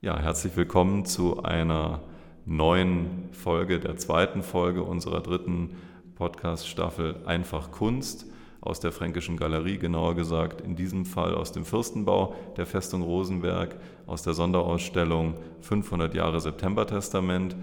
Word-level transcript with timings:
Ja, 0.00 0.16
herzlich 0.16 0.56
willkommen 0.56 1.06
zu 1.06 1.42
einer 1.42 2.02
neuen 2.46 3.30
Folge, 3.32 3.80
der 3.80 3.96
zweiten 3.96 4.44
Folge 4.44 4.84
unserer 4.84 5.20
dritten 5.20 5.70
Podcast-Staffel 6.14 7.16
Einfach 7.26 7.72
Kunst 7.72 8.26
aus 8.60 8.78
der 8.78 8.92
Fränkischen 8.92 9.36
Galerie, 9.36 9.76
genauer 9.76 10.14
gesagt 10.14 10.60
in 10.60 10.76
diesem 10.76 11.04
Fall 11.04 11.34
aus 11.34 11.50
dem 11.50 11.64
Fürstenbau 11.64 12.36
der 12.56 12.64
Festung 12.64 13.02
Rosenberg, 13.02 13.74
aus 14.06 14.22
der 14.22 14.34
Sonderausstellung 14.34 15.34
500 15.62 16.14
Jahre 16.14 16.40
Septembertestament. 16.40 17.56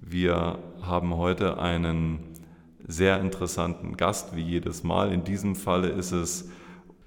Wir 0.00 0.58
haben 0.80 1.14
heute 1.18 1.58
einen 1.58 2.20
sehr 2.88 3.20
interessanten 3.20 3.98
Gast, 3.98 4.34
wie 4.34 4.40
jedes 4.40 4.82
Mal. 4.82 5.12
In 5.12 5.24
diesem 5.24 5.54
Falle 5.54 5.88
ist 5.88 6.12
es 6.12 6.48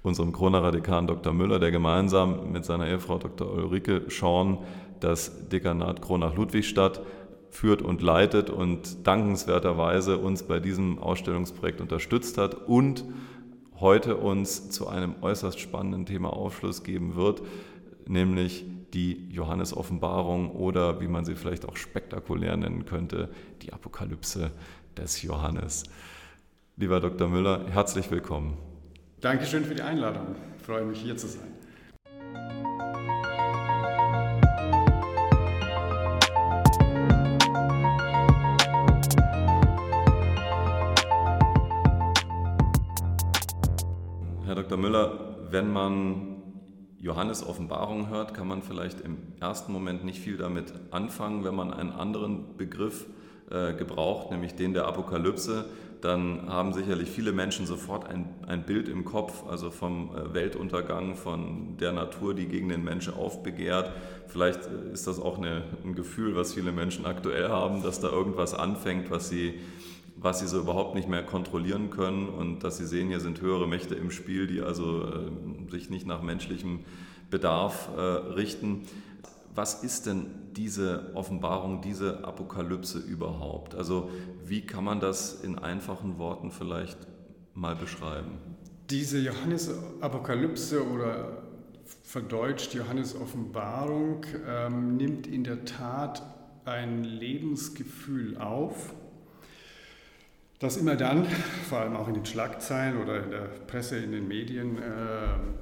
unserem 0.02 0.32
Kronerer 0.32 0.72
Dekan 0.72 1.06
Dr. 1.06 1.32
Müller, 1.32 1.58
der 1.58 1.70
gemeinsam 1.70 2.52
mit 2.52 2.64
seiner 2.64 2.88
Ehefrau 2.88 3.18
Dr. 3.18 3.52
Ulrike 3.52 4.10
Schorn 4.10 4.58
das 5.00 5.48
Dekanat 5.48 6.02
Kronach-Ludwigstadt 6.02 7.02
führt 7.50 7.82
und 7.82 8.00
leitet 8.00 8.48
und 8.48 9.06
dankenswerterweise 9.06 10.18
uns 10.18 10.44
bei 10.44 10.60
diesem 10.60 10.98
Ausstellungsprojekt 10.98 11.80
unterstützt 11.80 12.38
hat 12.38 12.54
und 12.68 13.04
heute 13.80 14.16
uns 14.16 14.70
zu 14.70 14.88
einem 14.88 15.14
äußerst 15.20 15.58
spannenden 15.58 16.06
Thema 16.06 16.32
Aufschluss 16.32 16.84
geben 16.84 17.16
wird, 17.16 17.42
nämlich 18.06 18.64
die 18.94 19.28
Johannes-Offenbarung 19.30 20.50
oder 20.50 21.00
wie 21.00 21.08
man 21.08 21.24
sie 21.24 21.34
vielleicht 21.34 21.66
auch 21.66 21.76
spektakulär 21.76 22.56
nennen 22.56 22.84
könnte, 22.84 23.30
die 23.62 23.72
Apokalypse 23.72 24.50
des 24.96 25.22
Johannes. 25.22 25.84
Lieber 26.76 27.00
Dr. 27.00 27.28
Müller, 27.28 27.66
herzlich 27.70 28.10
willkommen. 28.10 28.69
Dankeschön 29.20 29.66
für 29.66 29.74
die 29.74 29.82
Einladung. 29.82 30.34
Ich 30.56 30.64
freue 30.64 30.82
mich, 30.82 30.98
hier 30.98 31.14
zu 31.14 31.26
sein. 31.26 31.52
Herr 44.46 44.54
Dr. 44.54 44.78
Müller, 44.78 45.36
wenn 45.50 45.70
man 45.70 46.42
Johannes 46.98 47.46
Offenbarung 47.46 48.08
hört, 48.08 48.32
kann 48.32 48.48
man 48.48 48.62
vielleicht 48.62 49.02
im 49.02 49.18
ersten 49.38 49.70
Moment 49.70 50.02
nicht 50.02 50.20
viel 50.20 50.38
damit 50.38 50.72
anfangen. 50.92 51.44
Wenn 51.44 51.54
man 51.54 51.74
einen 51.74 51.92
anderen 51.92 52.56
Begriff 52.56 53.04
äh, 53.50 53.74
gebraucht, 53.74 54.30
nämlich 54.30 54.54
den 54.54 54.74
der 54.74 54.86
Apokalypse, 54.86 55.66
dann 56.00 56.48
haben 56.48 56.72
sicherlich 56.72 57.10
viele 57.10 57.32
Menschen 57.32 57.66
sofort 57.66 58.08
ein, 58.08 58.28
ein 58.46 58.62
Bild 58.62 58.88
im 58.88 59.04
Kopf, 59.04 59.44
also 59.48 59.70
vom 59.70 60.10
äh, 60.16 60.34
Weltuntergang, 60.34 61.14
von 61.14 61.76
der 61.78 61.92
Natur, 61.92 62.34
die 62.34 62.46
gegen 62.46 62.68
den 62.68 62.82
Menschen 62.84 63.14
aufbegehrt. 63.14 63.92
Vielleicht 64.28 64.60
äh, 64.66 64.92
ist 64.92 65.06
das 65.06 65.20
auch 65.20 65.38
eine, 65.38 65.64
ein 65.84 65.94
Gefühl, 65.94 66.36
was 66.36 66.54
viele 66.54 66.72
Menschen 66.72 67.06
aktuell 67.06 67.48
haben, 67.48 67.82
dass 67.82 68.00
da 68.00 68.08
irgendwas 68.08 68.54
anfängt, 68.54 69.10
was 69.10 69.28
sie, 69.28 69.54
was 70.16 70.40
sie 70.40 70.46
so 70.46 70.60
überhaupt 70.60 70.94
nicht 70.94 71.08
mehr 71.08 71.22
kontrollieren 71.22 71.90
können 71.90 72.28
und 72.28 72.64
dass 72.64 72.78
sie 72.78 72.86
sehen, 72.86 73.08
hier 73.08 73.20
sind 73.20 73.40
höhere 73.40 73.68
Mächte 73.68 73.94
im 73.94 74.10
Spiel, 74.10 74.46
die 74.46 74.60
also 74.60 75.04
äh, 75.04 75.70
sich 75.70 75.90
nicht 75.90 76.06
nach 76.06 76.22
menschlichem 76.22 76.80
Bedarf 77.30 77.88
äh, 77.96 78.00
richten 78.00 78.86
was 79.54 79.82
ist 79.82 80.06
denn 80.06 80.26
diese 80.52 81.10
Offenbarung, 81.14 81.80
diese 81.80 82.24
Apokalypse 82.24 82.98
überhaupt? 82.98 83.74
Also 83.74 84.10
wie 84.44 84.62
kann 84.62 84.84
man 84.84 85.00
das 85.00 85.40
in 85.42 85.58
einfachen 85.58 86.18
Worten 86.18 86.50
vielleicht 86.50 86.98
mal 87.54 87.76
beschreiben? 87.76 88.38
Diese 88.90 89.18
Johannes-Apokalypse 89.18 90.86
oder 90.88 91.42
verdeutscht 92.02 92.74
Johannes-Offenbarung 92.74 94.26
ähm, 94.46 94.96
nimmt 94.96 95.26
in 95.26 95.44
der 95.44 95.64
Tat 95.64 96.22
ein 96.64 97.04
Lebensgefühl 97.04 98.36
auf, 98.38 98.94
dass 100.60 100.76
immer 100.76 100.94
dann, 100.94 101.26
vor 101.68 101.78
allem 101.78 101.96
auch 101.96 102.06
in 102.06 102.14
den 102.14 102.26
Schlagzeilen 102.26 102.98
oder 102.98 103.24
in 103.24 103.30
der 103.30 103.48
Presse, 103.66 103.96
in 103.96 104.12
den 104.12 104.28
Medien, 104.28 104.76
äh, 104.76 104.80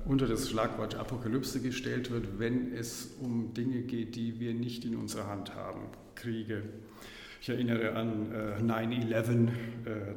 unter 0.05 0.27
das 0.27 0.51
Schlagwort 0.51 0.97
Apokalypse 0.97 1.61
gestellt 1.61 2.11
wird, 2.11 2.41
wenn 2.41 2.75
es 2.75 3.15
um 3.21 3.55
Dinge 3.55 3.83
geht, 3.83 4.17
die 4.17 4.41
wir 4.41 4.55
nicht 4.55 4.85
in 4.85 4.97
unserer 4.97 5.29
Hand 5.29 5.55
haben. 5.55 5.83
Kriege. 6.17 6.65
Ich 7.41 7.49
erinnere 7.49 7.93
an 7.93 8.33
äh, 8.33 8.61
9-11, 8.61 9.47
äh, 9.47 9.51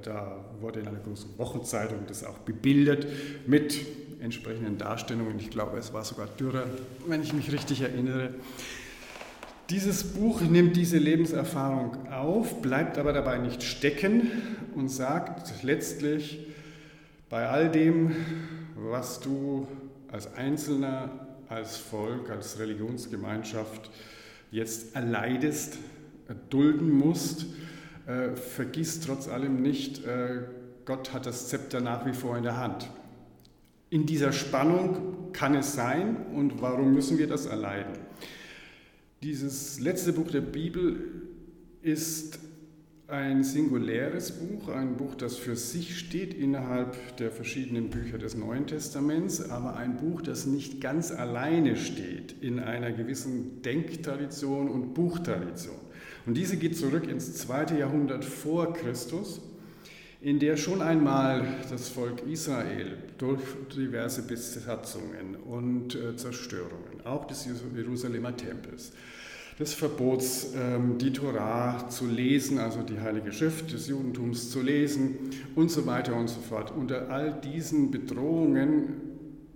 da 0.01 0.43
wurde 0.59 0.79
in 0.79 0.87
einer 0.87 0.97
großen 0.97 1.37
Wochenzeitung 1.37 1.99
das 2.07 2.23
auch 2.23 2.39
bebildert 2.39 3.05
mit 3.45 3.85
entsprechenden 4.19 4.79
Darstellungen. 4.79 5.37
Ich 5.39 5.51
glaube, 5.51 5.77
es 5.77 5.93
war 5.93 6.03
sogar 6.03 6.27
Dürrer, 6.39 6.65
wenn 7.05 7.21
ich 7.21 7.33
mich 7.33 7.51
richtig 7.51 7.81
erinnere. 7.81 8.33
Dieses 9.71 10.03
Buch 10.03 10.41
nimmt 10.41 10.75
diese 10.75 10.97
Lebenserfahrung 10.97 12.11
auf, 12.11 12.61
bleibt 12.61 12.97
aber 12.97 13.13
dabei 13.13 13.37
nicht 13.37 13.63
stecken 13.63 14.29
und 14.75 14.89
sagt 14.89 15.63
letztlich, 15.63 16.45
bei 17.29 17.47
all 17.47 17.71
dem, 17.71 18.13
was 18.75 19.21
du 19.21 19.65
als 20.11 20.33
Einzelner, 20.35 21.09
als 21.47 21.77
Volk, 21.77 22.29
als 22.29 22.59
Religionsgemeinschaft 22.59 23.89
jetzt 24.51 24.93
erleidest, 24.93 25.77
dulden 26.49 26.91
musst, 26.91 27.45
äh, 28.07 28.35
vergiss 28.35 28.99
trotz 28.99 29.29
allem 29.29 29.61
nicht, 29.61 30.03
äh, 30.03 30.41
Gott 30.83 31.13
hat 31.13 31.25
das 31.25 31.47
Zepter 31.47 31.79
nach 31.79 32.05
wie 32.05 32.13
vor 32.13 32.35
in 32.35 32.43
der 32.43 32.57
Hand. 32.57 32.89
In 33.89 34.05
dieser 34.05 34.33
Spannung 34.33 35.31
kann 35.31 35.55
es 35.55 35.71
sein 35.71 36.17
und 36.35 36.61
warum 36.61 36.93
müssen 36.93 37.17
wir 37.17 37.27
das 37.27 37.45
erleiden? 37.45 38.10
Dieses 39.23 39.79
letzte 39.79 40.13
Buch 40.13 40.31
der 40.31 40.41
Bibel 40.41 40.99
ist 41.83 42.39
ein 43.07 43.43
singuläres 43.43 44.31
Buch, 44.31 44.69
ein 44.69 44.97
Buch, 44.97 45.13
das 45.13 45.37
für 45.37 45.55
sich 45.55 45.99
steht 45.99 46.33
innerhalb 46.33 47.17
der 47.17 47.29
verschiedenen 47.29 47.91
Bücher 47.91 48.17
des 48.17 48.35
Neuen 48.35 48.65
Testaments, 48.65 49.47
aber 49.47 49.75
ein 49.75 49.97
Buch, 49.97 50.23
das 50.23 50.47
nicht 50.47 50.81
ganz 50.81 51.11
alleine 51.11 51.75
steht 51.75 52.33
in 52.41 52.57
einer 52.57 52.91
gewissen 52.93 53.61
Denktradition 53.61 54.67
und 54.67 54.95
Buchtradition. 54.95 55.75
Und 56.25 56.35
diese 56.35 56.57
geht 56.57 56.75
zurück 56.75 57.07
ins 57.07 57.35
zweite 57.35 57.77
Jahrhundert 57.77 58.25
vor 58.25 58.73
Christus, 58.73 59.39
in 60.19 60.39
der 60.39 60.57
schon 60.57 60.81
einmal 60.81 61.45
das 61.69 61.89
Volk 61.89 62.23
Israel 62.27 62.97
durch 63.19 63.41
diverse 63.75 64.23
Besatzungen 64.23 65.35
und 65.35 65.93
äh, 65.93 66.15
Zerstörungen, 66.15 66.90
auch 67.05 67.25
des 67.25 67.45
Jerusalemer 67.45 68.35
Tempels, 68.35 68.91
des 69.59 69.73
Verbots, 69.73 70.53
ähm, 70.55 70.97
die 70.97 71.13
Torah 71.13 71.87
zu 71.89 72.07
lesen, 72.07 72.57
also 72.57 72.81
die 72.81 72.99
Heilige 72.99 73.31
Schrift 73.31 73.71
des 73.73 73.87
Judentums 73.87 74.49
zu 74.49 74.61
lesen 74.61 75.17
und 75.55 75.69
so 75.69 75.85
weiter 75.85 76.15
und 76.15 76.29
so 76.29 76.39
fort. 76.41 76.71
Unter 76.71 77.09
all 77.09 77.39
diesen 77.41 77.91
Bedrohungen 77.91 79.01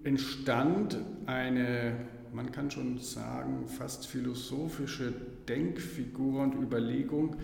entstand 0.04 1.00
eine, 1.26 1.96
man 2.34 2.52
kann 2.52 2.70
schon 2.70 3.00
sagen, 3.00 3.68
fast 3.68 4.06
philosophische 4.08 5.14
Denkfigur 5.48 6.44
und 6.44 6.56
Überlegung, 6.56 7.38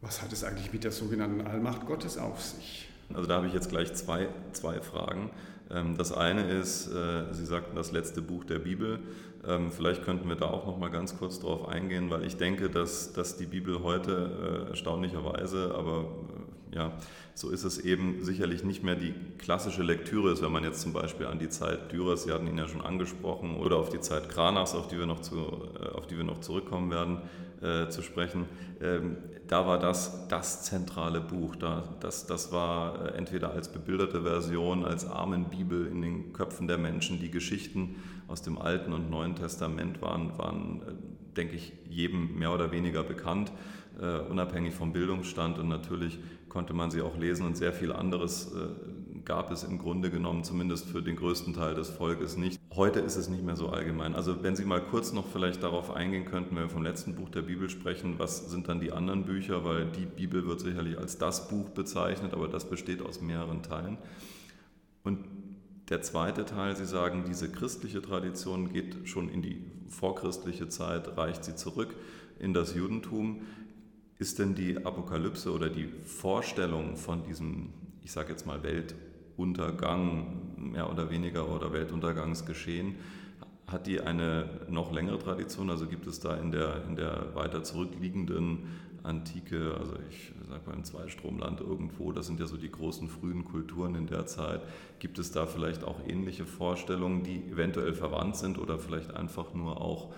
was 0.00 0.22
hat 0.22 0.32
es 0.32 0.44
eigentlich 0.44 0.72
mit 0.72 0.84
der 0.84 0.92
sogenannten 0.92 1.42
Allmacht 1.42 1.86
Gottes 1.86 2.16
auf 2.16 2.42
sich? 2.42 2.88
Also 3.12 3.26
da 3.26 3.36
habe 3.36 3.48
ich 3.48 3.52
jetzt 3.52 3.68
gleich 3.68 3.92
zwei, 3.94 4.28
zwei 4.52 4.80
Fragen. 4.80 5.30
Ähm, 5.72 5.96
das 5.96 6.12
eine 6.12 6.50
ist, 6.50 6.88
äh, 6.88 7.32
Sie 7.32 7.44
sagten 7.44 7.76
das 7.76 7.92
letzte 7.92 8.22
Buch 8.22 8.44
der 8.44 8.58
Bibel. 8.58 9.00
Ähm, 9.46 9.70
vielleicht 9.70 10.04
könnten 10.04 10.28
wir 10.28 10.36
da 10.36 10.46
auch 10.46 10.66
noch 10.66 10.78
mal 10.78 10.90
ganz 10.90 11.16
kurz 11.16 11.40
drauf 11.40 11.68
eingehen, 11.68 12.10
weil 12.10 12.24
ich 12.24 12.36
denke, 12.36 12.68
dass, 12.68 13.12
dass 13.12 13.36
die 13.36 13.46
Bibel 13.46 13.82
heute 13.82 14.66
äh, 14.66 14.70
erstaunlicherweise, 14.70 15.74
aber 15.74 16.06
äh, 16.72 16.76
ja, 16.76 16.92
so 17.34 17.50
ist 17.50 17.64
es 17.64 17.78
eben 17.78 18.22
sicherlich 18.22 18.64
nicht 18.64 18.82
mehr 18.82 18.96
die 18.96 19.14
klassische 19.38 19.82
Lektüre 19.82 20.30
ist, 20.30 20.42
wenn 20.42 20.52
man 20.52 20.62
jetzt 20.62 20.82
zum 20.82 20.92
Beispiel 20.92 21.26
an 21.26 21.38
die 21.38 21.48
Zeit 21.48 21.90
Dürers, 21.90 22.24
Sie 22.24 22.32
hatten 22.32 22.46
ihn 22.46 22.58
ja 22.58 22.68
schon 22.68 22.82
angesprochen, 22.82 23.56
oder 23.56 23.76
auf 23.76 23.88
die 23.88 24.00
Zeit 24.00 24.28
Kranachs, 24.28 24.74
auf 24.74 24.88
die 24.88 24.98
wir 24.98 25.06
noch, 25.06 25.20
zu, 25.20 25.38
auf 25.94 26.06
die 26.06 26.16
wir 26.16 26.24
noch 26.24 26.40
zurückkommen 26.40 26.90
werden, 26.90 27.22
äh, 27.62 27.88
zu 27.88 28.02
sprechen. 28.02 28.46
Ähm, 28.80 29.16
da 29.50 29.66
war 29.66 29.80
das 29.80 30.28
das 30.28 30.62
zentrale 30.62 31.20
Buch. 31.20 31.56
Da, 31.56 31.82
das, 31.98 32.24
das 32.24 32.52
war 32.52 33.04
äh, 33.04 33.18
entweder 33.18 33.50
als 33.50 33.70
bebilderte 33.72 34.22
Version, 34.22 34.84
als 34.84 35.04
Armenbibel 35.04 35.88
in 35.88 36.02
den 36.02 36.32
Köpfen 36.32 36.68
der 36.68 36.78
Menschen. 36.78 37.18
Die 37.18 37.32
Geschichten 37.32 37.96
aus 38.28 38.42
dem 38.42 38.58
Alten 38.58 38.92
und 38.92 39.10
Neuen 39.10 39.34
Testament 39.34 40.00
waren, 40.00 40.38
waren 40.38 40.82
äh, 40.86 41.36
denke 41.36 41.56
ich, 41.56 41.72
jedem 41.88 42.38
mehr 42.38 42.54
oder 42.54 42.70
weniger 42.70 43.02
bekannt, 43.02 43.50
äh, 44.00 44.20
unabhängig 44.20 44.72
vom 44.72 44.92
Bildungsstand. 44.92 45.58
Und 45.58 45.66
natürlich 45.66 46.20
konnte 46.48 46.72
man 46.72 46.92
sie 46.92 47.02
auch 47.02 47.18
lesen 47.18 47.44
und 47.44 47.56
sehr 47.56 47.72
viel 47.72 47.92
anderes 47.92 48.52
gab 49.30 49.52
es 49.52 49.62
im 49.62 49.78
Grunde 49.78 50.10
genommen, 50.10 50.42
zumindest 50.42 50.86
für 50.86 51.02
den 51.02 51.14
größten 51.14 51.54
Teil 51.54 51.76
des 51.76 51.88
Volkes 51.88 52.36
nicht. 52.36 52.60
Heute 52.74 52.98
ist 52.98 53.14
es 53.14 53.28
nicht 53.28 53.44
mehr 53.44 53.54
so 53.54 53.68
allgemein. 53.68 54.16
Also 54.16 54.42
wenn 54.42 54.56
Sie 54.56 54.64
mal 54.64 54.80
kurz 54.80 55.12
noch 55.12 55.24
vielleicht 55.28 55.62
darauf 55.62 55.92
eingehen 55.92 56.24
könnten, 56.24 56.56
wenn 56.56 56.64
wir 56.64 56.68
vom 56.68 56.82
letzten 56.82 57.14
Buch 57.14 57.28
der 57.28 57.42
Bibel 57.42 57.70
sprechen, 57.70 58.18
was 58.18 58.50
sind 58.50 58.66
dann 58.66 58.80
die 58.80 58.90
anderen 58.90 59.26
Bücher, 59.26 59.64
weil 59.64 59.86
die 59.86 60.04
Bibel 60.04 60.48
wird 60.48 60.58
sicherlich 60.58 60.98
als 60.98 61.16
das 61.18 61.46
Buch 61.46 61.68
bezeichnet, 61.68 62.34
aber 62.34 62.48
das 62.48 62.68
besteht 62.68 63.02
aus 63.02 63.20
mehreren 63.20 63.62
Teilen. 63.62 63.98
Und 65.04 65.20
der 65.90 66.02
zweite 66.02 66.44
Teil, 66.44 66.74
Sie 66.74 66.84
sagen, 66.84 67.22
diese 67.24 67.52
christliche 67.52 68.02
Tradition 68.02 68.72
geht 68.72 69.08
schon 69.08 69.28
in 69.28 69.42
die 69.42 69.62
vorchristliche 69.90 70.68
Zeit, 70.68 71.16
reicht 71.16 71.44
sie 71.44 71.54
zurück 71.54 71.94
in 72.40 72.52
das 72.52 72.74
Judentum. 72.74 73.42
Ist 74.18 74.40
denn 74.40 74.56
die 74.56 74.84
Apokalypse 74.84 75.52
oder 75.52 75.70
die 75.70 75.86
Vorstellung 76.04 76.96
von 76.96 77.22
diesem, 77.22 77.68
ich 78.02 78.10
sage 78.10 78.30
jetzt 78.30 78.44
mal, 78.44 78.64
Weltuntergang, 79.40 80.26
mehr 80.58 80.90
oder 80.90 81.10
weniger, 81.10 81.48
oder 81.48 81.72
Weltuntergangsgeschehen, 81.72 82.96
hat 83.66 83.86
die 83.86 84.00
eine 84.00 84.44
noch 84.68 84.92
längere 84.92 85.18
Tradition? 85.18 85.70
Also 85.70 85.86
gibt 85.86 86.06
es 86.06 86.20
da 86.20 86.36
in 86.36 86.50
der, 86.50 86.84
in 86.86 86.94
der 86.94 87.34
weiter 87.34 87.62
zurückliegenden 87.62 88.66
Antike, 89.02 89.74
also 89.78 89.94
ich 90.10 90.32
sage 90.46 90.60
mal 90.66 90.74
im 90.74 90.84
Zweistromland 90.84 91.62
irgendwo, 91.62 92.12
das 92.12 92.26
sind 92.26 92.38
ja 92.38 92.46
so 92.46 92.58
die 92.58 92.70
großen 92.70 93.08
frühen 93.08 93.46
Kulturen 93.46 93.94
in 93.94 94.06
der 94.06 94.26
Zeit, 94.26 94.60
gibt 94.98 95.18
es 95.18 95.32
da 95.32 95.46
vielleicht 95.46 95.84
auch 95.84 96.00
ähnliche 96.06 96.44
Vorstellungen, 96.44 97.22
die 97.22 97.42
eventuell 97.50 97.94
verwandt 97.94 98.36
sind 98.36 98.58
oder 98.58 98.78
vielleicht 98.78 99.14
einfach 99.16 99.54
nur 99.54 99.80
auch 99.80 100.12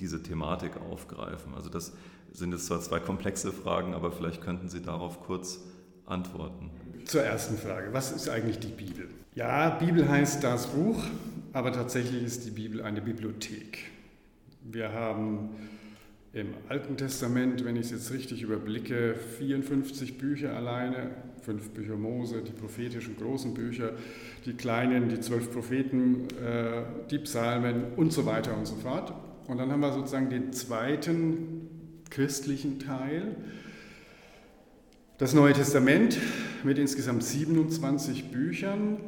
diese 0.00 0.22
Thematik 0.22 0.72
aufgreifen? 0.76 1.54
Also 1.54 1.70
das 1.70 1.94
sind 2.30 2.52
jetzt 2.52 2.66
zwar 2.66 2.80
zwei 2.80 3.00
komplexe 3.00 3.52
Fragen, 3.52 3.94
aber 3.94 4.12
vielleicht 4.12 4.42
könnten 4.42 4.68
Sie 4.68 4.82
darauf 4.82 5.22
kurz 5.22 5.60
antworten. 6.04 6.70
Zur 7.06 7.22
ersten 7.22 7.56
Frage, 7.56 7.92
was 7.92 8.10
ist 8.10 8.28
eigentlich 8.28 8.58
die 8.58 8.66
Bibel? 8.66 9.06
Ja, 9.36 9.70
Bibel 9.70 10.08
heißt 10.08 10.42
das 10.42 10.66
Buch, 10.66 11.04
aber 11.52 11.72
tatsächlich 11.72 12.24
ist 12.24 12.44
die 12.46 12.50
Bibel 12.50 12.82
eine 12.82 13.00
Bibliothek. 13.00 13.78
Wir 14.64 14.92
haben 14.92 15.50
im 16.32 16.48
Alten 16.68 16.96
Testament, 16.96 17.64
wenn 17.64 17.76
ich 17.76 17.86
es 17.86 17.90
jetzt 17.92 18.12
richtig 18.12 18.42
überblicke, 18.42 19.14
54 19.14 20.18
Bücher 20.18 20.56
alleine, 20.56 21.10
fünf 21.42 21.70
Bücher 21.70 21.94
Mose, 21.94 22.42
die 22.42 22.50
prophetischen 22.50 23.16
großen 23.16 23.54
Bücher, 23.54 23.92
die 24.44 24.54
kleinen, 24.54 25.08
die 25.08 25.20
zwölf 25.20 25.52
Propheten, 25.52 26.26
äh, 26.44 26.82
die 27.08 27.20
Psalmen 27.20 27.84
und 27.94 28.12
so 28.12 28.26
weiter 28.26 28.56
und 28.56 28.66
so 28.66 28.74
fort. 28.74 29.14
Und 29.46 29.58
dann 29.58 29.70
haben 29.70 29.80
wir 29.80 29.92
sozusagen 29.92 30.28
den 30.28 30.52
zweiten 30.52 31.68
christlichen 32.10 32.80
Teil, 32.80 33.36
das 35.18 35.34
Neue 35.34 35.52
Testament 35.52 36.18
mit 36.62 36.78
insgesamt 36.78 37.24
27 37.24 38.30
Büchern 38.30 38.98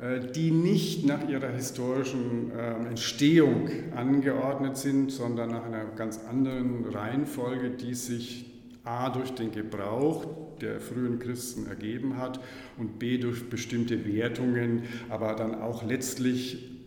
äh, 0.00 0.20
die 0.32 0.52
nicht 0.52 1.06
nach 1.06 1.28
ihrer 1.28 1.48
historischen 1.48 2.52
ähm, 2.56 2.86
Entstehung 2.86 3.68
angeordnet 3.96 4.76
sind, 4.76 5.10
sondern 5.10 5.50
nach 5.50 5.64
einer 5.64 5.86
ganz 5.86 6.20
anderen 6.30 6.84
Reihenfolge, 6.84 7.70
die 7.70 7.94
sich 7.94 8.46
a 8.84 9.10
durch 9.10 9.32
den 9.32 9.50
Gebrauch 9.50 10.24
der 10.60 10.80
frühen 10.80 11.18
Christen 11.18 11.66
ergeben 11.66 12.16
hat 12.16 12.40
und 12.78 13.00
b 13.00 13.18
durch 13.18 13.50
bestimmte 13.50 14.06
Wertungen, 14.06 14.84
aber 15.08 15.34
dann 15.34 15.56
auch 15.56 15.84
letztlich 15.84 16.78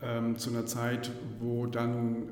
ähm, 0.00 0.38
zu 0.38 0.50
einer 0.50 0.64
Zeit, 0.64 1.10
wo 1.40 1.66
dann 1.66 2.28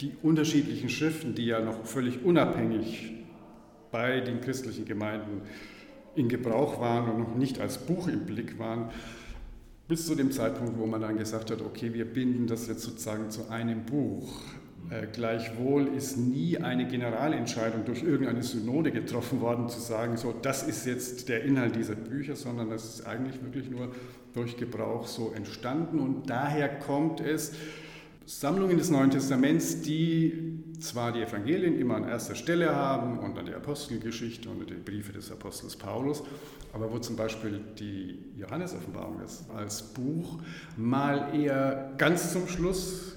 die 0.00 0.12
unterschiedlichen 0.22 0.88
Schriften, 0.88 1.36
die 1.36 1.46
ja 1.46 1.60
noch 1.60 1.84
völlig 1.86 2.24
unabhängig 2.24 3.17
bei 3.90 4.20
den 4.20 4.40
christlichen 4.40 4.84
Gemeinden 4.84 5.42
in 6.14 6.28
Gebrauch 6.28 6.80
waren 6.80 7.10
und 7.10 7.18
noch 7.20 7.34
nicht 7.34 7.60
als 7.60 7.78
Buch 7.78 8.08
im 8.08 8.26
Blick 8.26 8.58
waren, 8.58 8.90
bis 9.86 10.06
zu 10.06 10.14
dem 10.14 10.30
Zeitpunkt, 10.30 10.78
wo 10.78 10.86
man 10.86 11.00
dann 11.00 11.16
gesagt 11.16 11.50
hat, 11.50 11.62
okay, 11.62 11.94
wir 11.94 12.04
binden 12.04 12.46
das 12.46 12.66
jetzt 12.68 12.82
sozusagen 12.82 13.30
zu 13.30 13.48
einem 13.48 13.84
Buch. 13.86 14.42
Äh, 14.90 15.06
gleichwohl 15.12 15.88
ist 15.88 16.16
nie 16.16 16.58
eine 16.58 16.86
Generalentscheidung 16.86 17.84
durch 17.84 18.02
irgendeine 18.02 18.42
Synode 18.42 18.90
getroffen 18.90 19.40
worden, 19.40 19.68
zu 19.68 19.80
sagen, 19.80 20.16
so, 20.16 20.34
das 20.42 20.62
ist 20.62 20.86
jetzt 20.86 21.28
der 21.28 21.44
Inhalt 21.44 21.76
dieser 21.76 21.94
Bücher, 21.94 22.36
sondern 22.36 22.70
das 22.70 22.84
ist 22.84 23.06
eigentlich 23.06 23.42
wirklich 23.42 23.70
nur 23.70 23.90
durch 24.34 24.56
Gebrauch 24.56 25.06
so 25.06 25.32
entstanden. 25.34 25.98
Und 25.98 26.28
daher 26.28 26.68
kommt 26.68 27.20
es, 27.20 27.52
Sammlungen 28.28 28.76
des 28.76 28.90
Neuen 28.90 29.10
Testaments, 29.10 29.80
die 29.80 30.60
zwar 30.80 31.12
die 31.12 31.22
Evangelien 31.22 31.80
immer 31.80 31.96
an 31.96 32.06
erster 32.06 32.34
Stelle 32.34 32.74
haben 32.74 33.18
und 33.20 33.34
dann 33.38 33.46
die 33.46 33.54
Apostelgeschichte 33.54 34.50
und 34.50 34.68
die 34.68 34.74
Briefe 34.74 35.14
des 35.14 35.32
Apostels 35.32 35.76
Paulus, 35.76 36.22
aber 36.74 36.92
wo 36.92 36.98
zum 36.98 37.16
Beispiel 37.16 37.58
die 37.78 38.18
Johannes-Offenbarung 38.36 39.18
als 39.56 39.82
Buch 39.94 40.40
mal 40.76 41.34
eher 41.34 41.94
ganz 41.96 42.34
zum 42.34 42.46
Schluss 42.48 43.16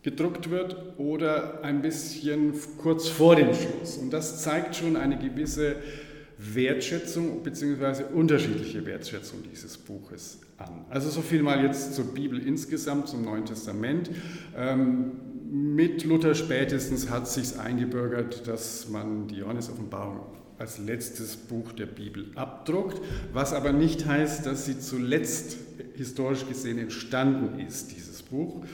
gedruckt 0.00 0.48
wird 0.48 0.94
oder 0.96 1.62
ein 1.62 1.82
bisschen 1.82 2.54
kurz 2.78 3.08
vor 3.08 3.36
dem 3.36 3.52
Schluss. 3.52 3.98
Und 3.98 4.10
das 4.10 4.42
zeigt 4.42 4.74
schon 4.74 4.96
eine 4.96 5.18
gewisse 5.18 5.76
Wertschätzung 6.38 7.42
bzw. 7.42 8.04
unterschiedliche 8.14 8.86
Wertschätzung 8.86 9.40
dieses 9.52 9.76
Buches 9.76 10.38
an. 10.60 10.84
Also 10.90 11.10
so 11.10 11.20
viel 11.22 11.42
mal 11.42 11.62
jetzt 11.64 11.94
zur 11.94 12.06
Bibel 12.06 12.38
insgesamt, 12.38 13.08
zum 13.08 13.24
Neuen 13.24 13.44
Testament. 13.44 14.10
Ähm, 14.56 15.12
mit 15.50 16.04
Luther 16.04 16.34
spätestens 16.34 17.10
hat 17.10 17.26
sich 17.28 17.58
eingebürgert, 17.58 18.46
dass 18.46 18.88
man 18.88 19.26
die 19.26 19.36
Johannes-Offenbarung 19.36 20.20
als 20.58 20.78
letztes 20.78 21.36
Buch 21.36 21.72
der 21.72 21.86
Bibel 21.86 22.30
abdruckt, 22.34 23.00
was 23.32 23.52
aber 23.52 23.72
nicht 23.72 24.06
heißt, 24.06 24.44
dass 24.44 24.66
sie 24.66 24.78
zuletzt 24.78 25.56
historisch 25.94 26.46
gesehen 26.46 26.78
entstanden 26.78 27.58
ist, 27.58 27.96
dieses 27.96 28.22
Buch. 28.22 28.64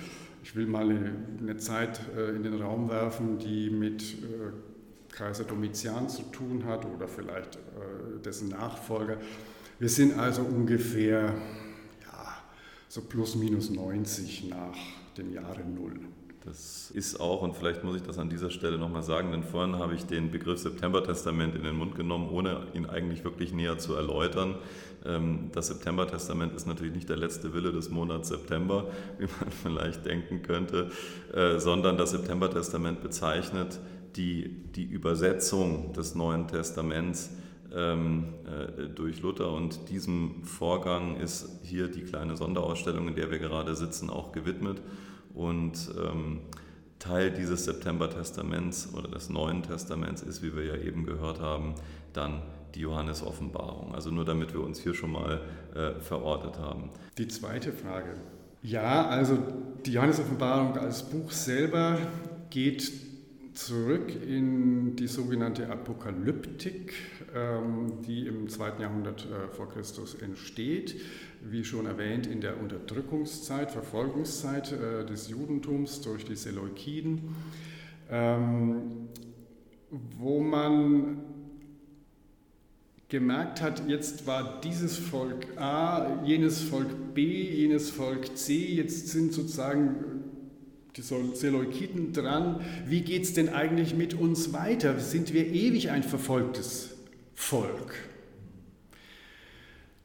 Ich 0.43 0.57
will 0.57 0.67
mal 0.67 0.91
eine, 0.91 1.57
Zeit 1.59 2.01
äh, 2.17 2.37
in 2.37 2.43
den 2.43 2.61
Raum 2.61 2.91
werfen, 2.91 3.39
die 3.39 3.71
mit 3.71 4.03
äh, 4.03 5.15
Kaiser 5.15 5.45
Domitian 5.45 6.09
zu 6.09 6.23
tun 6.25 6.65
hat 6.67 6.85
oder 6.85 7.09
vielleicht 7.09 7.57
äh, 7.57 8.21
dessen 8.25 8.49
Nachfolger. 8.49 9.17
Wir 9.79 9.89
sind 9.89 10.19
also 10.19 10.43
ungefähr 10.43 11.35
so 12.89 13.03
plus 13.03 13.35
minus 13.35 13.71
90 13.71 14.49
nach 14.49 14.77
dem 15.17 15.33
Jahre 15.33 15.65
Null. 15.65 16.01
Das 16.47 16.93
ist 16.93 17.19
auch, 17.19 17.43
und 17.43 17.57
vielleicht 17.57 17.83
muss 17.83 17.97
ich 17.97 18.03
das 18.03 18.19
an 18.19 18.31
dieser 18.31 18.51
Stelle 18.51 18.79
nochmal 18.79 19.03
sagen, 19.03 19.33
denn 19.33 19.43
vorhin 19.43 19.81
habe 19.81 19.97
ich 19.97 20.07
den 20.07 20.31
Begriff 20.31 20.61
September-Testament 20.61 21.57
in 21.57 21.65
den 21.65 21.75
Mund 21.75 21.97
genommen, 21.97 22.29
ohne 22.31 22.69
ihn 22.73 22.87
eigentlich 22.87 23.25
wirklich 23.25 23.53
näher 23.53 23.79
zu 23.79 23.95
erläutern. 23.95 24.55
Ähm, 25.05 25.51
das 25.53 25.67
September-Testament 25.67 26.55
ist 26.55 26.69
natürlich 26.69 26.95
nicht 26.95 27.09
der 27.09 27.17
letzte 27.17 27.53
Wille 27.53 27.73
des 27.73 27.91
Monats 27.91 28.29
September, 28.29 28.93
wie 29.19 29.25
man 29.41 29.51
vielleicht 29.51 30.07
denken 30.07 30.43
könnte, 30.43 30.93
äh, 31.35 31.59
sondern 31.59 31.99
das 31.99 32.13
September-Testament 32.13 33.03
bezeichnet 33.03 33.81
die, 34.15 34.49
die 34.77 34.85
Übersetzung 34.85 35.93
des 35.95 36.15
Neuen 36.15 36.47
Testaments 36.47 37.31
durch 37.69 39.21
Luther 39.23 39.53
und 39.53 39.89
diesem 39.89 40.45
Vorgang 40.45 41.17
ist 41.17 41.61
hier 41.63 41.89
die 41.89 42.03
kleine 42.03 42.37
Sonderausstellung, 42.37 43.09
in 43.09 43.15
der 43.15 43.31
wir 43.31 43.39
gerade 43.39 43.75
sitzen, 43.75 44.09
auch 44.09 44.33
gewidmet 44.33 44.81
und 45.35 45.91
ähm, 45.99 46.41
Teil 46.99 47.31
dieses 47.31 47.65
September-Testaments 47.65 48.95
oder 48.95 49.09
des 49.09 49.29
Neuen 49.29 49.63
Testaments 49.63 50.23
ist, 50.23 50.43
wie 50.43 50.57
wir 50.57 50.65
ja 50.65 50.77
eben 50.77 51.05
gehört 51.05 51.41
haben, 51.41 51.75
dann 52.13 52.43
die 52.75 52.81
Johannes-Offenbarung. 52.81 53.95
Also 53.95 54.11
nur 54.11 54.25
damit 54.25 54.53
wir 54.53 54.61
uns 54.61 54.81
hier 54.81 54.95
schon 54.95 55.13
mal 55.13 55.41
äh, 55.75 56.01
verortet 56.01 56.59
haben. 56.59 56.91
Die 57.19 57.29
zweite 57.29 57.73
Frage. 57.73 58.15
Ja, 58.63 59.07
also 59.07 59.39
die 59.85 59.93
Johannes-Offenbarung 59.93 60.77
als 60.79 61.03
Buch 61.03 61.31
selber 61.31 61.99
geht 62.51 62.91
zurück 63.53 64.13
in 64.27 64.97
die 64.97 65.07
sogenannte 65.07 65.69
Apokalyptik, 65.71 66.93
ähm, 66.93 67.16
die 68.07 68.27
im 68.27 68.49
zweiten 68.49 68.83
Jahrhundert 68.83 69.27
äh, 69.27 69.49
vor 69.55 69.69
Christus 69.69 70.15
entsteht, 70.15 71.01
wie 71.43 71.65
schon 71.65 71.87
erwähnt 71.87 72.27
in 72.27 72.41
der 72.41 72.61
Unterdrückungszeit, 72.61 73.71
Verfolgungszeit 73.71 74.73
äh, 74.73 75.05
des 75.05 75.29
Judentums 75.29 76.01
durch 76.01 76.25
die 76.25 76.37
Seleukiden, 76.37 77.35
ähm, 78.11 79.09
wo 79.91 80.41
man 80.41 81.23
gemerkt 83.09 83.63
hat, 83.63 83.89
jetzt 83.89 84.27
war 84.27 84.61
dieses 84.61 84.99
Volk 84.99 85.47
A, 85.57 86.23
jenes 86.25 86.61
Volk 86.63 87.15
B, 87.15 87.43
jenes 87.43 87.91
Volk 87.91 88.37
C, 88.37 88.57
jetzt 88.57 89.09
sind 89.09 89.33
sozusagen 89.33 90.25
die 90.97 91.03
Seleukiden 91.03 92.13
dran, 92.13 92.61
wie 92.87 93.03
geht 93.03 93.25
es 93.25 93.35
denn 93.35 93.51
eigentlich 93.51 93.95
mit 93.95 94.15
uns 94.15 94.53
weiter? 94.53 94.99
Sind 94.99 95.35
wir 95.35 95.47
ewig 95.47 95.91
ein 95.91 96.03
verfolgtes 96.03 96.96
Volk? 97.37 97.95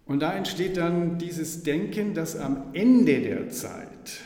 Und 0.06 0.20
da 0.20 0.34
entsteht 0.34 0.78
dann 0.78 1.18
dieses 1.18 1.64
Denken, 1.64 2.14
dass 2.14 2.36
am 2.36 2.66
Ende 2.74 3.22
der 3.22 3.50
Zeit 3.50 4.22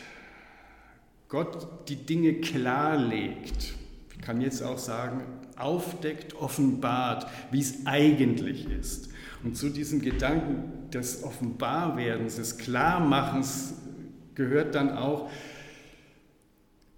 Gott 1.28 1.88
die 1.88 1.96
Dinge 1.96 2.34
klarlegt. 2.34 3.74
Ich 4.12 4.20
kann 4.20 4.40
jetzt 4.40 4.62
auch 4.62 4.78
sagen, 4.78 5.22
aufdeckt, 5.56 6.34
offenbart, 6.34 7.26
wie 7.50 7.60
es 7.60 7.86
eigentlich 7.86 8.68
ist. 8.68 9.10
Und 9.42 9.56
zu 9.56 9.70
diesem 9.70 10.02
Gedanken 10.02 10.90
des 10.90 11.22
Offenbarwerdens, 11.22 12.36
des 12.36 12.58
Klarmachens 12.58 13.74
gehört 14.34 14.74
dann 14.74 14.90
auch, 14.90 15.30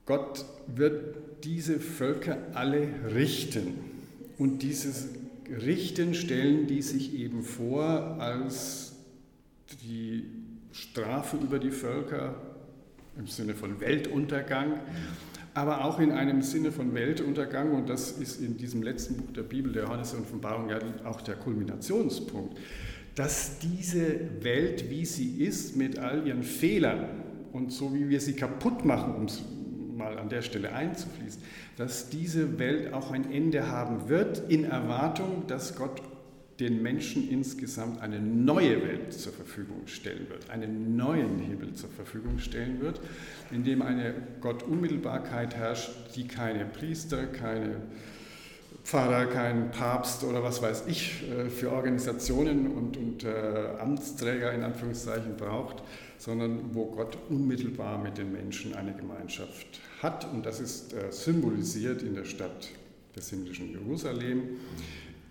Gott 0.06 0.46
wird 0.66 1.44
diese 1.44 1.78
Völker 1.78 2.38
alle 2.54 2.88
richten. 3.14 3.74
Und 4.38 4.62
dieses 4.62 5.08
Richten 5.50 6.14
stellen 6.14 6.66
die 6.66 6.82
sich 6.82 7.14
eben 7.14 7.42
vor 7.42 8.16
als 8.20 8.96
die 9.82 10.24
Strafe 10.72 11.36
über 11.36 11.58
die 11.58 11.70
Völker 11.70 12.34
im 13.18 13.26
Sinne 13.26 13.54
von 13.54 13.80
Weltuntergang, 13.80 14.80
aber 15.54 15.84
auch 15.84 15.98
in 15.98 16.12
einem 16.12 16.42
Sinne 16.42 16.70
von 16.70 16.94
Weltuntergang, 16.94 17.72
und 17.72 17.88
das 17.88 18.12
ist 18.12 18.40
in 18.40 18.56
diesem 18.56 18.82
letzten 18.82 19.16
Buch 19.16 19.32
der 19.32 19.42
Bibel, 19.42 19.72
der 19.72 19.84
Johannes 19.84 20.14
Offenbarung, 20.14 20.68
ja 20.68 20.78
auch 21.04 21.20
der 21.20 21.34
Kulminationspunkt, 21.34 22.56
dass 23.14 23.58
diese 23.58 24.20
Welt, 24.42 24.88
wie 24.90 25.04
sie 25.04 25.42
ist, 25.42 25.76
mit 25.76 25.98
all 25.98 26.26
ihren 26.26 26.44
Fehlern 26.44 27.06
und 27.52 27.72
so 27.72 27.92
wie 27.92 28.08
wir 28.08 28.20
sie 28.20 28.34
kaputt 28.34 28.84
machen, 28.84 29.14
um 29.16 29.24
es 29.24 29.42
mal 29.96 30.16
an 30.16 30.28
der 30.28 30.42
Stelle 30.42 30.72
einzufließen, 30.72 31.42
dass 31.78 32.10
diese 32.10 32.58
Welt 32.58 32.92
auch 32.92 33.12
ein 33.12 33.32
Ende 33.32 33.70
haben 33.70 34.08
wird, 34.08 34.50
in 34.50 34.64
Erwartung, 34.64 35.44
dass 35.46 35.76
Gott 35.76 36.02
den 36.58 36.82
Menschen 36.82 37.30
insgesamt 37.30 38.02
eine 38.02 38.18
neue 38.18 38.82
Welt 38.82 39.12
zur 39.12 39.32
Verfügung 39.32 39.86
stellen 39.86 40.28
wird, 40.28 40.50
einen 40.50 40.96
neuen 40.96 41.38
Himmel 41.38 41.74
zur 41.74 41.88
Verfügung 41.90 42.40
stellen 42.40 42.80
wird, 42.80 43.00
in 43.52 43.62
dem 43.62 43.80
eine 43.80 44.12
Gottunmittelbarkeit 44.40 45.54
herrscht, 45.54 45.90
die 46.16 46.26
keine 46.26 46.64
Priester, 46.64 47.26
keine 47.26 47.76
Pfarrer, 48.82 49.26
kein 49.26 49.70
Papst 49.70 50.24
oder 50.24 50.42
was 50.42 50.60
weiß 50.60 50.84
ich 50.88 51.30
äh, 51.30 51.48
für 51.48 51.70
Organisationen 51.70 52.72
und, 52.72 52.96
und 52.96 53.22
äh, 53.22 53.28
Amtsträger 53.78 54.52
in 54.52 54.64
Anführungszeichen 54.64 55.36
braucht, 55.36 55.84
sondern 56.16 56.74
wo 56.74 56.86
Gott 56.86 57.16
unmittelbar 57.28 58.02
mit 58.02 58.18
den 58.18 58.32
Menschen 58.32 58.74
eine 58.74 58.94
Gemeinschaft 58.94 59.80
hat. 60.02 60.30
Und 60.32 60.46
das 60.46 60.60
ist 60.60 60.92
äh, 60.92 61.10
symbolisiert 61.10 62.02
in 62.02 62.14
der 62.14 62.24
Stadt 62.24 62.68
des 63.16 63.30
himmlischen 63.30 63.70
Jerusalem 63.70 64.58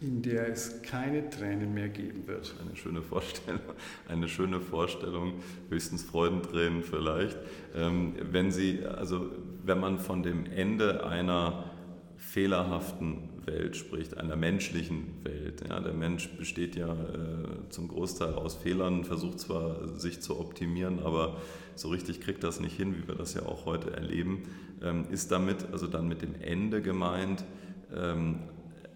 in 0.02 0.22
der 0.22 0.48
es 0.50 0.82
keine 0.84 1.30
Tränen 1.30 1.74
mehr 1.74 1.90
geben 1.90 2.28
wird. 2.28 2.54
Eine 2.64 2.76
schöne 2.76 3.02
Vorstellung, 3.02 3.62
eine 4.08 4.28
schöne 4.28 4.62
Vorstellung, 4.62 5.34
höchstens 5.70 6.04
Freudentränen 6.04 6.84
vielleicht. 6.84 7.38
Ähm, 7.76 8.14
wenn 8.32 8.52
Sie, 8.52 8.86
also 8.86 9.32
wenn 9.64 9.80
man 9.80 9.98
von 9.98 10.22
dem 10.22 10.46
Ende 10.46 11.06
einer 11.06 11.72
fehlerhaften 12.18 13.30
Welt 13.46 13.78
spricht, 13.78 14.18
einer 14.18 14.36
menschlichen 14.36 15.24
Welt. 15.24 15.64
Ja, 15.70 15.80
der 15.80 15.94
Mensch 15.94 16.30
besteht 16.30 16.76
ja 16.76 16.92
äh, 16.92 17.70
zum 17.70 17.88
Großteil 17.88 18.34
aus 18.34 18.56
Fehlern, 18.56 19.04
versucht 19.06 19.40
zwar 19.40 19.88
sich 19.98 20.22
zu 20.22 20.40
optimieren, 20.40 21.00
aber 21.00 21.38
so 21.76 21.90
richtig 21.90 22.22
kriegt 22.22 22.44
das 22.44 22.60
nicht 22.60 22.76
hin, 22.76 22.96
wie 22.98 23.08
wir 23.08 23.16
das 23.16 23.34
ja 23.34 23.44
auch 23.44 23.66
heute 23.66 23.92
erleben. 23.92 24.44
Ähm, 24.82 25.06
ist 25.10 25.32
damit, 25.32 25.68
also 25.72 25.88
dann 25.88 26.08
mit 26.08 26.22
dem 26.22 26.36
Ende 26.42 26.82
gemeint, 26.82 27.46
ähm, 27.96 28.40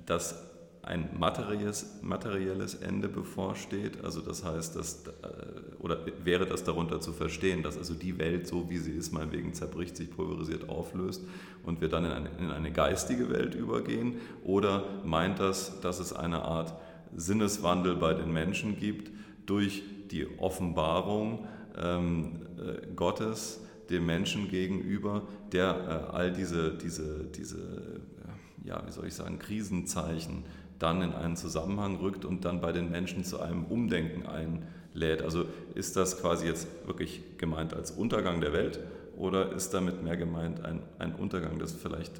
dass 0.05 0.50
ein 0.83 1.09
materielles, 1.17 1.99
materielles 2.01 2.75
Ende 2.75 3.07
bevorsteht. 3.07 4.03
Also 4.03 4.21
das 4.21 4.43
heißt, 4.43 4.75
dass, 4.75 5.03
äh, 5.05 5.75
oder 5.79 5.99
wäre 6.23 6.47
das 6.47 6.63
darunter 6.63 6.99
zu 6.99 7.13
verstehen, 7.13 7.61
dass 7.61 7.77
also 7.77 7.93
die 7.93 8.17
Welt, 8.17 8.47
so 8.47 8.69
wie 8.69 8.77
sie 8.77 8.91
ist, 8.91 9.11
mal 9.11 9.31
wegen 9.31 9.53
zerbricht, 9.53 9.95
sich 9.95 10.09
pulverisiert, 10.09 10.69
auflöst 10.69 11.23
und 11.63 11.81
wir 11.81 11.89
dann 11.89 12.05
in 12.05 12.11
eine, 12.11 12.29
in 12.39 12.51
eine 12.51 12.71
geistige 12.71 13.29
Welt 13.29 13.53
übergehen? 13.53 14.15
Oder 14.43 14.85
meint 15.05 15.39
das, 15.39 15.79
dass 15.81 15.99
es 15.99 16.13
eine 16.13 16.41
Art 16.43 16.73
Sinneswandel 17.15 17.95
bei 17.95 18.13
den 18.13 18.31
Menschen 18.31 18.77
gibt 18.77 19.11
durch 19.45 19.83
die 20.09 20.27
Offenbarung 20.39 21.47
ähm, 21.77 22.41
äh, 22.57 22.87
Gottes 22.95 23.61
dem 23.89 24.05
Menschen 24.05 24.49
gegenüber, 24.49 25.23
der 25.51 26.07
äh, 26.11 26.15
all 26.15 26.31
diese, 26.31 26.71
diese, 26.71 27.25
diese 27.25 27.57
äh, 27.57 28.67
ja, 28.67 28.81
wie 28.85 28.91
soll 28.91 29.07
ich 29.07 29.13
sagen, 29.13 29.39
Krisenzeichen 29.39 30.43
dann 30.81 31.01
in 31.01 31.13
einen 31.13 31.35
Zusammenhang 31.35 31.97
rückt 31.97 32.25
und 32.25 32.45
dann 32.45 32.61
bei 32.61 32.71
den 32.71 32.91
Menschen 32.91 33.23
zu 33.23 33.39
einem 33.39 33.65
Umdenken 33.65 34.25
einlädt. 34.25 35.21
Also 35.21 35.45
ist 35.75 35.95
das 35.95 36.19
quasi 36.19 36.47
jetzt 36.47 36.67
wirklich 36.85 37.21
gemeint 37.37 37.73
als 37.73 37.91
Untergang 37.91 38.41
der 38.41 38.53
Welt 38.53 38.79
oder 39.17 39.53
ist 39.53 39.71
damit 39.71 40.03
mehr 40.03 40.17
gemeint 40.17 40.63
ein, 40.63 40.81
ein 40.99 41.13
Untergang 41.15 41.59
des 41.59 41.73
vielleicht 41.73 42.19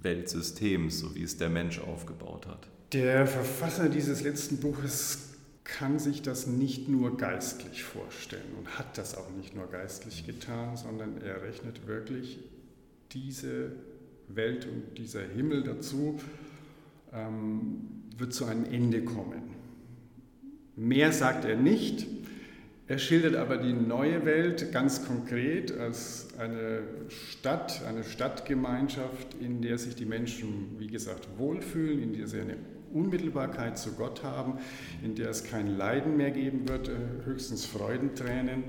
Weltsystems, 0.00 0.98
so 0.98 1.14
wie 1.14 1.22
es 1.22 1.36
der 1.36 1.48
Mensch 1.48 1.80
aufgebaut 1.80 2.46
hat? 2.46 2.68
Der 2.92 3.26
Verfasser 3.26 3.88
dieses 3.88 4.22
letzten 4.22 4.58
Buches 4.58 5.30
kann 5.64 5.98
sich 5.98 6.22
das 6.22 6.46
nicht 6.46 6.88
nur 6.88 7.16
geistlich 7.16 7.84
vorstellen 7.84 8.54
und 8.58 8.78
hat 8.78 8.98
das 8.98 9.16
auch 9.16 9.30
nicht 9.30 9.54
nur 9.54 9.68
geistlich 9.68 10.26
getan, 10.26 10.76
sondern 10.76 11.20
er 11.22 11.42
rechnet 11.42 11.86
wirklich 11.86 12.40
diese 13.12 13.72
Welt 14.28 14.66
und 14.66 14.98
dieser 14.98 15.22
Himmel 15.22 15.62
dazu 15.62 16.18
ähm, 17.14 18.02
wird 18.16 18.32
zu 18.32 18.44
einem 18.44 18.64
Ende 18.64 19.04
kommen. 19.04 19.42
Mehr 20.76 21.12
sagt 21.12 21.44
er 21.44 21.56
nicht. 21.56 22.06
Er 22.88 22.98
schildert 22.98 23.36
aber 23.36 23.58
die 23.58 23.72
neue 23.72 24.24
Welt 24.26 24.72
ganz 24.72 25.06
konkret 25.06 25.78
als 25.78 26.28
eine 26.38 26.82
Stadt, 27.08 27.82
eine 27.86 28.04
Stadtgemeinschaft, 28.04 29.34
in 29.40 29.62
der 29.62 29.78
sich 29.78 29.94
die 29.94 30.04
Menschen, 30.04 30.76
wie 30.78 30.88
gesagt, 30.88 31.28
wohlfühlen, 31.38 32.02
in 32.02 32.12
der 32.12 32.26
sie 32.26 32.40
eine 32.40 32.56
Unmittelbarkeit 32.92 33.78
zu 33.78 33.92
Gott 33.92 34.22
haben, 34.22 34.58
in 35.02 35.14
der 35.14 35.30
es 35.30 35.44
kein 35.44 35.76
Leiden 35.76 36.16
mehr 36.16 36.30
geben 36.30 36.68
wird, 36.68 36.88
äh, 36.88 36.92
höchstens 37.24 37.64
Freudentränen 37.64 38.64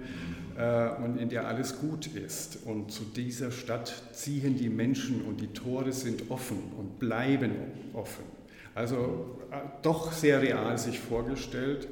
äh, 0.57 0.89
und 1.03 1.17
in 1.17 1.29
der 1.29 1.47
alles 1.47 1.79
gut 1.79 2.07
ist. 2.07 2.59
Und 2.65 2.91
zu 2.91 3.03
dieser 3.03 3.51
Stadt 3.51 4.03
ziehen 4.13 4.57
die 4.57 4.69
Menschen 4.69 5.21
und 5.23 5.41
die 5.41 5.47
Tore 5.47 5.91
sind 5.91 6.29
offen 6.29 6.57
und 6.77 7.00
bleiben 7.00 7.51
offen. 7.93 8.23
Also 8.75 9.39
äh, 9.51 9.58
doch 9.82 10.12
sehr 10.12 10.42
real 10.42 10.77
sich 10.77 11.00
vorgestellt, 11.00 11.88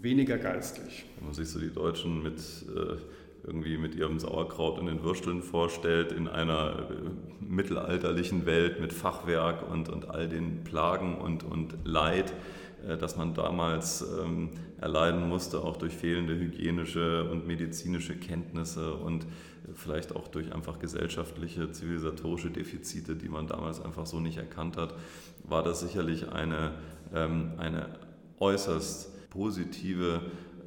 weniger 0.00 0.38
geistlich. 0.38 1.04
Wenn 1.16 1.26
man 1.26 1.34
sich 1.34 1.48
so 1.48 1.58
die 1.58 1.72
Deutschen 1.72 2.22
mit 2.22 2.40
irgendwie 3.48 3.78
mit 3.78 3.94
ihrem 3.94 4.18
Sauerkraut 4.18 4.78
und 4.78 4.86
den 4.86 5.02
Würsteln 5.02 5.42
vorstellt, 5.42 6.12
in 6.12 6.28
einer 6.28 6.90
äh, 6.90 7.44
mittelalterlichen 7.44 8.46
Welt 8.46 8.80
mit 8.80 8.92
Fachwerk 8.92 9.68
und, 9.70 9.88
und 9.88 10.10
all 10.10 10.28
den 10.28 10.64
Plagen 10.64 11.16
und, 11.16 11.44
und 11.44 11.74
Leid, 11.84 12.32
äh, 12.86 12.96
das 12.96 13.16
man 13.16 13.34
damals 13.34 14.04
ähm, 14.22 14.50
erleiden 14.80 15.28
musste, 15.28 15.62
auch 15.62 15.76
durch 15.76 15.94
fehlende 15.94 16.34
hygienische 16.36 17.28
und 17.30 17.46
medizinische 17.46 18.16
Kenntnisse 18.16 18.94
und 18.94 19.26
vielleicht 19.74 20.14
auch 20.14 20.28
durch 20.28 20.52
einfach 20.52 20.78
gesellschaftliche, 20.78 21.70
zivilisatorische 21.72 22.50
Defizite, 22.50 23.16
die 23.16 23.28
man 23.28 23.46
damals 23.46 23.80
einfach 23.80 24.06
so 24.06 24.20
nicht 24.20 24.38
erkannt 24.38 24.76
hat, 24.76 24.94
war 25.44 25.62
das 25.62 25.80
sicherlich 25.80 26.30
eine, 26.30 26.72
ähm, 27.14 27.52
eine 27.58 27.88
äußerst 28.40 29.30
positive, 29.30 30.20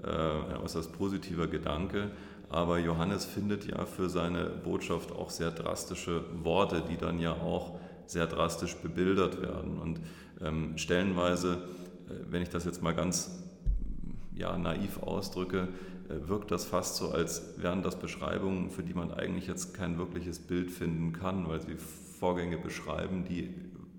äh, 0.03 0.07
ein 0.07 0.57
äußerst 0.57 0.93
positiver 0.93 1.47
Gedanke. 1.47 2.11
Aber 2.49 2.79
Johannes 2.79 3.25
findet 3.25 3.65
ja 3.65 3.85
für 3.85 4.09
seine 4.09 4.45
Botschaft 4.45 5.11
auch 5.13 5.29
sehr 5.29 5.51
drastische 5.51 6.25
Worte, 6.43 6.83
die 6.89 6.97
dann 6.97 7.19
ja 7.19 7.31
auch 7.33 7.79
sehr 8.07 8.27
drastisch 8.27 8.75
bebildert 8.75 9.41
werden. 9.41 9.79
Und 9.79 10.01
ähm, 10.41 10.77
stellenweise, 10.77 11.53
äh, 12.09 12.13
wenn 12.29 12.41
ich 12.41 12.49
das 12.49 12.65
jetzt 12.65 12.81
mal 12.81 12.93
ganz 12.93 13.41
ja, 14.35 14.57
naiv 14.57 15.01
ausdrücke, 15.01 15.69
wirkt 16.27 16.51
das 16.51 16.65
fast 16.65 16.97
so, 16.97 17.11
als 17.11 17.55
wären 17.57 17.83
das 17.83 17.97
Beschreibungen, 17.97 18.69
für 18.69 18.83
die 18.83 18.93
man 18.93 19.11
eigentlich 19.11 19.47
jetzt 19.47 19.73
kein 19.73 19.97
wirkliches 19.97 20.39
Bild 20.39 20.71
finden 20.71 21.13
kann, 21.13 21.47
weil 21.47 21.61
sie 21.61 21.75
Vorgänge 22.19 22.57
beschreiben, 22.57 23.25
die 23.27 23.49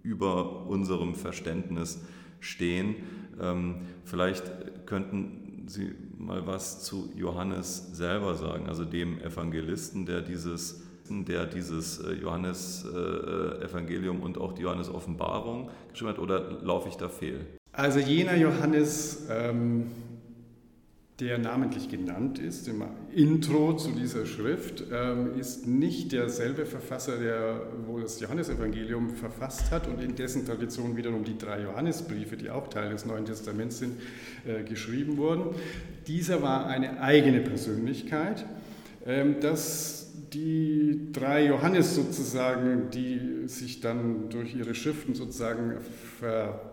über 0.03 0.67
unserem 0.67 1.15
Verständnis 1.15 2.01
stehen. 2.41 2.97
Ähm, 3.41 3.77
vielleicht 4.05 4.87
könnten 4.87 5.43
Sie 5.67 5.95
mal 6.19 6.47
was 6.47 6.85
zu 6.85 7.11
Johannes 7.17 7.91
selber 7.93 8.35
sagen, 8.35 8.69
also 8.69 8.85
dem 8.85 9.21
Evangelisten, 9.21 10.07
der 10.07 10.21
dieses, 10.21 10.83
der 11.09 11.47
dieses 11.47 12.01
äh, 12.01 12.15
Johannes-Evangelium 12.15 14.21
äh, 14.21 14.25
und 14.25 14.39
auch 14.39 14.53
die 14.53 14.63
Johannes-Offenbarung 14.63 15.71
geschrieben 15.91 16.11
hat, 16.11 16.19
oder 16.19 16.63
laufe 16.63 16.89
ich 16.89 16.97
da 16.97 17.09
fehl? 17.09 17.47
Also 17.73 18.01
jener 18.01 18.37
Johannes 18.37 19.27
ähm, 19.31 19.87
der 21.23 21.39
namentlich 21.39 21.89
genannt 21.89 22.41
ist 22.41 22.67
im 22.67 22.83
Intro 23.15 23.77
zu 23.77 23.93
dieser 23.93 24.27
Schrift, 24.27 24.83
ähm, 24.93 25.39
ist 25.39 25.69
nicht 25.69 26.11
derselbe 26.11 26.67
Verfasser, 26.67 27.19
der 27.19 27.63
wohl 27.87 28.03
das 28.03 28.19
Johannesevangelium 28.19 29.11
verfasst 29.11 29.71
hat 29.71 29.87
und 29.87 30.03
in 30.03 30.17
dessen 30.17 30.45
Tradition 30.45 30.97
wiederum 30.97 31.23
die 31.23 31.39
drei 31.39 31.63
Johannesbriefe, 31.63 32.37
die 32.37 32.51
auch 32.51 32.67
Teil 32.67 32.91
des 32.91 33.07
Neuen 33.07 33.25
Testaments 33.25 33.79
sind, 33.79 34.01
äh, 34.45 34.65
geschrieben 34.65 35.17
wurden. 35.17 35.55
Dieser 36.09 36.43
war 36.43 36.67
eine 36.67 37.01
eigene 37.01 37.41
Persönlichkeit, 37.41 38.45
ähm, 39.07 39.37
dass 39.39 40.11
die 40.33 41.13
drei 41.13 41.47
Johannes 41.47 41.95
sozusagen, 41.95 42.91
die 42.91 43.47
sich 43.47 43.81
dann 43.81 44.29
durch 44.29 44.57
ihre 44.57 44.75
Schriften 44.75 45.15
sozusagen 45.15 45.75
ver 46.19 46.72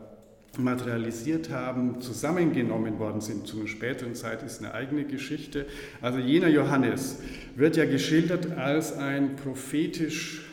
materialisiert 0.57 1.49
haben, 1.51 2.01
zusammengenommen 2.01 2.99
worden 2.99 3.21
sind 3.21 3.47
zu 3.47 3.59
einer 3.59 3.67
späteren 3.67 4.15
Zeit, 4.15 4.43
ist 4.43 4.63
eine 4.63 4.73
eigene 4.73 5.05
Geschichte. 5.05 5.65
Also 6.01 6.19
jener 6.19 6.47
Johannes 6.47 7.19
wird 7.55 7.77
ja 7.77 7.85
geschildert 7.85 8.57
als 8.57 8.97
ein 8.97 9.35
prophetisch 9.35 10.45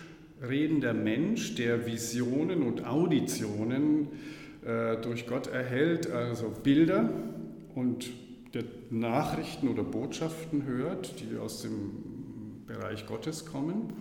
redender 0.47 0.93
Mensch, 0.93 1.55
der 1.55 1.87
Visionen 1.87 2.63
und 2.63 2.87
Auditionen 2.87 4.09
äh, 4.65 4.97
durch 4.99 5.27
Gott 5.27 5.47
erhält, 5.47 6.11
also 6.11 6.53
Bilder 6.63 7.09
und 7.75 8.11
der 8.55 8.65
Nachrichten 8.91 9.69
oder 9.69 9.83
Botschaften 9.83 10.65
hört, 10.67 11.15
die 11.21 11.39
aus 11.39 11.63
dem 11.63 11.91
Bereich 12.67 13.07
Gottes 13.07 13.47
kommen. 13.47 13.93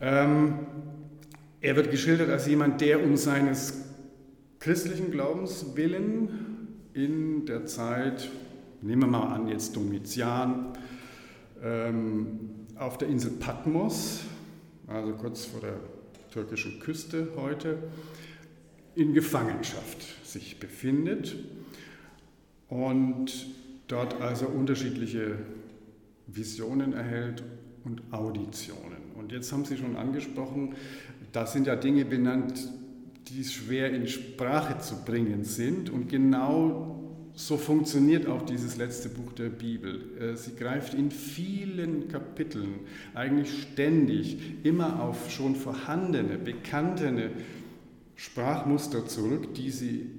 Ähm, 0.00 0.58
er 1.60 1.76
wird 1.76 1.90
geschildert 1.90 2.30
als 2.30 2.46
jemand, 2.46 2.80
der 2.80 3.02
um 3.02 3.16
seines 3.16 3.87
christlichen 4.60 5.10
Glaubens 5.10 5.76
willen 5.76 6.68
in 6.94 7.46
der 7.46 7.66
Zeit, 7.66 8.28
nehmen 8.82 9.02
wir 9.02 9.08
mal 9.08 9.32
an, 9.32 9.48
jetzt 9.48 9.76
Domitian, 9.76 10.72
ähm, 11.62 12.50
auf 12.76 12.98
der 12.98 13.08
Insel 13.08 13.32
Patmos, 13.32 14.20
also 14.86 15.12
kurz 15.12 15.44
vor 15.46 15.60
der 15.60 15.76
türkischen 16.30 16.80
Küste 16.80 17.28
heute, 17.36 17.78
in 18.94 19.14
Gefangenschaft 19.14 20.26
sich 20.26 20.58
befindet 20.58 21.36
und 22.68 23.46
dort 23.86 24.20
also 24.20 24.46
unterschiedliche 24.46 25.38
Visionen 26.26 26.92
erhält 26.92 27.42
und 27.84 28.02
Auditionen. 28.12 28.98
Und 29.16 29.32
jetzt 29.32 29.52
haben 29.52 29.64
Sie 29.64 29.76
schon 29.76 29.96
angesprochen, 29.96 30.74
da 31.32 31.46
sind 31.46 31.66
ja 31.66 31.76
Dinge 31.76 32.04
benannt, 32.04 32.68
die 33.30 33.44
schwer 33.44 33.92
in 33.92 34.06
Sprache 34.08 34.78
zu 34.78 35.04
bringen 35.04 35.44
sind. 35.44 35.90
Und 35.90 36.08
genau 36.08 36.98
so 37.34 37.56
funktioniert 37.56 38.26
auch 38.26 38.42
dieses 38.42 38.76
letzte 38.76 39.08
Buch 39.08 39.32
der 39.32 39.48
Bibel. 39.48 40.18
Äh, 40.18 40.36
sie 40.36 40.56
greift 40.56 40.94
in 40.94 41.10
vielen 41.10 42.08
Kapiteln, 42.08 42.80
eigentlich 43.14 43.62
ständig, 43.62 44.64
immer 44.64 45.00
auf 45.00 45.30
schon 45.30 45.54
vorhandene, 45.54 46.36
bekannte 46.36 47.30
Sprachmuster 48.16 49.06
zurück, 49.06 49.54
die 49.54 49.70
Sie 49.70 50.10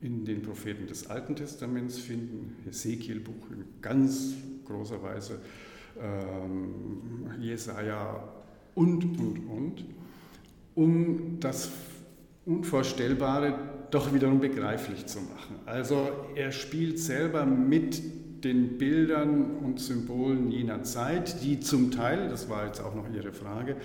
in 0.00 0.24
den 0.24 0.40
Propheten 0.40 0.86
des 0.86 1.10
Alten 1.10 1.36
Testaments 1.36 1.98
finden, 1.98 2.56
Hesekiel-Buch 2.64 3.50
in 3.50 3.64
ganz 3.82 4.34
großer 4.64 5.02
Weise, 5.02 5.40
ähm, 6.00 7.30
Jesaja 7.38 8.26
und, 8.74 9.04
und, 9.04 9.38
und, 9.48 9.84
um 10.74 11.38
das 11.40 11.70
Unvorstellbare 12.46 13.58
doch 13.90 14.14
wiederum 14.14 14.40
begreiflich 14.40 15.06
zu 15.06 15.18
machen. 15.18 15.56
Also 15.66 16.08
er 16.34 16.52
spielt 16.52 16.98
selber 16.98 17.44
mit 17.44 18.02
den 18.44 18.78
Bildern 18.78 19.56
und 19.64 19.80
Symbolen 19.80 20.50
jener 20.50 20.82
Zeit, 20.84 21.42
die 21.42 21.60
zum 21.60 21.90
Teil, 21.90 22.28
das 22.28 22.48
war 22.48 22.66
jetzt 22.66 22.80
auch 22.80 22.94
noch 22.94 23.12
Ihre 23.12 23.32
Frage, 23.32 23.76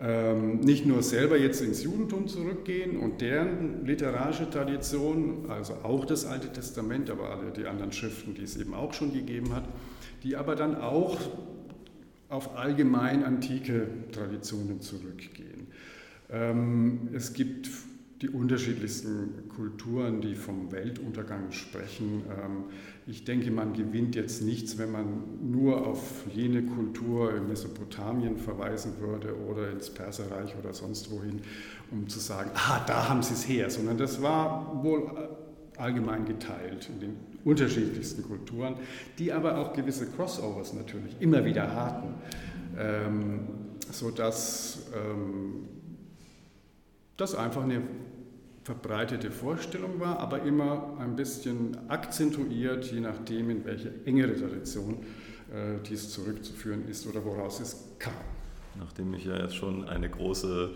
ähm, 0.00 0.58
nicht 0.60 0.86
nur 0.86 1.04
selber 1.04 1.38
jetzt 1.38 1.60
ins 1.60 1.84
Judentum 1.84 2.26
zurückgehen 2.26 2.96
und 2.96 3.20
deren 3.20 3.86
literarische 3.86 4.50
Tradition, 4.50 5.46
also 5.48 5.74
auch 5.84 6.04
das 6.04 6.26
Alte 6.26 6.52
Testament, 6.52 7.10
aber 7.10 7.30
alle 7.30 7.52
die 7.52 7.66
anderen 7.66 7.92
Schriften, 7.92 8.34
die 8.34 8.42
es 8.42 8.56
eben 8.56 8.74
auch 8.74 8.92
schon 8.92 9.12
gegeben 9.12 9.54
hat, 9.54 9.68
die 10.24 10.34
aber 10.34 10.56
dann 10.56 10.74
auch 10.74 11.16
auf 12.28 12.56
allgemein 12.56 13.22
antike 13.22 13.86
Traditionen 14.10 14.80
zurückgehen. 14.80 15.68
Ähm, 16.30 17.10
es 17.12 17.32
gibt 17.32 17.68
die 18.22 18.28
unterschiedlichsten 18.28 19.48
Kulturen, 19.48 20.20
die 20.20 20.34
vom 20.34 20.70
Weltuntergang 20.70 21.50
sprechen. 21.50 22.22
Ähm, 22.30 22.64
ich 23.06 23.24
denke, 23.24 23.50
man 23.50 23.72
gewinnt 23.72 24.14
jetzt 24.14 24.42
nichts, 24.42 24.78
wenn 24.78 24.92
man 24.92 25.50
nur 25.50 25.86
auf 25.86 26.24
jene 26.32 26.62
Kultur 26.62 27.34
in 27.34 27.48
Mesopotamien 27.48 28.38
verweisen 28.38 28.94
würde 29.00 29.36
oder 29.36 29.70
ins 29.70 29.90
Perserreich 29.90 30.54
oder 30.56 30.72
sonst 30.72 31.10
wohin, 31.10 31.40
um 31.90 32.08
zu 32.08 32.20
sagen, 32.20 32.50
ah, 32.54 32.84
da 32.86 33.08
haben 33.08 33.22
sie 33.22 33.34
es 33.34 33.48
her, 33.48 33.68
sondern 33.68 33.98
das 33.98 34.22
war 34.22 34.82
wohl 34.82 35.10
allgemein 35.76 36.24
geteilt 36.24 36.88
in 36.88 37.00
den 37.00 37.16
unterschiedlichsten 37.44 38.22
Kulturen, 38.22 38.76
die 39.18 39.32
aber 39.32 39.58
auch 39.58 39.72
gewisse 39.72 40.06
Crossovers 40.06 40.72
natürlich 40.72 41.16
immer 41.20 41.44
wieder 41.44 41.74
hatten, 41.74 42.14
ähm, 42.78 43.40
sodass 43.90 44.86
ähm, 44.94 45.73
das 47.16 47.34
einfach 47.34 47.62
eine 47.62 47.82
verbreitete 48.64 49.30
Vorstellung 49.30 50.00
war, 50.00 50.18
aber 50.18 50.42
immer 50.42 50.96
ein 50.98 51.16
bisschen 51.16 51.76
akzentuiert, 51.88 52.90
je 52.90 53.00
nachdem, 53.00 53.50
in 53.50 53.64
welche 53.64 53.92
engere 54.06 54.34
Tradition 54.34 55.04
äh, 55.52 55.78
dies 55.86 56.10
zurückzuführen 56.10 56.88
ist 56.88 57.06
oder 57.06 57.24
woraus 57.24 57.60
es 57.60 57.96
kam. 57.98 58.14
Nachdem 58.76 59.14
ich 59.14 59.26
ja 59.26 59.36
jetzt 59.36 59.54
schon 59.54 59.86
eine 59.86 60.08
große 60.08 60.70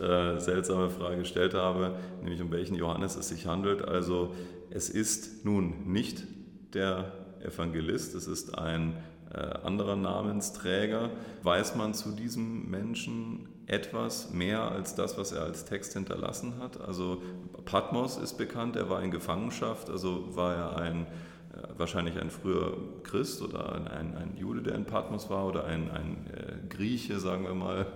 äh, 0.00 0.40
seltsame 0.40 0.90
Frage 0.90 1.18
gestellt 1.18 1.54
habe, 1.54 1.96
nämlich 2.22 2.40
um 2.40 2.50
welchen 2.50 2.74
Johannes 2.74 3.14
es 3.14 3.28
sich 3.28 3.46
handelt. 3.46 3.82
Also 3.82 4.34
es 4.70 4.88
ist 4.88 5.44
nun 5.44 5.92
nicht 5.92 6.24
der 6.72 7.12
Evangelist, 7.44 8.14
es 8.14 8.26
ist 8.26 8.58
ein 8.58 8.96
äh, 9.32 9.38
anderer 9.38 9.96
Namensträger. 9.96 11.10
Weiß 11.42 11.76
man 11.76 11.94
zu 11.94 12.10
diesem 12.10 12.70
Menschen 12.70 13.48
etwas 13.66 14.30
mehr 14.32 14.70
als 14.70 14.94
das, 14.94 15.16
was 15.16 15.32
er 15.32 15.42
als 15.42 15.64
Text 15.64 15.94
hinterlassen 15.94 16.54
hat? 16.58 16.80
Also 16.80 17.22
Patmos 17.64 18.16
ist 18.16 18.36
bekannt, 18.36 18.76
er 18.76 18.90
war 18.90 19.02
in 19.02 19.10
Gefangenschaft, 19.10 19.88
also 19.90 20.36
war 20.36 20.54
er 20.54 20.76
ein 20.76 21.06
äh, 21.54 21.78
wahrscheinlich 21.78 22.20
ein 22.20 22.30
früher 22.30 22.76
Christ 23.04 23.40
oder 23.42 23.72
ein, 23.72 24.16
ein, 24.16 24.36
Jude, 24.36 24.62
der 24.62 24.74
in 24.74 24.84
Patmos 24.84 25.30
war 25.30 25.46
oder 25.46 25.64
ein, 25.64 25.90
ein 25.90 26.16
äh, 26.32 26.74
Grieche, 26.74 27.18
sagen 27.18 27.44
wir 27.44 27.54
mal. 27.54 27.86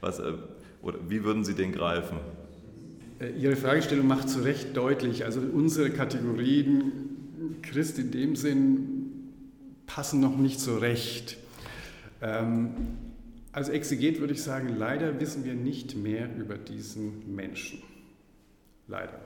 Was, 0.00 0.18
äh, 0.18 0.32
oder 0.82 0.98
wie 1.08 1.24
würden 1.24 1.44
Sie 1.44 1.54
den 1.54 1.72
greifen? 1.72 2.18
Ihre 3.38 3.56
Fragestellung 3.56 4.06
macht 4.06 4.28
zu 4.28 4.40
Recht 4.40 4.76
deutlich, 4.76 5.24
also 5.24 5.40
unsere 5.40 5.90
Kategorien 5.90 6.92
Christ 7.62 7.98
in 7.98 8.10
dem 8.10 8.36
Sinn 8.36 9.30
passen 9.86 10.20
noch 10.20 10.36
nicht 10.36 10.60
so 10.60 10.76
recht. 10.76 11.36
Ähm, 12.20 12.70
als 13.54 13.68
Exeget 13.68 14.20
würde 14.20 14.32
ich 14.32 14.42
sagen, 14.42 14.74
leider 14.76 15.20
wissen 15.20 15.44
wir 15.44 15.54
nicht 15.54 15.96
mehr 15.96 16.28
über 16.36 16.56
diesen 16.56 17.34
Menschen. 17.34 17.82
Leider. 18.88 19.20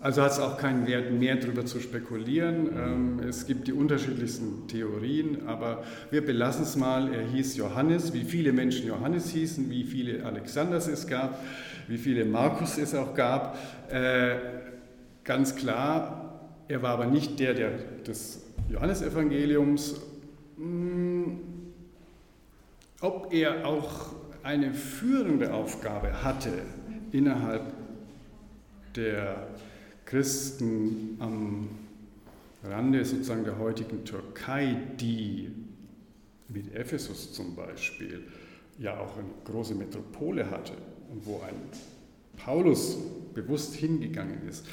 Also 0.00 0.20
hat 0.22 0.32
es 0.32 0.40
auch 0.40 0.58
keinen 0.58 0.86
Wert 0.86 1.12
mehr 1.12 1.36
darüber 1.36 1.64
zu 1.64 1.78
spekulieren. 1.78 2.68
Ähm, 2.76 3.20
es 3.20 3.46
gibt 3.46 3.68
die 3.68 3.72
unterschiedlichsten 3.72 4.66
Theorien, 4.66 5.46
aber 5.46 5.84
wir 6.10 6.24
belassen 6.26 6.64
es 6.64 6.76
mal. 6.76 7.14
Er 7.14 7.22
hieß 7.22 7.56
Johannes, 7.56 8.12
wie 8.12 8.24
viele 8.24 8.52
Menschen 8.52 8.88
Johannes 8.88 9.30
hießen, 9.30 9.70
wie 9.70 9.84
viele 9.84 10.26
Alexanders 10.26 10.88
es 10.88 11.06
gab, 11.06 11.40
wie 11.86 11.98
viele 11.98 12.24
Markus 12.24 12.78
es 12.78 12.94
auch 12.96 13.14
gab. 13.14 13.56
Äh, 13.90 14.36
ganz 15.22 15.54
klar, 15.54 16.40
er 16.66 16.82
war 16.82 16.90
aber 16.90 17.06
nicht 17.06 17.38
der, 17.38 17.54
der 17.54 17.70
des 18.06 18.42
Johannesevangeliums, 18.68 20.00
hm, 20.56 21.53
ob 23.04 23.34
er 23.34 23.66
auch 23.66 24.14
eine 24.42 24.72
führende 24.72 25.52
Aufgabe 25.52 26.24
hatte 26.24 26.62
innerhalb 27.12 27.74
der 28.96 29.46
Christen 30.06 31.16
am 31.18 31.68
Rande 32.62 33.04
sozusagen 33.04 33.44
der 33.44 33.58
heutigen 33.58 34.06
Türkei, 34.06 34.76
die 34.98 35.50
mit 36.48 36.74
Ephesus 36.74 37.34
zum 37.34 37.54
Beispiel 37.54 38.22
ja 38.78 38.98
auch 38.98 39.18
eine 39.18 39.28
große 39.44 39.74
Metropole 39.74 40.50
hatte 40.50 40.72
und 41.10 41.26
wo 41.26 41.42
ein 41.46 41.56
Paulus 42.38 42.96
bewusst 43.34 43.74
hingegangen 43.74 44.48
ist. 44.48 44.66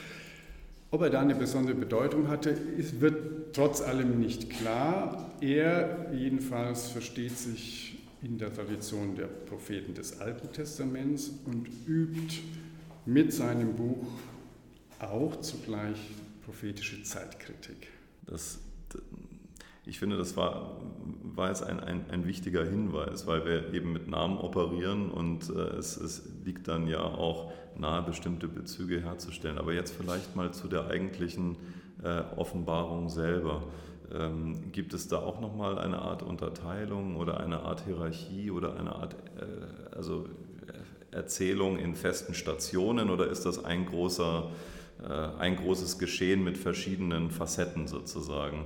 Ob 0.90 1.02
er 1.02 1.10
da 1.10 1.20
eine 1.20 1.36
besondere 1.36 1.76
Bedeutung 1.76 2.30
hatte, 2.30 2.56
wird 3.00 3.54
trotz 3.54 3.82
allem 3.82 4.20
nicht 4.20 4.50
klar. 4.50 5.32
Er 5.42 6.08
jedenfalls 6.14 6.88
versteht 6.88 7.38
sich 7.38 8.01
in 8.22 8.38
der 8.38 8.54
Tradition 8.54 9.16
der 9.16 9.26
Propheten 9.26 9.94
des 9.94 10.20
Alten 10.20 10.52
Testaments 10.52 11.32
und 11.46 11.68
übt 11.88 12.42
mit 13.06 13.34
seinem 13.34 13.76
Buch 13.76 14.08
auch 15.00 15.42
zugleich 15.42 15.98
prophetische 16.46 17.02
Zeitkritik. 17.04 17.88
Das, 18.28 18.60
ich 19.86 19.98
finde, 19.98 20.18
das 20.18 20.38
war, 20.38 20.80
war 21.24 21.50
jetzt 21.50 21.64
ein, 21.64 21.80
ein, 21.80 22.06
ein, 22.12 22.28
wichtiger 22.28 22.64
Hinweis, 22.64 23.26
weil 23.26 23.46
wir 23.46 23.74
eben 23.74 23.92
mit 23.92 24.08
Namen 24.08 24.38
operieren 24.38 25.10
und 25.10 25.50
äh, 25.50 25.78
es, 25.78 25.98
es 25.98 26.30
liegt 26.46 26.68
dann 26.68 26.88
ja 26.88 27.02
auch 27.02 27.52
nahe, 27.78 28.04
bestimmte 28.04 28.48
Bezüge 28.48 29.02
herzustellen. 29.02 29.58
Aber 29.58 29.74
jetzt 29.74 29.96
vielleicht 29.96 30.36
mal 30.36 30.54
zu 30.54 30.68
der 30.68 30.88
eigentlichen 30.88 31.58
äh, 32.04 32.22
Offenbarung 32.36 33.10
selber. 33.10 33.64
Ähm, 34.14 34.72
gibt 34.72 34.94
es 34.94 35.08
da 35.08 35.18
auch 35.20 35.40
nochmal 35.40 35.78
eine 35.78 36.00
Art 36.00 36.22
Unterteilung 36.22 37.16
oder 37.16 37.40
eine 37.40 37.62
Art 37.62 37.86
Hierarchie 37.86 38.52
oder 38.52 38.78
eine 38.78 38.94
Art 38.94 39.16
äh, 39.38 39.96
also 39.96 40.26
äh, 40.68 41.16
Erzählung 41.16 41.78
in 41.78 41.96
festen 41.96 42.34
Stationen 42.34 43.10
oder 43.10 43.30
ist 43.30 43.46
das 43.46 43.64
ein, 43.64 43.86
großer, 43.86 44.50
äh, 45.04 45.14
ein 45.40 45.56
großes 45.56 45.98
Geschehen 45.98 46.44
mit 46.44 46.58
verschiedenen 46.58 47.32
Facetten 47.32 47.88
sozusagen? 47.88 48.66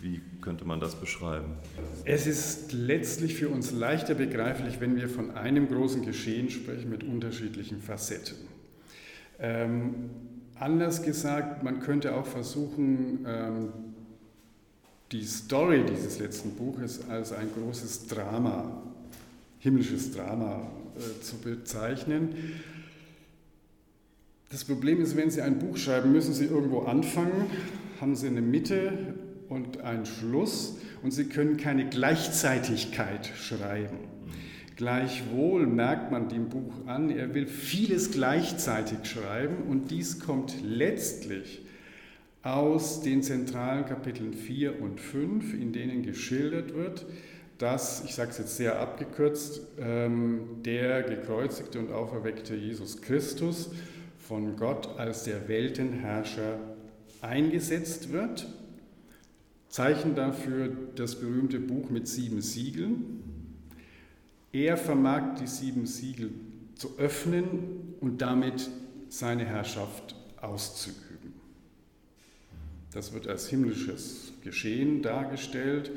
Wie 0.00 0.20
könnte 0.40 0.64
man 0.66 0.80
das 0.80 0.94
beschreiben? 0.94 1.56
Es 2.04 2.26
ist 2.26 2.72
letztlich 2.72 3.36
für 3.36 3.48
uns 3.48 3.72
leichter 3.72 4.14
begreiflich, 4.14 4.80
wenn 4.80 4.96
wir 4.96 5.08
von 5.08 5.32
einem 5.32 5.68
großen 5.68 6.04
Geschehen 6.04 6.50
sprechen 6.50 6.90
mit 6.90 7.04
unterschiedlichen 7.04 7.80
Facetten. 7.80 8.36
Ähm, 9.38 10.10
anders 10.54 11.02
gesagt, 11.02 11.62
man 11.62 11.80
könnte 11.80 12.14
auch 12.14 12.26
versuchen, 12.26 13.26
ähm, 13.26 13.72
die 15.12 15.24
Story 15.24 15.84
dieses 15.88 16.20
letzten 16.20 16.52
Buches 16.52 17.08
als 17.08 17.32
ein 17.32 17.48
großes 17.52 18.06
Drama, 18.06 18.80
himmlisches 19.58 20.12
Drama 20.12 20.70
äh, 20.96 21.20
zu 21.22 21.38
bezeichnen. 21.38 22.34
Das 24.50 24.64
Problem 24.64 25.00
ist, 25.00 25.16
wenn 25.16 25.30
Sie 25.30 25.42
ein 25.42 25.58
Buch 25.58 25.76
schreiben, 25.76 26.12
müssen 26.12 26.32
Sie 26.32 26.44
irgendwo 26.44 26.80
anfangen, 26.80 27.46
haben 28.00 28.14
Sie 28.14 28.28
eine 28.28 28.40
Mitte 28.40 29.14
und 29.48 29.80
einen 29.80 30.06
Schluss 30.06 30.76
und 31.02 31.10
Sie 31.12 31.24
können 31.24 31.56
keine 31.56 31.88
Gleichzeitigkeit 31.88 33.26
schreiben. 33.36 33.98
Gleichwohl 34.76 35.66
merkt 35.66 36.10
man 36.10 36.28
dem 36.28 36.48
Buch 36.48 36.72
an, 36.86 37.10
er 37.10 37.34
will 37.34 37.46
vieles 37.46 38.12
gleichzeitig 38.12 39.04
schreiben 39.04 39.64
und 39.68 39.90
dies 39.90 40.20
kommt 40.20 40.54
letztlich 40.62 41.62
aus 42.42 43.02
den 43.02 43.22
zentralen 43.22 43.84
Kapiteln 43.84 44.32
4 44.32 44.80
und 44.80 45.00
5, 45.00 45.54
in 45.54 45.72
denen 45.72 46.02
geschildert 46.02 46.74
wird, 46.74 47.06
dass, 47.58 48.04
ich 48.04 48.14
sage 48.14 48.30
es 48.30 48.38
jetzt 48.38 48.56
sehr 48.56 48.80
abgekürzt, 48.80 49.60
ähm, 49.78 50.62
der 50.64 51.02
gekreuzigte 51.02 51.78
und 51.78 51.92
auferweckte 51.92 52.54
Jesus 52.54 53.02
Christus 53.02 53.70
von 54.16 54.56
Gott 54.56 54.98
als 54.98 55.24
der 55.24 55.48
Weltenherrscher 55.48 56.58
eingesetzt 57.20 58.12
wird. 58.12 58.46
Zeichen 59.68 60.14
dafür 60.14 60.72
das 60.96 61.16
berühmte 61.16 61.60
Buch 61.60 61.90
mit 61.90 62.08
sieben 62.08 62.40
Siegeln. 62.40 63.22
Er 64.52 64.76
vermag 64.76 65.34
die 65.40 65.46
sieben 65.46 65.86
Siegel 65.86 66.30
zu 66.74 66.98
öffnen 66.98 67.94
und 68.00 68.22
damit 68.22 68.70
seine 69.10 69.44
Herrschaft 69.44 70.16
auszuüben. 70.40 71.09
Das 72.92 73.12
wird 73.12 73.28
als 73.28 73.48
himmlisches 73.48 74.32
Geschehen 74.42 75.02
dargestellt, 75.02 75.92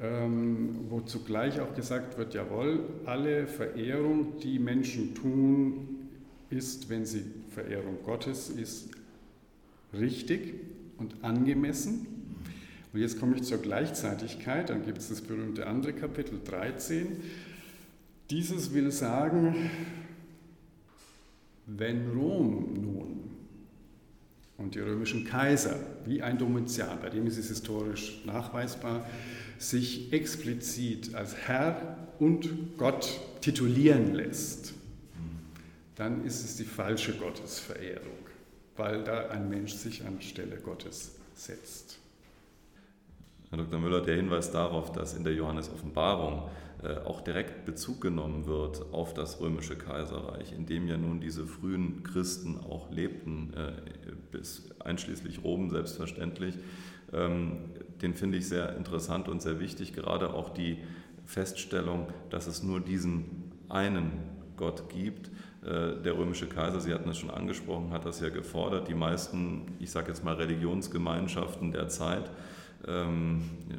ähm, 0.00 0.86
wo 0.88 1.00
zugleich 1.00 1.60
auch 1.60 1.74
gesagt 1.74 2.16
wird, 2.16 2.32
jawohl, 2.32 2.84
alle 3.04 3.46
Verehrung, 3.46 4.38
die 4.42 4.58
Menschen 4.58 5.14
tun, 5.14 6.08
ist, 6.48 6.88
wenn 6.88 7.04
sie 7.04 7.24
Verehrung 7.50 7.98
Gottes 8.04 8.48
ist, 8.48 8.88
richtig 9.92 10.54
und 10.96 11.22
angemessen. 11.22 12.06
Und 12.92 13.00
jetzt 13.00 13.20
komme 13.20 13.36
ich 13.36 13.42
zur 13.42 13.58
Gleichzeitigkeit, 13.58 14.70
dann 14.70 14.84
gibt 14.84 14.98
es 14.98 15.10
das 15.10 15.20
berühmte 15.20 15.66
andere 15.66 15.92
Kapitel 15.92 16.40
13. 16.44 17.18
Dieses 18.30 18.72
will 18.74 18.90
sagen, 18.90 19.70
wenn 21.66 22.10
Rom 22.10 22.74
nun 22.80 23.29
und 24.60 24.74
die 24.74 24.80
römischen 24.80 25.24
Kaiser, 25.24 25.76
wie 26.04 26.22
ein 26.22 26.38
Domitian, 26.38 27.00
bei 27.00 27.08
dem 27.08 27.26
ist 27.26 27.38
es 27.38 27.48
historisch 27.48 28.22
nachweisbar, 28.26 29.06
sich 29.58 30.12
explizit 30.12 31.14
als 31.14 31.34
Herr 31.34 31.96
und 32.18 32.76
Gott 32.76 33.20
titulieren 33.40 34.14
lässt, 34.14 34.74
dann 35.96 36.24
ist 36.24 36.44
es 36.44 36.56
die 36.56 36.64
falsche 36.64 37.14
Gottesverehrung, 37.14 38.18
weil 38.76 39.02
da 39.02 39.28
ein 39.28 39.48
Mensch 39.48 39.72
sich 39.72 40.06
an 40.06 40.20
Stelle 40.20 40.56
Gottes 40.56 41.16
setzt. 41.34 41.98
Herr 43.50 43.58
Dr. 43.58 43.80
Müller, 43.80 44.00
der 44.00 44.16
Hinweis 44.16 44.50
darauf, 44.50 44.92
dass 44.92 45.14
in 45.14 45.24
der 45.24 45.34
Johannes-Offenbarung 45.34 46.48
auch 47.04 47.20
direkt 47.20 47.66
Bezug 47.66 48.00
genommen 48.00 48.46
wird 48.46 48.92
auf 48.92 49.12
das 49.12 49.40
römische 49.40 49.76
Kaiserreich, 49.76 50.52
in 50.52 50.66
dem 50.66 50.88
ja 50.88 50.96
nun 50.96 51.20
diese 51.20 51.46
frühen 51.46 52.02
Christen 52.02 52.58
auch 52.58 52.90
lebten, 52.90 53.52
äh, 53.54 53.72
bis 54.30 54.70
einschließlich 54.80 55.44
Rom 55.44 55.70
selbstverständlich. 55.70 56.54
Ähm, 57.12 57.58
den 58.00 58.14
finde 58.14 58.38
ich 58.38 58.48
sehr 58.48 58.76
interessant 58.76 59.28
und 59.28 59.42
sehr 59.42 59.60
wichtig, 59.60 59.92
gerade 59.92 60.32
auch 60.32 60.50
die 60.50 60.78
Feststellung, 61.26 62.06
dass 62.30 62.46
es 62.46 62.62
nur 62.62 62.80
diesen 62.80 63.52
einen 63.68 64.12
Gott 64.56 64.88
gibt. 64.88 65.30
Äh, 65.62 66.00
der 66.02 66.16
römische 66.16 66.46
Kaiser, 66.46 66.80
Sie 66.80 66.94
hatten 66.94 67.08
es 67.10 67.18
schon 67.18 67.30
angesprochen, 67.30 67.92
hat 67.92 68.04
das 68.06 68.20
ja 68.20 68.30
gefordert. 68.30 68.88
Die 68.88 68.94
meisten, 68.94 69.76
ich 69.78 69.90
sage 69.90 70.08
jetzt 70.08 70.24
mal 70.24 70.34
Religionsgemeinschaften 70.34 71.72
der 71.72 71.88
Zeit, 71.88 72.30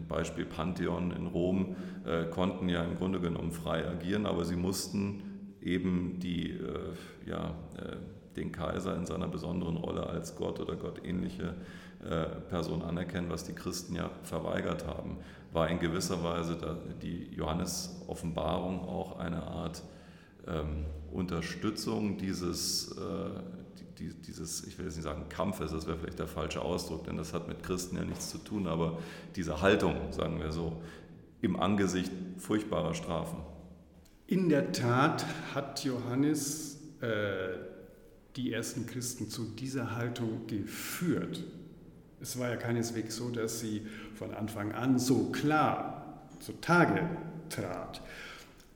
Beispiel 0.07 0.45
Pantheon 0.45 1.11
in 1.11 1.27
Rom, 1.27 1.75
äh, 2.05 2.25
konnten 2.25 2.69
ja 2.69 2.83
im 2.83 2.97
Grunde 2.97 3.19
genommen 3.19 3.51
frei 3.51 3.87
agieren, 3.87 4.25
aber 4.25 4.45
sie 4.45 4.55
mussten 4.55 5.23
eben 5.61 6.19
die, 6.19 6.51
äh, 6.51 7.29
ja, 7.29 7.55
äh, 7.77 7.95
den 8.35 8.51
Kaiser 8.51 8.95
in 8.95 9.05
seiner 9.05 9.27
besonderen 9.27 9.77
Rolle 9.77 10.07
als 10.07 10.35
Gott 10.35 10.59
oder 10.59 10.75
gottähnliche 10.75 11.55
Person 12.49 12.81
anerkennen, 12.81 13.29
was 13.29 13.43
die 13.43 13.53
Christen 13.53 13.93
ja 13.93 14.09
verweigert 14.23 14.87
haben, 14.87 15.17
war 15.53 15.69
in 15.69 15.77
gewisser 15.77 16.23
Weise 16.23 16.57
die 16.99 17.27
Johannes-Offenbarung 17.35 18.79
auch 18.79 19.19
eine 19.19 19.43
Art 19.43 19.83
ähm, 20.47 20.85
Unterstützung 21.11 22.17
dieses, 22.17 22.95
dieses, 24.09 24.65
ich 24.65 24.77
will 24.77 24.85
jetzt 24.85 24.95
nicht 24.95 25.03
sagen 25.03 25.29
Kampfes, 25.29 25.71
das 25.71 25.87
wäre 25.87 25.97
vielleicht 25.97 26.19
der 26.19 26.27
falsche 26.27 26.61
Ausdruck, 26.61 27.05
denn 27.05 27.17
das 27.17 27.33
hat 27.33 27.47
mit 27.47 27.63
Christen 27.63 27.97
ja 27.97 28.03
nichts 28.03 28.29
zu 28.29 28.37
tun, 28.37 28.67
aber 28.67 28.99
diese 29.35 29.61
Haltung, 29.61 30.11
sagen 30.11 30.39
wir 30.39 30.51
so, 30.51 30.81
im 31.41 31.59
Angesicht 31.59 32.11
furchtbarer 32.37 32.93
Strafen. 32.93 33.39
In 34.27 34.49
der 34.49 34.71
Tat 34.71 35.25
hat 35.53 35.83
Johannes 35.83 36.79
äh, 37.01 37.57
die 38.35 38.53
ersten 38.53 38.85
Christen 38.85 39.29
zu 39.29 39.43
dieser 39.43 39.95
Haltung 39.95 40.47
geführt. 40.47 41.43
Es 42.21 42.39
war 42.39 42.49
ja 42.49 42.55
keineswegs 42.55 43.15
so, 43.15 43.29
dass 43.29 43.59
sie 43.59 43.81
von 44.15 44.33
Anfang 44.33 44.71
an 44.71 44.99
so 44.99 45.31
klar 45.31 46.27
zutage 46.39 47.09
trat. 47.49 48.01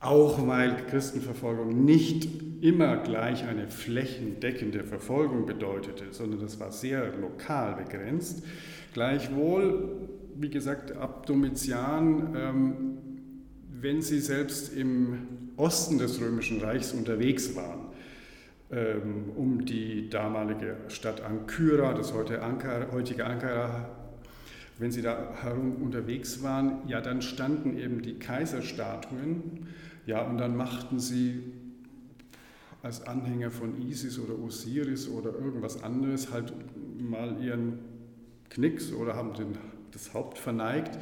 Auch 0.05 0.45
weil 0.47 0.85
Christenverfolgung 0.85 1.83
nicht 1.83 2.27
immer 2.61 2.97
gleich 2.97 3.43
eine 3.43 3.67
flächendeckende 3.67 4.83
Verfolgung 4.83 5.47
bedeutete, 5.47 6.05
sondern 6.11 6.41
das 6.41 6.59
war 6.59 6.71
sehr 6.71 7.11
lokal 7.17 7.75
begrenzt. 7.75 8.43
Gleichwohl, 8.93 10.07
wie 10.35 10.51
gesagt, 10.51 10.91
ab 10.95 11.25
Domitian, 11.25 12.35
ähm, 12.37 12.97
wenn 13.81 14.03
sie 14.03 14.19
selbst 14.19 14.77
im 14.77 15.27
Osten 15.57 15.97
des 15.97 16.21
Römischen 16.21 16.61
Reichs 16.61 16.93
unterwegs 16.93 17.55
waren, 17.55 17.87
ähm, 18.71 19.31
um 19.35 19.65
die 19.65 20.07
damalige 20.11 20.77
Stadt 20.87 21.21
Ankyra, 21.21 21.95
das 21.95 22.13
heute 22.13 22.43
Ankara, 22.43 22.91
heutige 22.91 23.25
Ankara, 23.25 23.89
wenn 24.77 24.91
sie 24.91 25.01
da 25.01 25.33
herum 25.41 25.77
unterwegs 25.81 26.43
waren, 26.43 26.87
ja, 26.87 27.01
dann 27.01 27.23
standen 27.23 27.75
eben 27.77 28.03
die 28.03 28.19
Kaiserstatuen, 28.19 29.67
ja, 30.05 30.21
und 30.21 30.37
dann 30.37 30.55
machten 30.55 30.99
sie 30.99 31.43
als 32.83 33.07
Anhänger 33.07 33.49
von 33.49 33.81
Isis 33.81 34.19
oder 34.19 34.37
Osiris 34.37 35.09
oder 35.09 35.33
irgendwas 35.33 35.81
anderes 35.81 36.31
halt 36.31 36.53
mal 36.99 37.41
ihren 37.43 37.79
Knicks 38.49 38.93
oder 38.93 39.15
haben 39.15 39.33
den, 39.33 39.57
das 39.91 40.13
Haupt 40.13 40.37
verneigt. 40.37 40.99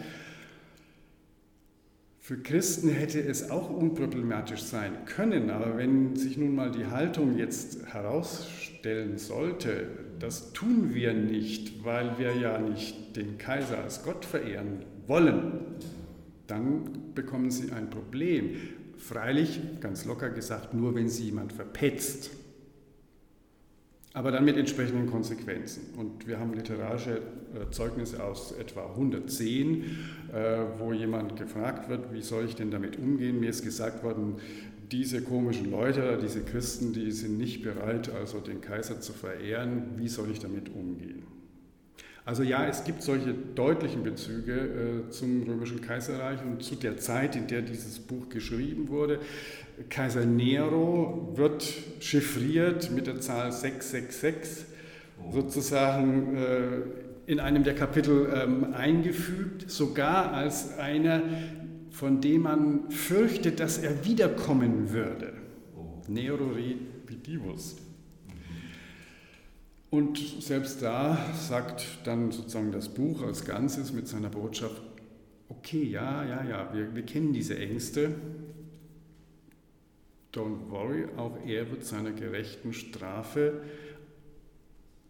Für 2.20 2.38
Christen 2.38 2.88
hätte 2.88 3.20
es 3.20 3.52
auch 3.52 3.70
unproblematisch 3.70 4.62
sein 4.62 5.04
können, 5.06 5.50
aber 5.50 5.76
wenn 5.76 6.16
sich 6.16 6.38
nun 6.38 6.56
mal 6.56 6.72
die 6.72 6.86
Haltung 6.86 7.38
jetzt 7.38 7.86
herausstellen 7.88 9.18
sollte, 9.18 9.90
das 10.20 10.54
tun 10.54 10.94
wir 10.94 11.14
nicht, 11.14 11.84
weil 11.84 12.18
wir 12.18 12.34
ja 12.34 12.60
nicht 12.60 13.18
den 13.18 13.38
Kaiser 13.38 13.80
als 13.80 14.04
Gott 14.04 14.24
verehren 14.24 14.86
wollen, 15.06 15.66
dann 16.48 17.14
bekommen 17.14 17.52
sie 17.52 17.74
ein 17.74 17.90
Problem. 17.90 18.56
Freilich, 19.04 19.60
ganz 19.82 20.06
locker 20.06 20.30
gesagt, 20.30 20.74
nur 20.74 20.96
wenn 20.96 21.10
sie 21.10 21.26
jemand 21.26 21.52
verpetzt. 21.52 22.32
Aber 24.14 24.32
dann 24.32 24.46
mit 24.46 24.56
entsprechenden 24.56 25.08
Konsequenzen. 25.08 25.94
Und 25.98 26.26
wir 26.26 26.40
haben 26.40 26.54
literarische 26.54 27.18
äh, 27.18 27.70
Zeugnisse 27.72 28.24
aus 28.24 28.54
etwa 28.54 28.86
110, 28.92 29.84
äh, 30.32 30.66
wo 30.78 30.94
jemand 30.94 31.36
gefragt 31.36 31.90
wird, 31.90 32.14
wie 32.14 32.22
soll 32.22 32.46
ich 32.46 32.56
denn 32.56 32.72
damit 32.72 32.98
umgehen? 32.98 33.42
Mir 33.42 33.50
ist 33.50 33.64
gesagt 33.64 34.04
worden, 34.04 34.36
diese 34.90 35.22
komischen 35.22 35.70
Leute, 35.70 36.18
diese 36.22 36.42
Christen, 36.42 36.94
die 36.94 37.12
sind 37.12 37.38
nicht 37.38 37.62
bereit, 37.62 38.10
also 38.10 38.40
den 38.40 38.62
Kaiser 38.62 39.02
zu 39.02 39.12
verehren. 39.12 39.98
Wie 39.98 40.08
soll 40.08 40.32
ich 40.32 40.40
damit 40.40 40.70
umgehen? 40.74 41.24
Also 42.26 42.44
ja, 42.44 42.66
es 42.66 42.86
gibt 42.86 43.04
solche 43.04 43.34
deutlichen 43.34 44.04
Bezüge 44.04 44.54
äh, 45.08 45.10
zum 45.10 45.44
römischen 45.44 45.82
Kaiserreich 45.82 46.40
und 46.46 46.64
zu 46.64 46.76
der 46.76 46.98
Zeit, 46.98 47.36
in 47.36 47.48
der 47.48 47.62
dieses 47.62 48.00
Buch 48.00 48.30
geschrieben 48.30 48.88
wurde. 48.88 49.20
Kaiser 49.90 50.26
Nero 50.26 51.34
wird 51.36 51.64
chiffriert 52.00 52.92
mit 52.92 53.08
der 53.08 53.20
Zahl 53.20 53.52
666 53.52 54.66
sozusagen 55.32 56.36
äh, 56.36 57.32
in 57.32 57.40
einem 57.40 57.64
der 57.64 57.76
Kapitel 57.76 58.30
ähm, 58.34 58.74
eingefügt, 58.74 59.70
sogar 59.70 60.34
als 60.34 60.78
einer, 60.78 61.22
von 61.90 62.22
dem 62.22 62.44
man 62.44 62.90
fürchtet, 62.90 63.60
dass 63.60 63.78
er 63.78 64.06
wiederkommen 64.06 64.92
würde. 64.92 65.34
Nero 66.08 66.52
redivivus. 66.52 67.78
Und 69.94 70.18
selbst 70.42 70.82
da 70.82 71.24
sagt 71.40 71.86
dann 72.06 72.32
sozusagen 72.32 72.72
das 72.72 72.90
Buch 72.90 73.22
als 73.22 73.46
Ganzes 73.46 73.94
mit 73.94 74.08
seiner 74.08 74.30
Botschaft, 74.30 74.82
okay, 75.50 75.84
ja, 75.84 76.26
ja, 76.26 76.44
ja, 76.44 76.74
wir, 76.74 76.96
wir 76.96 77.04
kennen 77.04 77.32
diese 77.32 77.56
Ängste. 77.60 78.16
Don't 80.34 80.72
worry, 80.72 81.06
auch 81.16 81.38
er 81.46 81.70
wird 81.70 81.86
seiner 81.86 82.12
gerechten 82.12 82.74
Strafe 82.74 83.62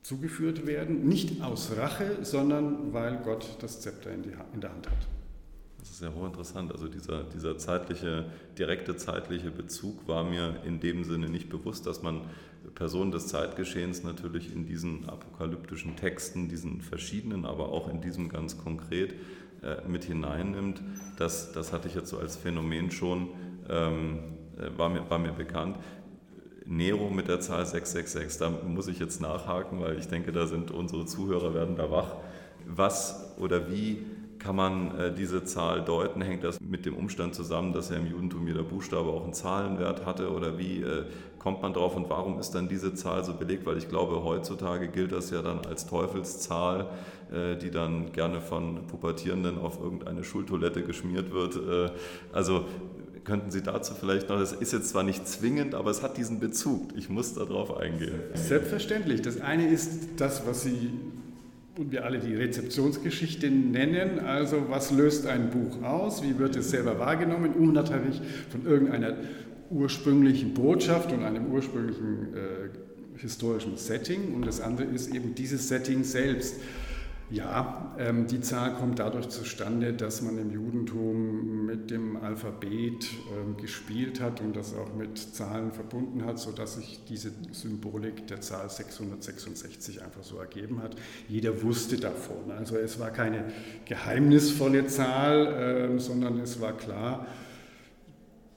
zugeführt 0.01 0.67
werden, 0.67 1.07
nicht 1.07 1.41
aus 1.41 1.77
Rache, 1.77 2.17
sondern 2.23 2.91
weil 2.91 3.21
Gott 3.23 3.55
das 3.61 3.79
Zepter 3.79 4.11
in, 4.11 4.23
die, 4.23 4.33
in 4.53 4.59
der 4.59 4.71
Hand 4.71 4.89
hat. 4.89 5.07
Das 5.83 5.91
ist 5.91 6.01
ja 6.01 6.13
hochinteressant. 6.13 6.71
Also 6.71 6.87
dieser, 6.87 7.23
dieser 7.23 7.57
zeitliche, 7.57 8.27
direkte 8.57 8.95
zeitliche 8.95 9.51
Bezug 9.51 10.07
war 10.07 10.23
mir 10.23 10.61
in 10.65 10.79
dem 10.79 11.03
Sinne 11.03 11.27
nicht 11.27 11.49
bewusst, 11.49 11.85
dass 11.85 12.01
man 12.01 12.21
Personen 12.73 13.11
des 13.11 13.27
Zeitgeschehens 13.27 14.01
natürlich 14.01 14.55
in 14.55 14.65
diesen 14.65 15.09
apokalyptischen 15.09 15.97
Texten, 15.97 16.47
diesen 16.47 16.79
verschiedenen, 16.79 17.43
aber 17.43 17.67
auch 17.73 17.89
in 17.89 17.99
diesem 17.99 18.29
ganz 18.29 18.57
konkret 18.57 19.13
äh, 19.61 19.85
mit 19.85 20.05
hineinnimmt. 20.05 20.81
Das, 21.17 21.51
das 21.51 21.73
hatte 21.73 21.89
ich 21.89 21.95
jetzt 21.95 22.11
so 22.11 22.17
als 22.17 22.37
Phänomen 22.37 22.89
schon, 22.89 23.31
ähm, 23.69 24.19
äh, 24.57 24.77
war, 24.77 24.87
mir, 24.87 25.09
war 25.09 25.19
mir 25.19 25.33
bekannt. 25.33 25.79
Nero 26.65 27.09
mit 27.09 27.27
der 27.27 27.41
Zahl 27.41 27.65
666, 27.65 28.39
da 28.39 28.49
muss 28.49 28.87
ich 28.87 28.99
jetzt 28.99 29.19
nachhaken, 29.19 29.81
weil 29.81 29.99
ich 29.99 30.07
denke, 30.07 30.31
da 30.31 30.47
sind 30.47 30.71
unsere 30.71 31.05
Zuhörer 31.05 31.53
werden 31.53 31.75
da 31.75 31.91
wach. 31.91 32.15
Was 32.65 33.35
oder 33.37 33.69
wie 33.69 34.05
kann 34.43 34.55
man 34.55 34.99
äh, 34.99 35.13
diese 35.13 35.45
Zahl 35.45 35.83
deuten? 35.83 36.21
Hängt 36.21 36.43
das 36.43 36.59
mit 36.59 36.85
dem 36.85 36.95
Umstand 36.95 37.33
zusammen, 37.33 37.71
dass 37.71 37.89
ja 37.89 37.95
im 37.95 38.07
Judentum 38.07 38.45
jeder 38.45 38.63
Buchstabe 38.63 39.09
auch 39.09 39.23
einen 39.23 39.33
Zahlenwert 39.33 40.05
hatte? 40.05 40.31
Oder 40.31 40.57
wie 40.57 40.81
äh, 40.81 41.05
kommt 41.39 41.61
man 41.61 41.73
drauf 41.73 41.95
und 41.95 42.09
warum 42.09 42.39
ist 42.39 42.51
dann 42.51 42.67
diese 42.67 42.93
Zahl 42.93 43.23
so 43.23 43.33
belegt? 43.33 43.65
Weil 43.65 43.77
ich 43.77 43.87
glaube, 43.87 44.23
heutzutage 44.23 44.89
gilt 44.89 45.13
das 45.13 45.29
ja 45.29 45.41
dann 45.41 45.65
als 45.65 45.85
Teufelszahl, 45.85 46.89
äh, 47.31 47.55
die 47.55 47.71
dann 47.71 48.11
gerne 48.11 48.41
von 48.41 48.85
Pubertierenden 48.87 49.57
auf 49.57 49.79
irgendeine 49.81 50.23
Schultoilette 50.25 50.83
geschmiert 50.83 51.31
wird. 51.31 51.55
Äh, 51.55 51.91
also 52.33 52.65
könnten 53.23 53.51
Sie 53.51 53.61
dazu 53.61 53.93
vielleicht 53.93 54.27
noch, 54.27 54.37
das 54.37 54.51
ist 54.51 54.73
jetzt 54.73 54.89
zwar 54.89 55.03
nicht 55.03 55.25
zwingend, 55.25 55.75
aber 55.75 55.89
es 55.89 56.03
hat 56.03 56.17
diesen 56.17 56.41
Bezug. 56.41 56.89
Ich 56.97 57.07
muss 57.07 57.33
darauf 57.33 57.77
eingehen. 57.77 58.19
Selbstverständlich. 58.33 59.21
Das 59.21 59.39
eine 59.39 59.69
ist 59.69 60.19
das, 60.19 60.45
was 60.45 60.63
Sie 60.63 60.91
und 61.77 61.91
wir 61.91 62.05
alle 62.05 62.19
die 62.19 62.35
Rezeptionsgeschichte 62.35 63.49
nennen. 63.49 64.19
Also 64.19 64.65
was 64.69 64.91
löst 64.91 65.25
ein 65.25 65.49
Buch 65.49 65.81
aus? 65.83 66.23
Wie 66.23 66.37
wird 66.37 66.55
es 66.55 66.69
selber 66.69 66.99
wahrgenommen? 66.99 67.53
Unabhängig 67.53 68.21
von 68.49 68.65
irgendeiner 68.65 69.15
ursprünglichen 69.69 70.53
Botschaft 70.53 71.11
und 71.11 71.23
einem 71.23 71.47
ursprünglichen 71.47 72.35
äh, 72.35 73.19
historischen 73.19 73.77
Setting. 73.77 74.35
Und 74.35 74.45
das 74.45 74.61
andere 74.61 74.87
ist 74.87 75.13
eben 75.13 75.33
dieses 75.33 75.67
Setting 75.67 76.03
selbst. 76.03 76.55
Ja, 77.33 77.95
ähm, 77.97 78.27
die 78.27 78.41
Zahl 78.41 78.75
kommt 78.75 78.99
dadurch 78.99 79.27
zustande, 79.29 79.91
dass 79.91 80.21
man 80.21 80.37
im 80.37 80.51
Judentum 80.51 81.65
mit 81.65 81.89
dem 81.89 82.15
Alphabet 82.15 83.07
ähm, 83.35 83.57
gespielt 83.57 84.21
hat 84.21 84.39
und 84.39 84.55
das 84.55 84.75
auch 84.75 84.93
mit 84.93 85.17
Zahlen 85.17 85.71
verbunden 85.71 86.25
hat, 86.25 86.37
sodass 86.37 86.75
sich 86.75 86.99
diese 87.09 87.31
Symbolik 87.51 88.27
der 88.27 88.41
Zahl 88.41 88.69
666 88.69 90.03
einfach 90.03 90.21
so 90.21 90.37
ergeben 90.37 90.83
hat. 90.83 90.95
Jeder 91.27 91.63
wusste 91.63 91.97
davon. 91.97 92.51
Also 92.55 92.77
es 92.77 92.99
war 92.99 93.09
keine 93.09 93.45
geheimnisvolle 93.85 94.85
Zahl, 94.85 95.55
ähm, 95.57 95.99
sondern 95.99 96.39
es 96.39 96.61
war 96.61 96.77
klar, 96.77 97.25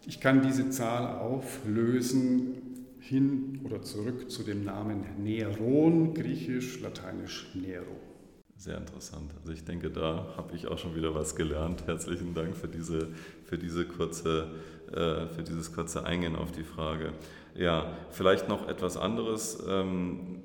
ich 0.04 0.20
kann 0.20 0.42
diese 0.42 0.68
Zahl 0.68 1.18
auflösen 1.18 2.58
hin 3.00 3.58
oder 3.64 3.80
zurück 3.80 4.30
zu 4.30 4.42
dem 4.42 4.64
Namen 4.64 5.02
Neron, 5.24 6.12
griechisch, 6.12 6.78
lateinisch 6.82 7.50
Nero. 7.54 8.15
Sehr 8.58 8.78
interessant. 8.78 9.32
Also 9.38 9.52
ich 9.52 9.64
denke, 9.64 9.90
da 9.90 10.26
habe 10.36 10.56
ich 10.56 10.66
auch 10.66 10.78
schon 10.78 10.94
wieder 10.96 11.14
was 11.14 11.36
gelernt. 11.36 11.86
Herzlichen 11.86 12.32
Dank 12.32 12.56
für, 12.56 12.68
diese, 12.68 13.08
für, 13.44 13.58
diese 13.58 13.86
kurze, 13.86 14.48
äh, 14.90 15.26
für 15.26 15.42
dieses 15.46 15.72
kurze 15.74 16.06
Eingehen 16.06 16.36
auf 16.36 16.52
die 16.52 16.64
Frage. 16.64 17.12
Ja, 17.54 17.92
vielleicht 18.10 18.48
noch 18.48 18.66
etwas 18.66 18.96
anderes. 18.96 19.62
Ähm, 19.68 20.42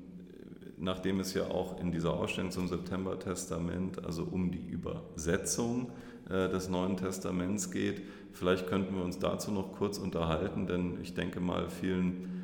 nachdem 0.76 1.20
es 1.20 1.32
ja 1.32 1.44
auch 1.44 1.80
in 1.80 1.90
dieser 1.90 2.12
Ausstellung 2.12 2.50
zum 2.50 2.68
September-Testament, 2.68 4.04
also 4.04 4.24
um 4.30 4.50
die 4.50 4.66
Übersetzung 4.66 5.90
äh, 6.28 6.50
des 6.50 6.68
Neuen 6.68 6.98
Testaments 6.98 7.70
geht, 7.70 8.02
vielleicht 8.32 8.66
könnten 8.66 8.94
wir 8.94 9.04
uns 9.04 9.20
dazu 9.20 9.50
noch 9.52 9.72
kurz 9.72 9.96
unterhalten, 9.98 10.66
denn 10.66 10.98
ich 11.00 11.14
denke 11.14 11.40
mal, 11.40 11.70
vielen 11.70 12.41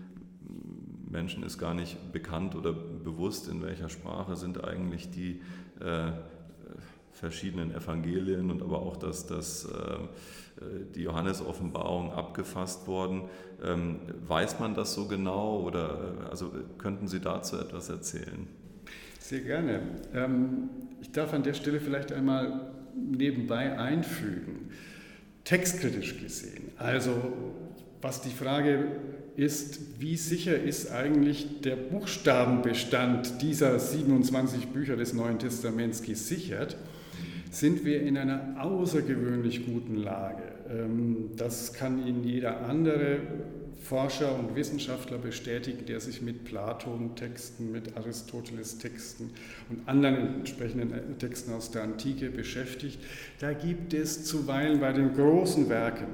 Menschen 1.10 1.42
ist 1.42 1.58
gar 1.58 1.74
nicht 1.74 2.12
bekannt 2.12 2.54
oder 2.54 2.72
bewusst, 2.72 3.48
in 3.48 3.62
welcher 3.62 3.88
Sprache 3.88 4.36
sind 4.36 4.62
eigentlich 4.64 5.10
die 5.10 5.40
äh, 5.80 6.12
verschiedenen 7.12 7.74
Evangelien 7.74 8.50
und 8.50 8.62
aber 8.62 8.80
auch 8.80 8.96
das, 8.96 9.26
das, 9.26 9.64
äh, 9.64 9.68
die 10.94 11.02
Johannes-Offenbarung 11.02 12.12
abgefasst 12.12 12.86
worden. 12.86 13.22
Ähm, 13.64 14.00
weiß 14.26 14.60
man 14.60 14.74
das 14.74 14.94
so 14.94 15.06
genau 15.06 15.60
oder 15.60 16.28
also 16.30 16.52
könnten 16.78 17.08
Sie 17.08 17.20
dazu 17.20 17.56
etwas 17.56 17.88
erzählen? 17.88 18.46
Sehr 19.18 19.40
gerne. 19.40 19.80
Ähm, 20.14 20.70
ich 21.00 21.12
darf 21.12 21.32
an 21.32 21.42
der 21.42 21.54
Stelle 21.54 21.80
vielleicht 21.80 22.12
einmal 22.12 22.72
nebenbei 22.94 23.78
einfügen, 23.78 24.70
textkritisch 25.44 26.20
gesehen. 26.20 26.70
Also 26.76 27.12
was 28.00 28.20
die 28.20 28.30
Frage 28.30 28.86
ist, 29.38 30.00
wie 30.00 30.16
sicher 30.16 30.60
ist 30.60 30.90
eigentlich 30.90 31.60
der 31.62 31.76
Buchstabenbestand 31.76 33.40
dieser 33.40 33.78
27 33.78 34.66
Bücher 34.68 34.96
des 34.96 35.12
Neuen 35.12 35.38
Testaments 35.38 36.02
gesichert, 36.02 36.76
sind 37.48 37.84
wir 37.84 38.02
in 38.02 38.18
einer 38.18 38.56
außergewöhnlich 38.60 39.64
guten 39.64 39.94
Lage. 39.94 40.42
Ähm, 40.68 41.30
das 41.36 41.72
kann 41.72 42.04
Ihnen 42.04 42.24
jeder 42.24 42.66
andere 42.66 43.20
Forscher 43.80 44.36
und 44.36 44.56
Wissenschaftler 44.56 45.18
bestätigen, 45.18 45.86
der 45.86 46.00
sich 46.00 46.20
mit 46.20 46.44
Platon-Texten, 46.44 47.70
mit 47.70 47.96
Aristoteles-Texten 47.96 49.30
und 49.70 49.88
anderen 49.88 50.34
entsprechenden 50.40 51.16
Texten 51.20 51.52
aus 51.52 51.70
der 51.70 51.84
Antike 51.84 52.30
beschäftigt. 52.30 52.98
Da 53.38 53.52
gibt 53.52 53.94
es 53.94 54.24
zuweilen 54.24 54.80
bei 54.80 54.92
den 54.92 55.14
großen 55.14 55.68
Werken 55.68 56.08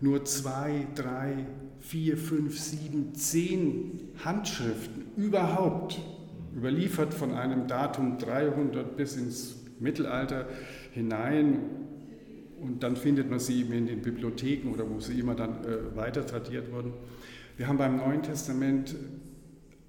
nur 0.00 0.24
zwei, 0.24 0.86
drei, 0.94 1.46
vier, 1.84 2.16
fünf, 2.16 2.58
sieben, 2.58 3.14
zehn 3.14 4.08
Handschriften 4.24 5.04
überhaupt, 5.16 6.00
überliefert 6.56 7.12
von 7.12 7.32
einem 7.34 7.66
Datum 7.66 8.16
300 8.16 8.96
bis 8.96 9.16
ins 9.16 9.56
Mittelalter 9.80 10.46
hinein. 10.92 11.58
Und 12.60 12.82
dann 12.82 12.96
findet 12.96 13.28
man 13.28 13.38
sie 13.38 13.60
eben 13.60 13.74
in 13.74 13.86
den 13.86 14.00
Bibliotheken 14.00 14.72
oder 14.72 14.88
wo 14.88 14.98
sie 14.98 15.20
immer 15.20 15.34
dann 15.34 15.62
äh, 15.64 15.94
weiter 15.94 16.26
tradiert 16.26 16.72
wurden. 16.72 16.94
Wir 17.58 17.68
haben 17.68 17.76
beim 17.76 17.98
Neuen 17.98 18.22
Testament 18.22 18.96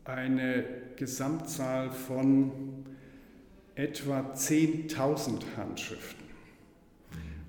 eine 0.03 0.65
Gesamtzahl 0.97 1.91
von 1.91 2.51
etwa 3.75 4.33
10.000 4.33 5.41
Handschriften. 5.55 6.24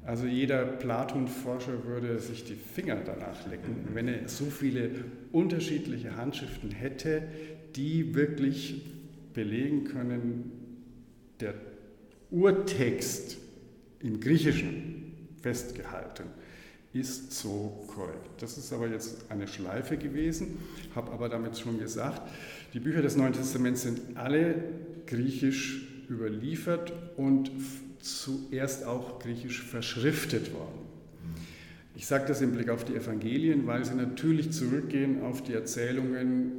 Also 0.07 0.27
jeder 0.27 0.65
Platon-Forscher 0.65 1.85
würde 1.85 2.21
sich 2.21 2.45
die 2.45 2.55
Finger 2.55 2.97
danach 3.05 3.47
lecken, 3.51 3.89
wenn 3.93 4.07
er 4.07 4.29
so 4.29 4.45
viele 4.45 4.91
unterschiedliche 5.33 6.17
Handschriften 6.17 6.71
hätte, 6.71 7.23
die 7.75 8.15
wirklich 8.15 8.83
belegen 9.35 9.85
können, 9.85 10.53
der 11.41 11.55
Urtext 12.31 13.37
im 14.01 14.21
Griechischen 14.21 15.13
festgehalten 15.43 16.25
ist 16.93 17.33
so 17.33 17.85
korrekt. 17.89 18.31
Das 18.41 18.57
ist 18.57 18.73
aber 18.73 18.89
jetzt 18.89 19.31
eine 19.31 19.47
Schleife 19.47 19.97
gewesen, 19.97 20.59
habe 20.95 21.13
aber 21.13 21.29
damit 21.29 21.59
schon 21.59 21.79
gesagt, 21.79 22.23
die 22.73 22.81
Bücher 22.81 23.03
des 23.03 23.17
Neuen 23.17 23.33
Testaments 23.33 23.83
sind 23.83 24.17
alle 24.17 24.55
griechisch 25.07 25.87
überliefert 26.09 26.93
und 27.17 27.51
zuerst 28.07 28.85
auch 28.85 29.19
griechisch 29.19 29.63
verschriftet 29.63 30.53
worden. 30.53 30.87
Ich 31.95 32.07
sage 32.07 32.27
das 32.27 32.43
im 32.43 32.53
Blick 32.53 32.69
auf 32.69 32.85
die 32.85 32.95
Evangelien, 32.95 33.67
weil 33.67 33.85
sie 33.85 33.95
natürlich 33.95 34.53
zurückgehen 34.53 35.23
auf 35.23 35.43
die 35.43 35.55
Erzählungen 35.55 36.53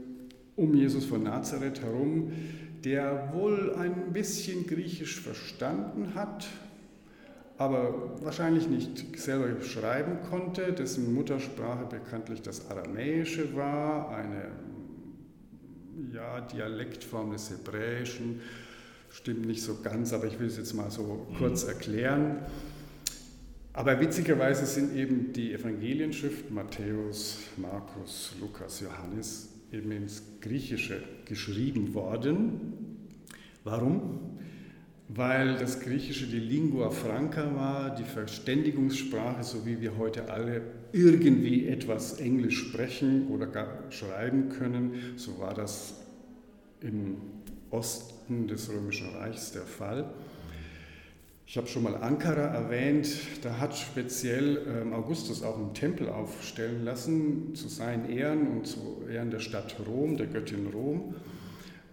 um 0.55 0.73
Jesus 0.73 1.05
von 1.05 1.23
Nazareth 1.23 1.81
herum, 1.81 2.31
der 2.83 3.31
wohl 3.33 3.75
ein 3.75 4.13
bisschen 4.13 4.65
Griechisch 4.65 5.19
verstanden 5.19 6.15
hat, 6.15 6.47
aber 7.57 8.15
wahrscheinlich 8.23 8.67
nicht 8.67 9.19
selber 9.19 9.61
schreiben 9.63 10.19
konnte, 10.29 10.73
dessen 10.73 11.13
Muttersprache 11.13 11.85
bekanntlich 11.85 12.41
das 12.41 12.69
Aramäische 12.69 13.55
war, 13.55 14.15
eine 14.15 14.51
ja, 16.13 16.41
Dialektform 16.41 17.31
des 17.31 17.51
Hebräischen 17.51 18.41
stimmt 19.09 19.45
nicht 19.45 19.61
so 19.61 19.77
ganz, 19.81 20.13
aber 20.13 20.25
ich 20.25 20.39
will 20.39 20.47
es 20.47 20.57
jetzt 20.57 20.73
mal 20.73 20.91
so 20.91 21.27
kurz 21.37 21.63
erklären. 21.63 22.37
Aber 23.73 23.99
witzigerweise 23.99 24.65
sind 24.65 24.95
eben 24.95 25.33
die 25.33 25.53
Evangelienschriften 25.53 26.53
Matthäus, 26.53 27.39
Markus, 27.57 28.33
Lukas, 28.39 28.81
Johannes 28.81 29.49
eben 29.71 29.91
ins 29.91 30.23
Griechische 30.41 31.03
geschrieben 31.25 31.93
worden. 31.93 33.07
Warum? 33.63 34.37
weil 35.09 35.55
das 35.55 35.79
Griechische 35.79 36.27
die 36.27 36.39
Lingua 36.39 36.89
franca 36.89 37.55
war, 37.55 37.95
die 37.95 38.03
Verständigungssprache, 38.03 39.43
so 39.43 39.65
wie 39.65 39.79
wir 39.79 39.97
heute 39.97 40.29
alle 40.29 40.61
irgendwie 40.91 41.67
etwas 41.67 42.19
Englisch 42.19 42.67
sprechen 42.67 43.27
oder 43.29 43.47
gar 43.47 43.89
schreiben 43.89 44.49
können. 44.49 44.93
So 45.15 45.39
war 45.39 45.53
das 45.53 46.01
im 46.81 47.17
Osten 47.69 48.16
des 48.29 48.69
Römischen 48.69 49.15
Reichs 49.15 49.51
der 49.51 49.63
Fall. 49.63 50.09
Ich 51.45 51.55
habe 51.55 51.67
schon 51.67 51.83
mal 51.83 51.95
Ankara 51.95 52.41
erwähnt, 52.41 53.07
da 53.41 53.57
hat 53.57 53.77
speziell 53.77 54.65
ähm, 54.67 54.93
Augustus 54.93 55.43
auch 55.43 55.57
einen 55.57 55.73
Tempel 55.73 56.09
aufstellen 56.09 56.83
lassen 56.83 57.55
zu 57.55 57.69
seinen 57.69 58.09
Ehren 58.09 58.47
und 58.49 58.67
zu 58.67 59.03
Ehren 59.09 59.31
der 59.31 59.39
Stadt 59.39 59.77
Rom, 59.87 60.17
der 60.17 60.27
Göttin 60.27 60.67
Rom. 60.67 61.15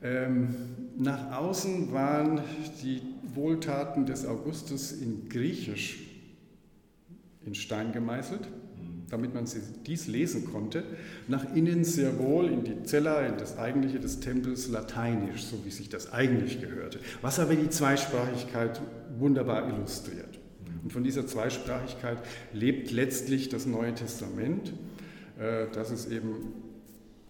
Ähm, 0.02 0.56
nach 0.98 1.38
außen 1.38 1.92
waren 1.92 2.40
die 2.82 3.00
Wohltaten 3.32 4.06
des 4.06 4.26
Augustus 4.26 4.90
in 4.90 5.28
Griechisch 5.28 6.00
in 7.46 7.54
Stein 7.54 7.92
gemeißelt, 7.92 8.48
damit 9.10 9.34
man 9.34 9.44
dies 9.86 10.06
lesen 10.06 10.50
konnte. 10.50 10.84
Nach 11.28 11.54
innen 11.54 11.84
sehr 11.84 12.18
wohl 12.18 12.48
in 12.48 12.64
die 12.64 12.82
Zella, 12.84 13.20
in 13.26 13.36
das 13.36 13.58
Eigentliche 13.58 14.00
des 14.00 14.20
Tempels, 14.20 14.68
lateinisch, 14.68 15.44
so 15.44 15.64
wie 15.64 15.70
sich 15.70 15.88
das 15.88 16.12
eigentlich 16.12 16.60
gehörte. 16.60 16.98
Was 17.22 17.38
aber 17.38 17.54
die 17.54 17.70
Zweisprachigkeit 17.70 18.80
wunderbar 19.18 19.68
illustriert. 19.68 20.40
Und 20.82 20.92
von 20.92 21.04
dieser 21.04 21.26
Zweisprachigkeit 21.26 22.18
lebt 22.52 22.90
letztlich 22.90 23.48
das 23.48 23.66
Neue 23.66 23.94
Testament, 23.94 24.72
äh, 25.38 25.66
dass 25.72 25.90
es 25.90 26.06
eben 26.10 26.52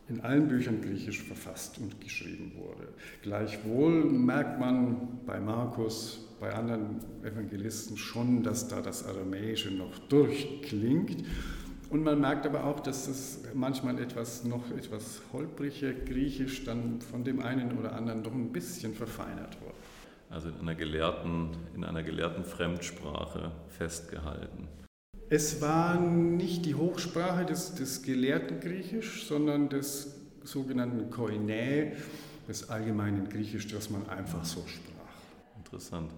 in 0.08 0.20
allen 0.20 0.48
Büchern 0.48 0.82
griechisch 0.82 1.22
verfasst 1.22 1.78
und 1.78 2.00
geschrieben 2.00 2.52
wurde. 2.56 2.88
Gleichwohl 3.22 4.04
merkt 4.04 4.60
man 4.60 5.20
bei 5.24 5.40
Markus, 5.40 6.28
bei 6.40 6.52
anderen 6.52 7.00
Evangelisten 7.22 7.96
schon, 7.96 8.42
dass 8.42 8.68
da 8.68 8.82
das 8.82 9.06
Aramäische 9.06 9.70
noch 9.70 9.98
durchklingt. 10.08 11.24
Und 11.94 12.02
man 12.02 12.20
merkt 12.20 12.44
aber 12.44 12.64
auch, 12.64 12.80
dass 12.80 13.06
das 13.06 13.38
manchmal 13.54 14.00
etwas 14.00 14.42
noch 14.42 14.68
etwas 14.76 15.22
holprige 15.32 15.94
Griechisch 15.94 16.64
dann 16.64 17.00
von 17.00 17.22
dem 17.22 17.38
einen 17.38 17.78
oder 17.78 17.94
anderen 17.94 18.22
noch 18.22 18.32
ein 18.32 18.50
bisschen 18.50 18.94
verfeinert 18.94 19.60
wurde. 19.60 19.76
Also 20.28 20.48
in 20.48 20.58
einer 20.58 20.74
gelehrten, 20.74 21.50
in 21.72 21.84
einer 21.84 22.02
gelehrten 22.02 22.42
Fremdsprache 22.42 23.52
festgehalten. 23.68 24.66
Es 25.30 25.62
war 25.62 26.00
nicht 26.00 26.66
die 26.66 26.74
Hochsprache 26.74 27.44
des, 27.44 27.76
des 27.76 28.02
gelehrten 28.02 28.58
Griechisch, 28.58 29.28
sondern 29.28 29.68
des 29.68 30.16
sogenannten 30.42 31.10
Koine, 31.10 31.92
des 32.48 32.70
allgemeinen 32.70 33.28
Griechisch, 33.28 33.68
das 33.68 33.88
man 33.88 34.08
einfach 34.08 34.44
so 34.44 34.64
sprach. 34.66 35.14
Interessant. 35.58 36.10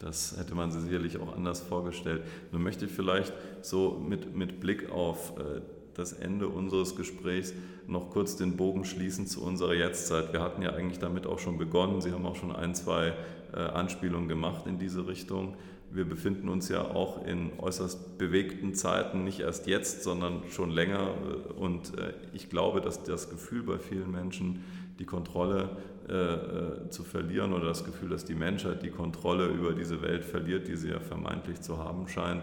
Das 0.00 0.36
hätte 0.36 0.54
man 0.54 0.72
sich 0.72 0.82
sicherlich 0.82 1.18
auch 1.18 1.36
anders 1.36 1.60
vorgestellt. 1.60 2.22
Nun 2.50 2.62
möchte 2.62 2.86
ich 2.86 2.90
vielleicht 2.90 3.32
so 3.62 4.02
mit, 4.04 4.34
mit 4.34 4.58
Blick 4.60 4.90
auf 4.90 5.38
äh, 5.38 5.60
das 5.94 6.12
Ende 6.12 6.48
unseres 6.48 6.96
Gesprächs 6.96 7.52
noch 7.86 8.10
kurz 8.10 8.36
den 8.36 8.56
Bogen 8.56 8.84
schließen 8.84 9.26
zu 9.26 9.42
unserer 9.42 9.74
Jetztzeit. 9.74 10.32
Wir 10.32 10.40
hatten 10.40 10.62
ja 10.62 10.72
eigentlich 10.72 10.98
damit 10.98 11.26
auch 11.26 11.38
schon 11.38 11.58
begonnen. 11.58 12.00
Sie 12.00 12.12
haben 12.12 12.26
auch 12.26 12.36
schon 12.36 12.50
ein, 12.50 12.74
zwei 12.74 13.14
äh, 13.52 13.56
Anspielungen 13.56 14.28
gemacht 14.28 14.66
in 14.66 14.78
diese 14.78 15.06
Richtung 15.06 15.54
wir 15.92 16.04
befinden 16.04 16.48
uns 16.48 16.68
ja 16.68 16.82
auch 16.82 17.24
in 17.26 17.50
äußerst 17.58 18.16
bewegten 18.16 18.74
Zeiten, 18.74 19.24
nicht 19.24 19.40
erst 19.40 19.66
jetzt, 19.66 20.04
sondern 20.04 20.42
schon 20.50 20.70
länger. 20.70 21.14
Und 21.56 21.98
äh, 21.98 22.12
ich 22.32 22.48
glaube, 22.48 22.80
dass 22.80 23.02
das 23.02 23.28
Gefühl 23.28 23.62
bei 23.64 23.78
vielen 23.78 24.10
Menschen, 24.10 24.64
die 24.98 25.04
Kontrolle 25.04 25.76
äh, 26.10 26.12
äh, 26.12 26.90
zu 26.90 27.04
verlieren 27.04 27.52
oder 27.52 27.66
das 27.66 27.84
Gefühl, 27.84 28.08
dass 28.08 28.24
die 28.24 28.34
Menschheit 28.34 28.82
die 28.82 28.90
Kontrolle 28.90 29.46
über 29.46 29.74
diese 29.74 30.02
Welt 30.02 30.24
verliert, 30.24 30.66
die 30.66 30.74
sie 30.74 30.88
ja 30.88 30.98
vermeintlich 30.98 31.60
zu 31.60 31.78
haben 31.78 32.08
scheint, 32.08 32.42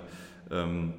ähm, 0.50 0.94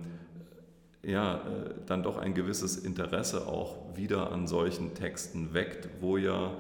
ja, 1.03 1.37
äh, 1.37 1.39
dann 1.87 2.03
doch 2.03 2.19
ein 2.19 2.35
gewisses 2.35 2.77
Interesse 2.77 3.47
auch 3.47 3.97
wieder 3.97 4.33
an 4.33 4.47
solchen 4.47 4.93
Texten 4.93 5.55
weckt, 5.55 5.89
wo 6.01 6.19
ja, 6.19 6.59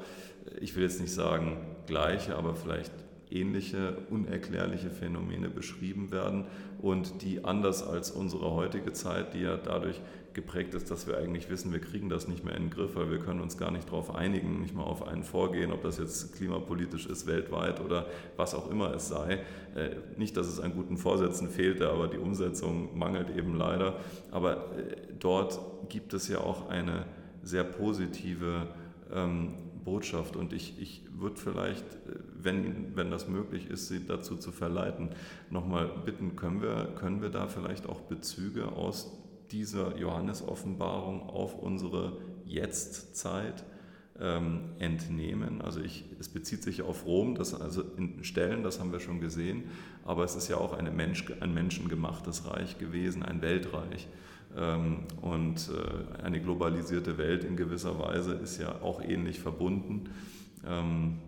ich 0.58 0.74
will 0.76 0.84
jetzt 0.84 0.98
nicht 0.98 1.12
sagen 1.12 1.58
gleiche, 1.86 2.36
aber 2.36 2.54
vielleicht 2.54 2.92
ähnliche 3.30 3.98
unerklärliche 4.08 4.88
Phänomene 4.88 5.50
beschrieben 5.50 6.10
werden 6.10 6.46
und 6.80 7.20
die 7.20 7.44
anders 7.44 7.86
als 7.86 8.10
unsere 8.10 8.52
heutige 8.52 8.94
Zeit, 8.94 9.34
die 9.34 9.40
ja 9.40 9.58
dadurch 9.58 10.00
geprägt 10.38 10.72
ist, 10.74 10.88
dass 10.92 11.08
wir 11.08 11.18
eigentlich 11.18 11.50
wissen, 11.50 11.72
wir 11.72 11.80
kriegen 11.80 12.08
das 12.08 12.28
nicht 12.28 12.44
mehr 12.44 12.54
in 12.54 12.64
den 12.64 12.70
Griff, 12.70 12.94
weil 12.94 13.10
wir 13.10 13.18
können 13.18 13.40
uns 13.40 13.58
gar 13.58 13.72
nicht 13.72 13.88
darauf 13.88 14.14
einigen, 14.14 14.60
nicht 14.60 14.72
mal 14.72 14.84
auf 14.84 15.02
einen 15.02 15.24
Vorgehen, 15.24 15.72
ob 15.72 15.82
das 15.82 15.98
jetzt 15.98 16.36
klimapolitisch 16.36 17.06
ist, 17.06 17.26
weltweit 17.26 17.80
oder 17.80 18.06
was 18.36 18.54
auch 18.54 18.70
immer 18.70 18.94
es 18.94 19.08
sei. 19.08 19.40
Äh, 19.74 19.96
nicht, 20.16 20.36
dass 20.36 20.46
es 20.46 20.60
an 20.60 20.74
guten 20.74 20.96
Vorsätzen 20.96 21.50
fehlte, 21.50 21.90
aber 21.90 22.06
die 22.06 22.18
Umsetzung 22.18 22.96
mangelt 22.96 23.36
eben 23.36 23.56
leider. 23.56 23.96
Aber 24.30 24.76
äh, 24.76 24.96
dort 25.18 25.58
gibt 25.88 26.14
es 26.14 26.28
ja 26.28 26.38
auch 26.38 26.68
eine 26.68 27.06
sehr 27.42 27.64
positive 27.64 28.68
ähm, 29.12 29.54
Botschaft 29.84 30.36
und 30.36 30.52
ich, 30.52 30.80
ich 30.80 31.02
würde 31.18 31.36
vielleicht, 31.36 31.84
äh, 31.84 32.14
wenn, 32.40 32.94
wenn 32.94 33.10
das 33.10 33.26
möglich 33.26 33.68
ist, 33.68 33.88
Sie 33.88 34.06
dazu 34.06 34.36
zu 34.36 34.52
verleiten, 34.52 35.08
nochmal 35.50 35.90
bitten, 36.04 36.36
können 36.36 36.62
wir, 36.62 36.94
können 36.94 37.22
wir 37.22 37.30
da 37.30 37.48
vielleicht 37.48 37.88
auch 37.88 38.02
Bezüge 38.02 38.68
aus 38.68 39.10
dieser 39.52 39.96
Johannes-Offenbarung 39.96 41.28
auf 41.28 41.54
unsere 41.54 42.18
Jetztzeit 42.44 43.64
ähm, 44.20 44.70
entnehmen. 44.78 45.60
Also 45.60 45.80
ich, 45.80 46.04
es 46.18 46.28
bezieht 46.28 46.62
sich 46.62 46.82
auf 46.82 47.06
Rom, 47.06 47.34
das 47.34 47.54
also 47.54 47.82
in 47.96 48.24
Stellen, 48.24 48.62
das 48.62 48.80
haben 48.80 48.92
wir 48.92 49.00
schon 49.00 49.20
gesehen, 49.20 49.64
aber 50.04 50.24
es 50.24 50.34
ist 50.34 50.48
ja 50.48 50.56
auch 50.56 50.72
eine 50.72 50.90
Mensch, 50.90 51.26
ein 51.40 51.54
menschengemachtes 51.54 52.46
Reich 52.50 52.78
gewesen, 52.78 53.22
ein 53.22 53.42
Weltreich. 53.42 54.08
Ähm, 54.56 55.04
und 55.20 55.70
äh, 55.70 56.22
eine 56.22 56.40
globalisierte 56.40 57.18
Welt 57.18 57.44
in 57.44 57.56
gewisser 57.56 57.98
Weise 57.98 58.32
ist 58.34 58.58
ja 58.58 58.80
auch 58.82 59.02
ähnlich 59.02 59.40
verbunden. 59.40 60.10
Ähm, 60.66 61.18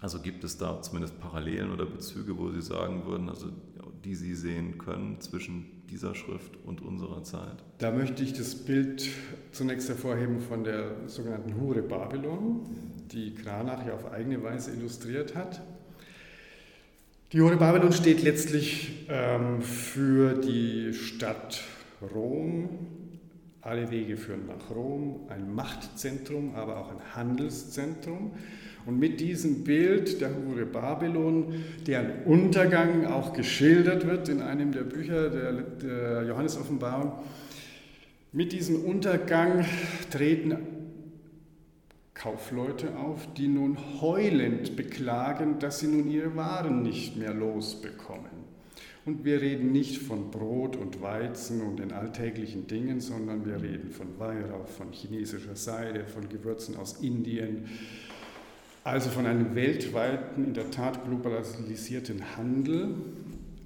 also 0.00 0.20
gibt 0.20 0.44
es 0.44 0.58
da 0.58 0.82
zumindest 0.82 1.20
Parallelen 1.20 1.70
oder 1.70 1.86
Bezüge, 1.86 2.36
wo 2.36 2.50
Sie 2.50 2.62
sagen 2.62 3.06
würden, 3.06 3.28
also 3.28 3.46
die 4.04 4.14
Sie 4.14 4.34
sehen 4.34 4.78
können 4.78 5.20
zwischen 5.20 5.66
dieser 5.90 6.14
Schrift 6.14 6.56
und 6.64 6.82
unserer 6.82 7.22
Zeit? 7.22 7.64
Da 7.78 7.90
möchte 7.90 8.22
ich 8.22 8.32
das 8.32 8.54
Bild 8.54 9.08
zunächst 9.52 9.88
hervorheben 9.88 10.40
von 10.40 10.64
der 10.64 11.08
sogenannten 11.08 11.60
Hure 11.60 11.82
Babylon, 11.82 12.60
die 13.12 13.34
Kranach 13.34 13.86
ja 13.86 13.94
auf 13.94 14.10
eigene 14.12 14.42
Weise 14.42 14.72
illustriert 14.72 15.34
hat. 15.34 15.62
Die 17.32 17.40
Hure 17.40 17.56
Babylon 17.56 17.92
steht 17.92 18.22
letztlich 18.22 19.06
ähm, 19.08 19.60
für 19.62 20.34
die 20.34 20.94
Stadt 20.94 21.62
Rom. 22.14 22.68
Alle 23.60 23.90
Wege 23.90 24.16
führen 24.16 24.46
nach 24.46 24.70
Rom, 24.70 25.20
ein 25.28 25.54
Machtzentrum, 25.54 26.54
aber 26.54 26.76
auch 26.76 26.90
ein 26.90 27.16
Handelszentrum. 27.16 28.32
Und 28.86 28.98
mit 28.98 29.20
diesem 29.20 29.64
Bild 29.64 30.20
der 30.20 30.30
Hure 30.36 30.66
Babylon, 30.66 31.54
deren 31.86 32.24
Untergang 32.26 33.06
auch 33.06 33.32
geschildert 33.32 34.06
wird 34.06 34.28
in 34.28 34.42
einem 34.42 34.72
der 34.72 34.82
Bücher 34.82 35.30
der, 35.30 35.52
der 35.52 36.24
Johannes-Offenbarung, 36.24 37.12
mit 38.32 38.52
diesem 38.52 38.84
Untergang 38.84 39.64
treten 40.10 40.56
Kaufleute 42.14 42.96
auf, 42.96 43.32
die 43.34 43.48
nun 43.48 43.76
heulend 44.00 44.76
beklagen, 44.76 45.58
dass 45.58 45.80
sie 45.80 45.88
nun 45.88 46.10
ihre 46.10 46.36
Waren 46.36 46.82
nicht 46.82 47.16
mehr 47.16 47.34
losbekommen. 47.34 48.44
Und 49.04 49.24
wir 49.24 49.42
reden 49.42 49.72
nicht 49.72 49.98
von 49.98 50.30
Brot 50.30 50.76
und 50.76 51.02
Weizen 51.02 51.60
und 51.60 51.78
den 51.78 51.92
alltäglichen 51.92 52.66
Dingen, 52.66 53.00
sondern 53.00 53.44
wir 53.44 53.62
reden 53.62 53.90
von 53.90 54.18
Weihrauch, 54.18 54.66
von 54.66 54.92
chinesischer 54.92 55.56
Seide, 55.56 56.06
von 56.06 56.28
Gewürzen 56.30 56.76
aus 56.76 57.02
Indien, 57.02 57.66
also 58.84 59.08
von 59.08 59.26
einem 59.26 59.54
weltweiten, 59.54 60.44
in 60.44 60.54
der 60.54 60.70
Tat 60.70 61.04
globalisierten 61.04 62.36
Handel, 62.36 62.94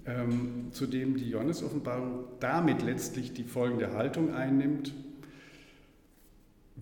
ähm, 0.06 0.68
zu 0.70 0.86
dem 0.86 1.16
die 1.16 1.28
Johannes-Offenbarung 1.30 2.24
damit 2.40 2.82
letztlich 2.82 3.32
die 3.32 3.42
folgende 3.42 3.92
Haltung 3.92 4.32
einnimmt. 4.32 4.94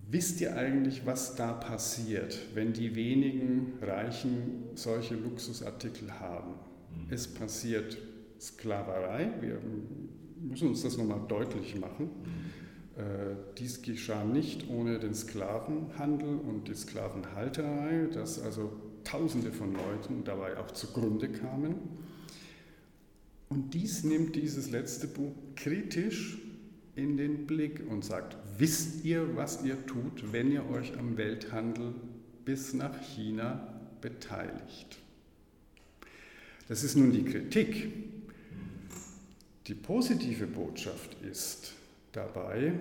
Wisst 0.09 0.39
ihr 0.39 0.55
eigentlich, 0.55 1.05
was 1.05 1.35
da 1.35 1.51
passiert, 1.51 2.39
wenn 2.53 2.71
die 2.71 2.95
wenigen 2.95 3.73
Reichen 3.81 4.65
solche 4.75 5.15
Luxusartikel 5.15 6.19
haben? 6.19 6.51
Mhm. 6.51 7.13
Es 7.13 7.27
passiert 7.27 7.97
Sklaverei. 8.39 9.31
Wir 9.41 9.59
müssen 10.39 10.69
uns 10.69 10.83
das 10.83 10.95
nochmal 10.95 11.21
deutlich 11.27 11.75
machen. 11.75 12.05
Äh, 12.05 12.46
dies 13.57 13.81
geschah 13.81 14.23
nicht 14.23 14.69
ohne 14.69 14.99
den 14.99 15.13
Sklavenhandel 15.13 16.39
und 16.39 16.67
die 16.67 16.73
Sklavenhalterei, 16.73 18.07
dass 18.13 18.41
also 18.41 18.71
Tausende 19.03 19.53
von 19.53 19.73
Leuten 19.73 20.25
dabei 20.25 20.57
auch 20.57 20.71
zugrunde 20.71 21.29
kamen. 21.29 21.75
Und 23.47 23.73
dies 23.73 24.03
nimmt 24.03 24.35
dieses 24.35 24.69
letzte 24.69 25.07
Buch 25.07 25.31
kritisch 25.55 26.37
in 26.97 27.15
den 27.15 27.47
Blick 27.47 27.89
und 27.89 28.03
sagt, 28.03 28.35
wisst 28.57 29.05
ihr, 29.05 29.37
was 29.37 29.63
ihr 29.63 29.85
tut, 29.85 30.33
wenn 30.33 30.51
ihr 30.51 30.69
euch 30.69 30.97
am 30.97 31.15
Welthandel 31.15 31.93
bis 32.43 32.73
nach 32.73 32.99
China 33.01 33.79
beteiligt? 34.01 34.97
Das 36.67 36.83
ist 36.83 36.97
nun 36.97 37.13
die 37.13 37.23
Kritik. 37.23 37.93
Die 39.67 39.75
positive 39.75 40.47
Botschaft 40.47 41.15
ist 41.21 41.76
dabei, 42.11 42.73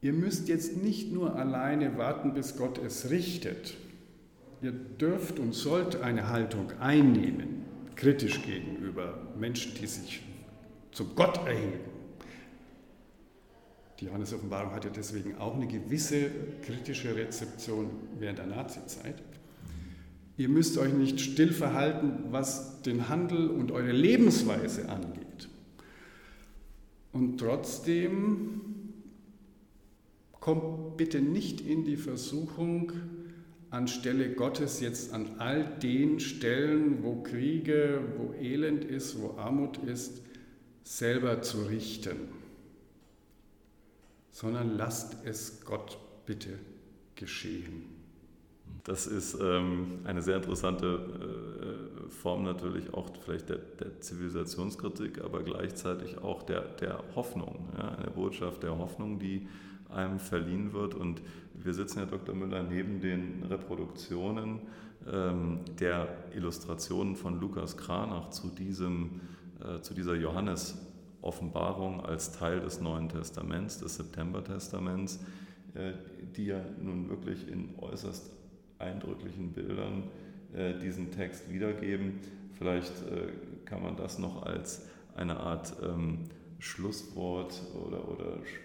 ihr 0.00 0.12
müsst 0.12 0.48
jetzt 0.48 0.76
nicht 0.82 1.12
nur 1.12 1.36
alleine 1.36 1.98
warten, 1.98 2.34
bis 2.34 2.56
Gott 2.56 2.78
es 2.78 3.10
richtet. 3.10 3.74
Ihr 4.62 4.72
dürft 4.72 5.38
und 5.38 5.54
sollt 5.54 6.00
eine 6.02 6.28
Haltung 6.28 6.72
einnehmen, 6.80 7.64
kritisch 7.96 8.42
gegenüber 8.42 9.18
Menschen, 9.38 9.74
die 9.74 9.86
sich 9.86 10.22
zum 10.92 11.14
Gott 11.14 11.38
erheben. 11.46 11.80
Die 14.00 14.06
Johannes-Offenbarung 14.06 14.72
hat 14.72 14.86
deswegen 14.96 15.36
auch 15.36 15.54
eine 15.54 15.66
gewisse 15.66 16.30
kritische 16.62 17.14
Rezeption 17.14 17.90
während 18.18 18.38
der 18.38 18.46
Nazizeit. 18.46 19.16
Ihr 20.38 20.48
müsst 20.48 20.78
euch 20.78 20.94
nicht 20.94 21.20
still 21.20 21.52
verhalten, 21.52 22.24
was 22.30 22.80
den 22.80 23.10
Handel 23.10 23.50
und 23.50 23.72
eure 23.72 23.92
Lebensweise 23.92 24.88
angeht. 24.88 25.26
Und 27.12 27.38
trotzdem 27.38 28.60
kommt 30.32 30.96
bitte 30.96 31.20
nicht 31.20 31.60
in 31.60 31.84
die 31.84 31.96
Versuchung, 31.96 32.92
anstelle 33.70 34.32
Gottes 34.34 34.80
jetzt 34.80 35.12
an 35.12 35.38
all 35.38 35.64
den 35.78 36.18
Stellen, 36.20 37.02
wo 37.02 37.22
Kriege, 37.22 38.02
wo 38.16 38.32
Elend 38.34 38.84
ist, 38.84 39.20
wo 39.20 39.36
Armut 39.38 39.78
ist, 39.78 40.22
selber 40.82 41.42
zu 41.42 41.62
richten, 41.62 42.16
sondern 44.32 44.76
lasst 44.76 45.18
es 45.24 45.64
Gott 45.64 45.98
bitte 46.26 46.58
geschehen. 47.14 47.99
Das 48.84 49.06
ist 49.06 49.38
ähm, 49.40 50.00
eine 50.04 50.22
sehr 50.22 50.36
interessante 50.36 52.06
äh, 52.06 52.10
Form 52.10 52.44
natürlich 52.44 52.92
auch 52.94 53.10
vielleicht 53.24 53.48
der, 53.48 53.58
der, 53.58 54.00
Zivilisationskritik, 54.00 55.22
aber 55.22 55.42
gleichzeitig 55.42 56.18
auch 56.18 56.42
der, 56.42 56.62
der 56.62 57.02
Hoffnung, 57.14 57.68
ja, 57.76 57.90
eine 57.90 58.10
Botschaft 58.10 58.62
der 58.62 58.78
Hoffnung, 58.78 59.18
die 59.18 59.46
einem 59.90 60.18
verliehen 60.18 60.72
wird. 60.72 60.94
Und 60.94 61.22
wir 61.54 61.74
sitzen 61.74 62.00
ja, 62.00 62.06
Dr. 62.06 62.34
Müller, 62.34 62.62
neben 62.62 63.00
den 63.00 63.44
Reproduktionen 63.48 64.60
ähm, 65.10 65.60
der 65.78 66.08
Illustrationen 66.34 67.16
von 67.16 67.40
Lukas 67.40 67.76
Kranach 67.76 68.30
zu, 68.30 68.48
diesem, 68.48 69.20
äh, 69.60 69.80
zu 69.80 69.94
dieser 69.94 70.14
Johannes-Offenbarung 70.14 72.04
als 72.04 72.32
Teil 72.32 72.60
des 72.60 72.80
Neuen 72.80 73.08
Testaments, 73.08 73.78
des 73.78 73.96
September-Testaments, 73.96 75.20
äh, 75.74 75.92
die 76.36 76.46
ja 76.46 76.60
nun 76.82 77.08
wirklich 77.08 77.48
in 77.48 77.74
äußerst 77.78 78.39
eindrücklichen 78.80 79.52
Bildern 79.52 80.04
äh, 80.54 80.78
diesen 80.78 81.10
Text 81.12 81.52
wiedergeben. 81.52 82.20
Vielleicht 82.58 82.92
äh, 83.02 83.28
kann 83.64 83.82
man 83.82 83.96
das 83.96 84.18
noch 84.18 84.42
als 84.42 84.86
eine 85.14 85.38
Art 85.38 85.74
ähm, 85.82 86.24
Schlusswort 86.58 87.62
oder, 87.86 88.08
oder 88.08 88.44
Sch 88.44 88.60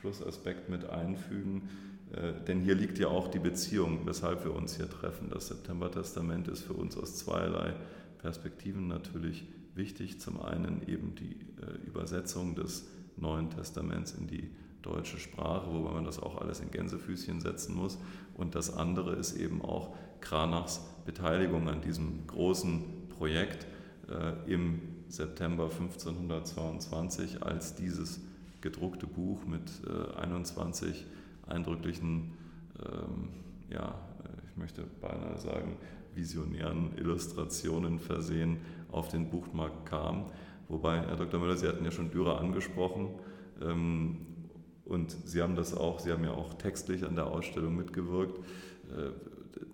Schlussaspekt 0.00 0.68
mit 0.68 0.88
einfügen. 0.88 1.68
Äh, 2.12 2.44
denn 2.46 2.60
hier 2.60 2.74
liegt 2.74 2.98
ja 2.98 3.08
auch 3.08 3.28
die 3.28 3.38
Beziehung, 3.38 4.00
weshalb 4.04 4.44
wir 4.44 4.54
uns 4.54 4.76
hier 4.76 4.88
treffen. 4.88 5.30
Das 5.30 5.48
September-Testament 5.48 6.48
ist 6.48 6.62
für 6.62 6.74
uns 6.74 6.96
aus 6.96 7.16
zweierlei 7.16 7.74
Perspektiven 8.18 8.88
natürlich 8.88 9.46
wichtig. 9.74 10.20
Zum 10.20 10.40
einen 10.40 10.82
eben 10.86 11.14
die 11.14 11.36
äh, 11.62 11.86
Übersetzung 11.86 12.54
des 12.54 12.86
Neuen 13.16 13.50
Testaments 13.50 14.12
in 14.12 14.26
die 14.26 14.50
deutsche 14.86 15.18
Sprache, 15.18 15.66
wobei 15.70 15.92
man 15.92 16.04
das 16.04 16.18
auch 16.18 16.40
alles 16.40 16.60
in 16.60 16.70
Gänsefüßchen 16.70 17.40
setzen 17.40 17.74
muss. 17.74 17.98
Und 18.34 18.54
das 18.54 18.74
andere 18.74 19.14
ist 19.14 19.36
eben 19.36 19.62
auch 19.62 19.94
Kranachs 20.20 20.80
Beteiligung 21.04 21.68
an 21.68 21.80
diesem 21.80 22.26
großen 22.26 23.08
Projekt 23.18 23.66
äh, 24.08 24.52
im 24.52 24.80
September 25.08 25.64
1522, 25.64 27.42
als 27.42 27.74
dieses 27.74 28.20
gedruckte 28.60 29.06
Buch 29.06 29.44
mit 29.46 29.70
äh, 29.86 30.18
21 30.20 31.06
eindrücklichen, 31.46 32.32
ähm, 32.80 33.28
ja, 33.70 33.94
ich 34.50 34.56
möchte 34.56 34.84
beinahe 35.00 35.38
sagen, 35.38 35.76
visionären 36.14 36.96
Illustrationen 36.96 38.00
versehen 38.00 38.58
auf 38.90 39.08
den 39.08 39.28
Buchmarkt 39.28 39.86
kam. 39.86 40.26
Wobei, 40.68 41.00
Herr 41.00 41.16
Dr. 41.16 41.38
Müller, 41.38 41.56
Sie 41.56 41.68
hatten 41.68 41.84
ja 41.84 41.90
schon 41.90 42.10
Dürer 42.10 42.40
angesprochen. 42.40 43.10
Ähm, 43.62 44.26
und 44.86 45.16
Sie 45.24 45.42
haben 45.42 45.56
das 45.56 45.74
auch, 45.74 45.98
Sie 45.98 46.12
haben 46.12 46.24
ja 46.24 46.32
auch 46.32 46.54
textlich 46.54 47.04
an 47.04 47.16
der 47.16 47.26
Ausstellung 47.26 47.76
mitgewirkt. 47.76 48.38
Äh, 48.96 49.10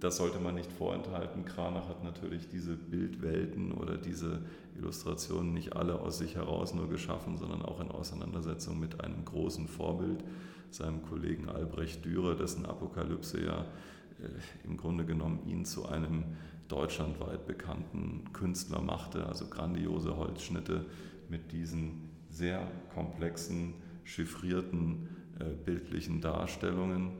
das 0.00 0.16
sollte 0.16 0.38
man 0.38 0.54
nicht 0.54 0.72
vorenthalten. 0.72 1.44
Kranach 1.44 1.88
hat 1.88 2.04
natürlich 2.04 2.48
diese 2.48 2.76
Bildwelten 2.76 3.72
oder 3.72 3.96
diese 3.96 4.42
Illustrationen 4.76 5.52
nicht 5.52 5.76
alle 5.76 6.00
aus 6.00 6.18
sich 6.18 6.36
heraus 6.36 6.74
nur 6.74 6.88
geschaffen, 6.88 7.36
sondern 7.36 7.62
auch 7.62 7.80
in 7.80 7.90
Auseinandersetzung 7.90 8.78
mit 8.78 9.02
einem 9.02 9.24
großen 9.24 9.68
Vorbild, 9.68 10.24
seinem 10.70 11.02
Kollegen 11.02 11.48
Albrecht 11.48 12.04
Dürer, 12.04 12.34
dessen 12.34 12.64
Apokalypse 12.64 13.44
ja 13.44 13.60
äh, 13.60 14.64
im 14.64 14.76
Grunde 14.76 15.04
genommen 15.04 15.40
ihn 15.46 15.64
zu 15.64 15.86
einem 15.86 16.24
deutschlandweit 16.68 17.46
bekannten 17.46 18.24
Künstler 18.32 18.80
machte, 18.80 19.26
also 19.26 19.46
grandiose 19.46 20.16
Holzschnitte 20.16 20.86
mit 21.28 21.52
diesen 21.52 22.08
sehr 22.30 22.66
komplexen 22.94 23.74
chiffrierten 24.04 25.08
äh, 25.38 25.44
bildlichen 25.64 26.20
Darstellungen. 26.20 27.10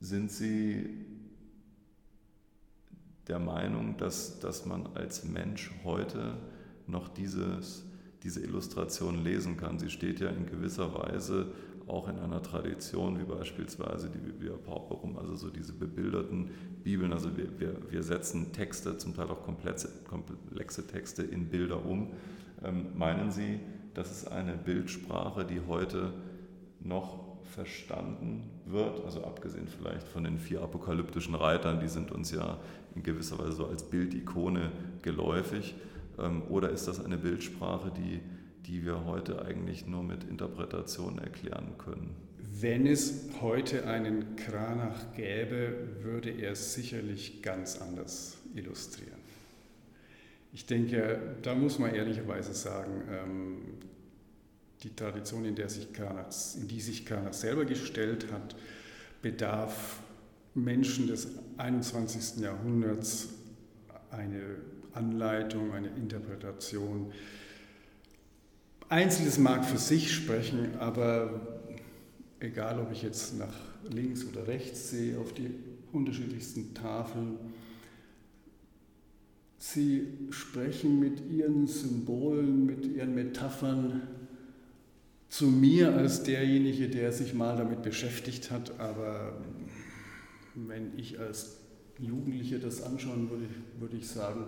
Sind 0.00 0.30
Sie 0.30 1.04
der 3.28 3.38
Meinung, 3.38 3.96
dass, 3.96 4.38
dass 4.40 4.66
man 4.66 4.86
als 4.94 5.24
Mensch 5.24 5.72
heute 5.84 6.36
noch 6.86 7.08
dieses, 7.08 7.84
diese 8.22 8.40
Illustration 8.40 9.24
lesen 9.24 9.56
kann? 9.56 9.78
Sie 9.78 9.90
steht 9.90 10.20
ja 10.20 10.28
in 10.28 10.46
gewisser 10.46 10.94
Weise 10.94 11.52
auch 11.86 12.08
in 12.08 12.18
einer 12.18 12.42
Tradition 12.42 13.18
wie 13.18 13.24
beispielsweise 13.24 14.10
die 14.10 14.18
Biblia 14.18 14.54
Pauperum, 14.56 15.16
also 15.18 15.36
so 15.36 15.50
diese 15.50 15.72
bebilderten 15.72 16.50
Bibeln. 16.82 17.12
Also 17.12 17.36
wir, 17.36 17.58
wir, 17.60 17.76
wir 17.90 18.02
setzen 18.02 18.52
Texte, 18.52 18.98
zum 18.98 19.14
Teil 19.14 19.28
auch 19.28 19.42
komplexe, 19.42 19.90
komplexe 20.08 20.86
Texte 20.86 21.22
in 21.22 21.48
Bilder 21.48 21.84
um. 21.84 22.12
Ähm, 22.64 22.86
meinen 22.96 23.30
Sie, 23.30 23.60
das 23.96 24.10
ist 24.10 24.30
eine 24.30 24.52
Bildsprache, 24.52 25.44
die 25.44 25.60
heute 25.66 26.12
noch 26.80 27.24
verstanden 27.44 28.50
wird, 28.66 29.04
also 29.04 29.24
abgesehen 29.24 29.68
vielleicht 29.68 30.06
von 30.06 30.24
den 30.24 30.38
vier 30.38 30.60
apokalyptischen 30.62 31.34
Reitern, 31.34 31.80
die 31.80 31.88
sind 31.88 32.12
uns 32.12 32.30
ja 32.30 32.58
in 32.94 33.02
gewisser 33.02 33.38
Weise 33.38 33.52
so 33.52 33.66
als 33.66 33.84
Bildikone 33.84 34.70
geläufig, 35.02 35.74
ähm, 36.18 36.42
oder 36.48 36.70
ist 36.70 36.88
das 36.88 37.02
eine 37.02 37.16
Bildsprache, 37.16 37.90
die, 37.90 38.20
die 38.66 38.84
wir 38.84 39.04
heute 39.04 39.42
eigentlich 39.42 39.86
nur 39.86 40.02
mit 40.02 40.24
Interpretation 40.24 41.18
erklären 41.18 41.78
können? 41.78 42.14
Wenn 42.38 42.86
es 42.86 43.28
heute 43.40 43.86
einen 43.86 44.36
Kranach 44.36 45.12
gäbe, 45.14 46.02
würde 46.02 46.30
er 46.30 46.52
es 46.52 46.74
sicherlich 46.74 47.42
ganz 47.42 47.80
anders 47.80 48.38
illustrieren. 48.54 49.26
Ich 50.52 50.64
denke, 50.64 51.20
da 51.42 51.54
muss 51.54 51.78
man 51.78 51.94
ehrlicherweise 51.94 52.54
sagen, 52.54 53.02
ähm, 53.10 53.58
die 54.86 54.94
Tradition, 54.94 55.44
in, 55.44 55.56
der 55.56 55.68
sich 55.68 55.92
Karnak, 55.92 56.28
in 56.60 56.68
die 56.68 56.80
sich 56.80 57.04
Karnak 57.04 57.34
selber 57.34 57.64
gestellt 57.64 58.30
hat, 58.30 58.54
bedarf 59.20 59.98
Menschen 60.54 61.08
des 61.08 61.28
21. 61.56 62.40
Jahrhunderts 62.40 63.30
eine 64.10 64.42
Anleitung, 64.92 65.72
eine 65.72 65.88
Interpretation. 65.88 67.12
Einzelnes 68.88 69.38
mag 69.38 69.64
für 69.64 69.78
sich 69.78 70.14
sprechen, 70.14 70.76
aber 70.78 71.40
egal 72.38 72.78
ob 72.78 72.92
ich 72.92 73.02
jetzt 73.02 73.36
nach 73.36 73.54
links 73.90 74.24
oder 74.24 74.46
rechts 74.46 74.90
sehe, 74.90 75.18
auf 75.18 75.32
die 75.32 75.50
unterschiedlichsten 75.92 76.74
Tafeln, 76.74 77.38
Sie 79.58 80.06
sprechen 80.30 81.00
mit 81.00 81.28
ihren 81.28 81.66
Symbolen, 81.66 82.66
mit 82.66 82.86
ihren 82.86 83.16
Metaphern 83.16 84.02
zu 85.36 85.48
mir 85.48 85.94
als 85.94 86.22
derjenige, 86.22 86.88
der 86.88 87.12
sich 87.12 87.34
mal 87.34 87.58
damit 87.58 87.82
beschäftigt 87.82 88.50
hat, 88.50 88.80
aber 88.80 89.34
wenn 90.54 90.96
ich 90.96 91.20
als 91.20 91.58
Jugendliche 91.98 92.58
das 92.58 92.82
anschauen 92.82 93.28
würde, 93.28 93.44
würde 93.78 93.98
ich 93.98 94.08
sagen, 94.08 94.46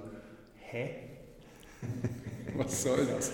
hä? 0.54 0.90
Was 2.56 2.84
soll 2.84 3.04
das? 3.04 3.32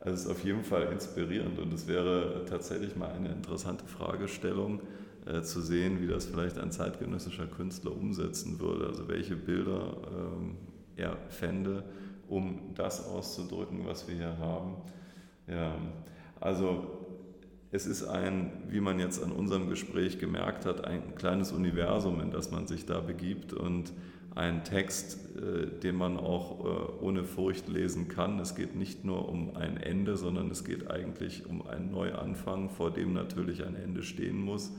Also 0.00 0.14
es 0.14 0.20
ist 0.22 0.30
auf 0.30 0.42
jeden 0.42 0.64
Fall 0.64 0.90
inspirierend 0.90 1.58
und 1.58 1.74
es 1.74 1.86
wäre 1.86 2.46
tatsächlich 2.48 2.96
mal 2.96 3.12
eine 3.12 3.32
interessante 3.32 3.84
Fragestellung, 3.84 4.80
äh, 5.26 5.42
zu 5.42 5.60
sehen, 5.60 6.00
wie 6.00 6.06
das 6.06 6.24
vielleicht 6.24 6.56
ein 6.56 6.72
zeitgenössischer 6.72 7.48
Künstler 7.48 7.94
umsetzen 7.94 8.58
würde, 8.58 8.86
also 8.86 9.08
welche 9.08 9.36
Bilder 9.36 9.94
ähm, 10.10 10.56
er 10.96 11.18
fände, 11.28 11.84
um 12.28 12.72
das 12.74 13.06
auszudrücken, 13.06 13.84
was 13.84 14.08
wir 14.08 14.14
hier 14.14 14.38
haben. 14.38 14.76
Ja, 15.46 15.76
also 16.40 17.00
es 17.72 17.86
ist 17.86 18.04
ein, 18.04 18.50
wie 18.68 18.80
man 18.80 18.98
jetzt 18.98 19.22
an 19.22 19.30
unserem 19.30 19.68
Gespräch 19.68 20.18
gemerkt 20.18 20.66
hat, 20.66 20.84
ein 20.84 21.14
kleines 21.14 21.52
Universum, 21.52 22.20
in 22.20 22.30
das 22.30 22.50
man 22.50 22.66
sich 22.66 22.84
da 22.84 23.00
begibt 23.00 23.52
und 23.52 23.92
ein 24.34 24.64
Text, 24.64 25.18
äh, 25.36 25.66
den 25.80 25.96
man 25.96 26.16
auch 26.16 26.64
äh, 26.64 27.04
ohne 27.04 27.24
Furcht 27.24 27.68
lesen 27.68 28.08
kann. 28.08 28.38
Es 28.38 28.54
geht 28.54 28.74
nicht 28.74 29.04
nur 29.04 29.28
um 29.28 29.56
ein 29.56 29.76
Ende, 29.76 30.16
sondern 30.16 30.50
es 30.50 30.64
geht 30.64 30.90
eigentlich 30.90 31.46
um 31.46 31.66
einen 31.66 31.90
Neuanfang, 31.90 32.70
vor 32.70 32.92
dem 32.92 33.12
natürlich 33.12 33.64
ein 33.64 33.76
Ende 33.76 34.02
stehen 34.02 34.40
muss. 34.40 34.72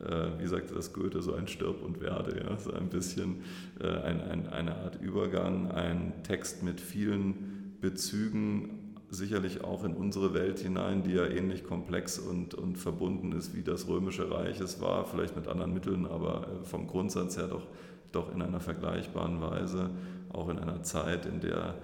Äh, 0.00 0.38
wie 0.38 0.46
sagte 0.46 0.74
das 0.74 0.92
Goethe, 0.92 1.22
so 1.22 1.34
ein 1.34 1.48
Stirb 1.48 1.82
und 1.82 2.00
Werde, 2.00 2.44
ja? 2.44 2.56
so 2.56 2.72
ein 2.72 2.88
bisschen 2.88 3.42
ein, 3.80 4.20
ein, 4.20 4.48
eine 4.48 4.76
Art 4.76 5.00
Übergang, 5.00 5.70
ein 5.70 6.12
Text 6.22 6.62
mit 6.62 6.80
vielen 6.80 7.76
Bezügen, 7.80 8.87
sicherlich 9.10 9.64
auch 9.64 9.84
in 9.84 9.94
unsere 9.94 10.34
Welt 10.34 10.58
hinein, 10.58 11.02
die 11.02 11.12
ja 11.12 11.26
ähnlich 11.26 11.64
komplex 11.64 12.18
und, 12.18 12.54
und 12.54 12.76
verbunden 12.76 13.32
ist, 13.32 13.54
wie 13.54 13.62
das 13.62 13.88
Römische 13.88 14.30
Reich 14.30 14.60
es 14.60 14.80
war, 14.80 15.04
vielleicht 15.06 15.34
mit 15.34 15.48
anderen 15.48 15.72
Mitteln, 15.72 16.06
aber 16.06 16.46
vom 16.64 16.86
Grundsatz 16.86 17.36
her 17.36 17.48
doch 17.48 17.66
doch 18.12 18.34
in 18.34 18.42
einer 18.42 18.60
vergleichbaren 18.60 19.40
Weise, 19.40 19.90
auch 20.30 20.48
in 20.48 20.58
einer 20.58 20.82
Zeit, 20.82 21.26
in 21.26 21.40
der 21.40 21.74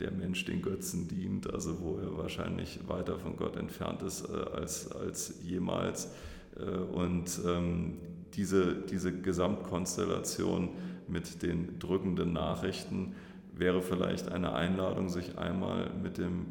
der 0.00 0.12
Mensch 0.12 0.44
den 0.44 0.62
Götzen 0.62 1.08
dient, 1.08 1.52
also 1.52 1.80
wo 1.80 1.98
er 1.98 2.16
wahrscheinlich 2.16 2.78
weiter 2.86 3.18
von 3.18 3.36
Gott 3.36 3.56
entfernt 3.56 4.00
ist 4.02 4.28
äh, 4.30 4.56
als, 4.56 4.92
als 4.92 5.42
jemals. 5.42 6.12
Äh, 6.56 6.70
und 6.70 7.40
ähm, 7.44 7.94
diese, 8.34 8.76
diese 8.76 9.12
Gesamtkonstellation 9.12 10.68
mit 11.08 11.42
den 11.42 11.80
drückenden 11.80 12.32
Nachrichten 12.32 13.16
wäre 13.52 13.82
vielleicht 13.82 14.30
eine 14.30 14.52
Einladung, 14.52 15.08
sich 15.08 15.36
einmal 15.36 15.90
mit 16.00 16.18
dem 16.18 16.46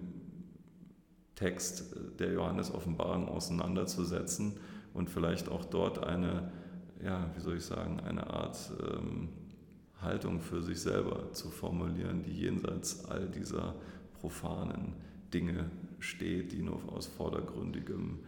Text 1.38 1.96
der 2.20 2.34
Johannes-Offenbarung 2.34 3.30
auseinanderzusetzen 3.30 4.60
und 4.94 5.10
vielleicht 5.10 5.48
auch 5.48 5.64
dort 5.64 6.04
eine 6.04 6.52
ja, 7.04 7.30
wie 7.36 7.42
soll 7.42 7.58
ich 7.58 7.66
sagen, 7.66 8.00
eine 8.00 8.28
Art 8.28 8.72
ähm, 8.82 9.30
Haltung 10.02 10.40
für 10.40 10.62
sich 10.62 10.80
selber 10.80 11.32
zu 11.34 11.50
formulieren, 11.50 12.24
die 12.24 12.34
jenseits 12.34 13.06
all 13.06 13.28
dieser 13.28 13.76
profanen 14.20 14.94
Dinge 15.34 15.70
steht, 16.00 16.52
die 16.52 16.62
nur 16.62 16.80
aus 16.92 17.08
vordergründigem 17.08 18.20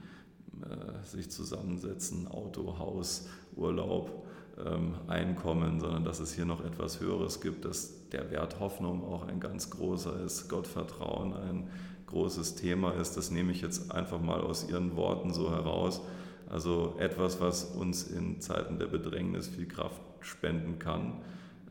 äh, 0.64 1.06
sich 1.06 1.30
zusammensetzen, 1.30 2.28
Auto, 2.28 2.78
Haus, 2.78 3.28
Urlaub, 3.56 4.26
ähm, 4.64 4.96
Einkommen, 5.08 5.80
sondern 5.80 6.04
dass 6.04 6.20
es 6.20 6.34
hier 6.34 6.46
noch 6.46 6.64
etwas 6.66 7.00
Höheres 7.00 7.40
gibt, 7.40 7.66
dass 7.66 8.10
der 8.10 8.32
Wert 8.32 8.60
Hoffnung 8.60 9.04
auch 9.04 9.28
ein 9.28 9.40
ganz 9.40 9.70
großer 9.70 10.20
ist, 10.22 10.50
Gottvertrauen 10.50 11.34
ein 11.34 11.68
großes 12.10 12.56
Thema 12.56 12.92
ist. 12.94 13.16
Das 13.16 13.32
nehme 13.32 13.52
ich 13.52 13.62
jetzt 13.62 13.92
einfach 13.92 14.22
mal 14.22 14.42
aus 14.42 14.70
Ihren 14.70 14.96
Worten 14.96 15.34
so 15.34 15.52
heraus. 15.52 16.02
Also 16.50 16.96
etwas, 16.98 17.40
was 17.40 17.64
uns 17.64 18.04
in 18.04 18.42
Zeiten 18.42 18.80
der 18.80 18.88
Bedrängnis 18.88 19.48
viel 19.48 19.68
Kraft 19.68 20.02
spenden 20.22 20.80
kann. 20.80 21.22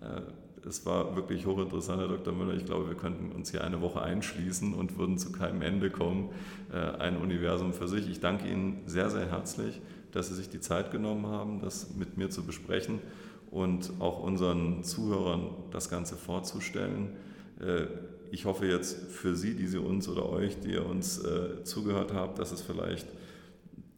Äh, 0.00 0.20
es 0.66 0.84
war 0.86 1.16
wirklich 1.16 1.46
hochinteressant, 1.46 2.00
Herr 2.00 2.08
Dr. 2.08 2.32
Müller. 2.32 2.54
Ich 2.54 2.64
glaube, 2.64 2.88
wir 2.88 2.96
könnten 2.96 3.32
uns 3.32 3.50
hier 3.50 3.64
eine 3.64 3.80
Woche 3.80 4.02
einschließen 4.02 4.74
und 4.74 4.98
würden 4.98 5.18
zu 5.18 5.32
keinem 5.32 5.62
Ende 5.62 5.90
kommen. 5.90 6.30
Äh, 6.72 6.76
ein 6.76 7.16
Universum 7.16 7.72
für 7.72 7.88
sich. 7.88 8.08
Ich 8.08 8.20
danke 8.20 8.48
Ihnen 8.48 8.82
sehr, 8.86 9.10
sehr 9.10 9.30
herzlich, 9.30 9.80
dass 10.12 10.28
Sie 10.28 10.34
sich 10.34 10.48
die 10.48 10.60
Zeit 10.60 10.90
genommen 10.90 11.26
haben, 11.26 11.60
das 11.60 11.94
mit 11.96 12.16
mir 12.16 12.30
zu 12.30 12.44
besprechen 12.44 13.00
und 13.50 13.92
auch 13.98 14.22
unseren 14.22 14.84
Zuhörern 14.84 15.50
das 15.70 15.90
Ganze 15.90 16.16
vorzustellen. 16.16 17.16
Äh, 18.30 18.34
ich 18.34 18.44
hoffe 18.44 18.66
jetzt 18.66 19.10
für 19.10 19.34
Sie, 19.34 19.54
die 19.54 19.66
Sie 19.66 19.78
uns 19.78 20.08
oder 20.08 20.28
euch, 20.28 20.60
die 20.60 20.72
ihr 20.72 20.86
uns 20.86 21.22
zugehört 21.64 22.12
habt, 22.12 22.38
dass 22.38 22.52
es 22.52 22.62
vielleicht 22.62 23.06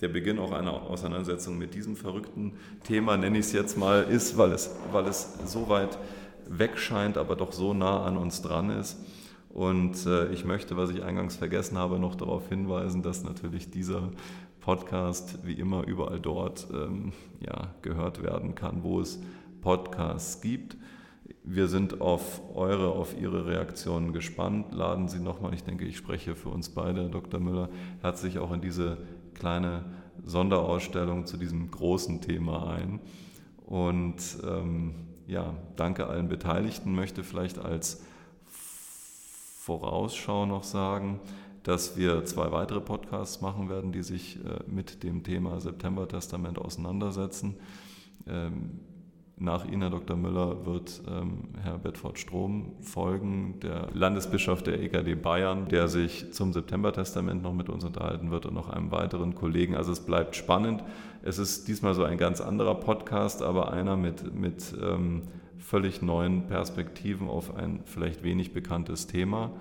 der 0.01 0.09
Beginn 0.09 0.39
auch 0.39 0.53
einer 0.53 0.72
Auseinandersetzung 0.72 1.59
mit 1.59 1.74
diesem 1.74 1.97
verrückten 1.97 2.55
Thema, 2.85 3.16
nenne 3.16 3.39
ich 3.39 3.47
es 3.47 3.53
jetzt 3.53 3.76
mal, 3.76 4.05
ist, 4.05 4.39
weil 4.39 4.53
es, 4.53 4.74
weil 4.93 5.07
es 5.07 5.39
so 5.47 5.68
weit 5.68 5.99
weg 6.49 6.78
scheint, 6.78 7.16
aber 7.18 7.37
doch 7.37 7.53
so 7.53 7.74
nah 7.74 8.05
an 8.05 8.16
uns 8.16 8.43
dran 8.43 8.70
ist. 8.70 8.99
Und 9.51 10.07
äh, 10.07 10.33
ich 10.33 10.45
möchte, 10.45 10.76
was 10.76 10.91
ich 10.91 11.03
eingangs 11.03 11.37
vergessen 11.37 11.76
habe, 11.76 11.99
noch 11.99 12.14
darauf 12.14 12.49
hinweisen, 12.49 13.03
dass 13.03 13.24
natürlich 13.24 13.70
dieser 13.70 14.11
Podcast 14.61 15.45
wie 15.45 15.55
immer 15.55 15.87
überall 15.87 16.20
dort 16.20 16.68
ähm, 16.72 17.12
ja, 17.41 17.74
gehört 17.83 18.22
werden 18.22 18.55
kann, 18.55 18.83
wo 18.83 19.01
es 19.01 19.20
Podcasts 19.61 20.41
gibt. 20.41 20.76
Wir 21.43 21.68
sind 21.68 22.01
auf 22.01 22.43
eure, 22.55 22.91
auf 22.91 23.18
Ihre 23.18 23.47
Reaktionen 23.47 24.12
gespannt. 24.12 24.72
Laden 24.72 25.09
Sie 25.09 25.20
nochmal, 25.20 25.55
ich 25.55 25.64
denke, 25.64 25.85
ich 25.85 25.97
spreche 25.97 26.35
für 26.35 26.49
uns 26.49 26.70
beide, 26.70 27.09
Dr. 27.09 27.41
Müller, 27.41 27.68
herzlich 28.03 28.39
auch 28.39 28.53
in 28.53 28.61
diese 28.61 28.99
kleine 29.35 29.85
Sonderausstellung 30.24 31.26
zu 31.26 31.37
diesem 31.37 31.70
großen 31.70 32.20
Thema 32.20 32.68
ein. 32.74 33.01
Und 33.66 34.16
ähm, 34.45 34.95
ja, 35.26 35.55
danke 35.76 36.09
allen 36.09 36.28
Beteiligten. 36.28 36.95
Möchte 36.95 37.22
vielleicht 37.22 37.59
als 37.59 38.03
Vorausschau 39.61 40.47
noch 40.47 40.64
sagen, 40.64 41.20
dass 41.62 41.97
wir 41.97 42.24
zwei 42.24 42.51
weitere 42.53 42.81
Podcasts 42.81 43.41
machen 43.41 43.68
werden, 43.68 43.93
die 43.93 44.03
sich 44.03 44.37
äh, 44.45 44.59
mit 44.66 45.03
dem 45.03 45.22
Thema 45.22 45.61
September-Testament 45.61 46.59
auseinandersetzen. 46.59 47.57
Ähm, 48.26 48.81
nach 49.41 49.64
Ihnen, 49.64 49.80
Herr 49.80 49.91
Dr. 49.91 50.16
Müller, 50.16 50.66
wird 50.66 51.03
ähm, 51.09 51.49
Herr 51.62 51.78
Bedford 51.78 52.18
Strom 52.18 52.72
folgen, 52.82 53.59
der 53.61 53.88
Landesbischof 53.95 54.62
der 54.62 54.82
EKD 54.82 55.14
Bayern, 55.14 55.66
der 55.68 55.88
sich 55.88 56.32
zum 56.32 56.53
September-Testament 56.53 57.43
noch 57.43 57.55
mit 57.55 57.70
uns 57.70 57.82
unterhalten 57.82 58.30
wird 58.30 58.45
und 58.45 58.53
noch 58.53 58.68
einem 58.68 58.93
weiteren 58.93 59.34
Kollegen. 59.34 59.74
Also 59.74 59.93
es 59.93 60.01
bleibt 60.01 60.36
spannend. 60.36 60.84
Es 61.22 61.38
ist 61.38 61.68
diesmal 61.68 61.95
so 61.95 62.05
ein 62.05 62.18
ganz 62.18 62.43
anderer 62.43 62.74
Podcast, 62.74 63.43
aber 63.43 63.72
einer 63.72 63.97
mit, 63.97 64.34
mit 64.34 64.74
ähm, 64.82 65.22
völlig 65.57 66.03
neuen 66.03 66.47
Perspektiven 66.47 67.26
auf 67.26 67.57
ein 67.57 67.80
vielleicht 67.86 68.22
wenig 68.22 68.53
bekanntes 68.53 69.07
Thema. 69.07 69.53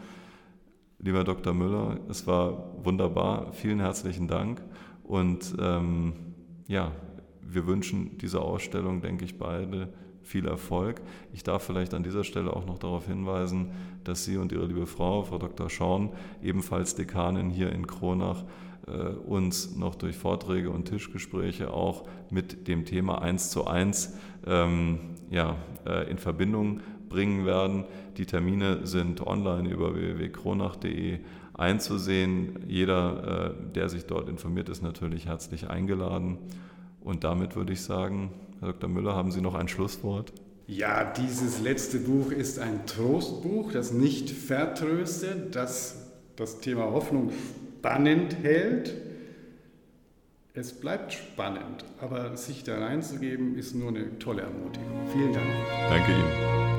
Lieber 0.99 1.23
Dr. 1.23 1.53
Müller, 1.53 1.97
es 2.09 2.27
war 2.27 2.75
wunderbar. 2.83 3.53
Vielen 3.53 3.79
herzlichen 3.79 4.27
Dank. 4.27 4.61
Und 5.03 5.55
ähm, 5.57 6.13
ja, 6.67 6.91
wir 7.51 7.67
wünschen 7.67 8.17
dieser 8.17 8.41
Ausstellung, 8.41 9.01
denke 9.01 9.25
ich, 9.25 9.37
beide 9.37 9.89
viel 10.21 10.45
Erfolg. 10.45 11.01
Ich 11.33 11.43
darf 11.43 11.63
vielleicht 11.63 11.93
an 11.93 12.03
dieser 12.03 12.23
Stelle 12.23 12.53
auch 12.53 12.65
noch 12.65 12.77
darauf 12.77 13.07
hinweisen, 13.07 13.71
dass 14.03 14.25
Sie 14.25 14.37
und 14.37 14.51
Ihre 14.51 14.65
liebe 14.65 14.85
Frau, 14.85 15.23
Frau 15.23 15.37
Dr. 15.37 15.69
Schorn, 15.69 16.11
ebenfalls 16.43 16.95
Dekanin 16.95 17.49
hier 17.49 17.71
in 17.71 17.87
Kronach, 17.87 18.43
äh, 18.87 18.91
uns 18.91 19.75
noch 19.75 19.95
durch 19.95 20.15
Vorträge 20.15 20.69
und 20.69 20.85
Tischgespräche 20.85 21.73
auch 21.73 22.03
mit 22.29 22.67
dem 22.67 22.85
Thema 22.85 23.21
1 23.21 23.49
zu 23.49 23.65
1 23.65 24.15
ähm, 24.45 24.99
ja, 25.29 25.55
äh, 25.85 26.09
in 26.09 26.17
Verbindung 26.17 26.81
bringen 27.09 27.45
werden. 27.45 27.85
Die 28.17 28.25
Termine 28.25 28.85
sind 28.85 29.25
online 29.25 29.69
über 29.69 29.95
www.kronach.de 29.95 31.19
einzusehen. 31.53 32.59
Jeder, 32.67 33.55
äh, 33.57 33.73
der 33.73 33.89
sich 33.89 34.05
dort 34.05 34.29
informiert, 34.29 34.69
ist 34.69 34.81
natürlich 34.81 35.25
herzlich 35.25 35.69
eingeladen. 35.69 36.37
Und 37.01 37.23
damit 37.23 37.55
würde 37.55 37.73
ich 37.73 37.81
sagen, 37.81 38.31
Herr 38.59 38.73
Dr. 38.73 38.89
Müller, 38.89 39.15
haben 39.15 39.31
Sie 39.31 39.41
noch 39.41 39.55
ein 39.55 39.67
Schlusswort? 39.67 40.33
Ja, 40.67 41.03
dieses 41.03 41.61
letzte 41.61 41.97
Buch 41.99 42.31
ist 42.31 42.59
ein 42.59 42.85
Trostbuch, 42.85 43.71
das 43.71 43.91
nicht 43.91 44.29
vertröstet, 44.29 45.55
das 45.55 46.09
das 46.39 46.59
Thema 46.61 46.91
Hoffnung 46.91 47.31
spannend 47.79 48.37
hält. 48.41 48.95
Es 50.53 50.73
bleibt 50.73 51.13
spannend, 51.13 51.85
aber 52.01 52.35
sich 52.35 52.63
da 52.63 52.79
reinzugeben, 52.79 53.57
ist 53.57 53.75
nur 53.75 53.89
eine 53.89 54.17
tolle 54.19 54.43
Ermutigung. 54.43 55.07
Vielen 55.13 55.33
Dank. 55.33 55.47
Danke 55.89 56.11
Ihnen. 56.11 56.78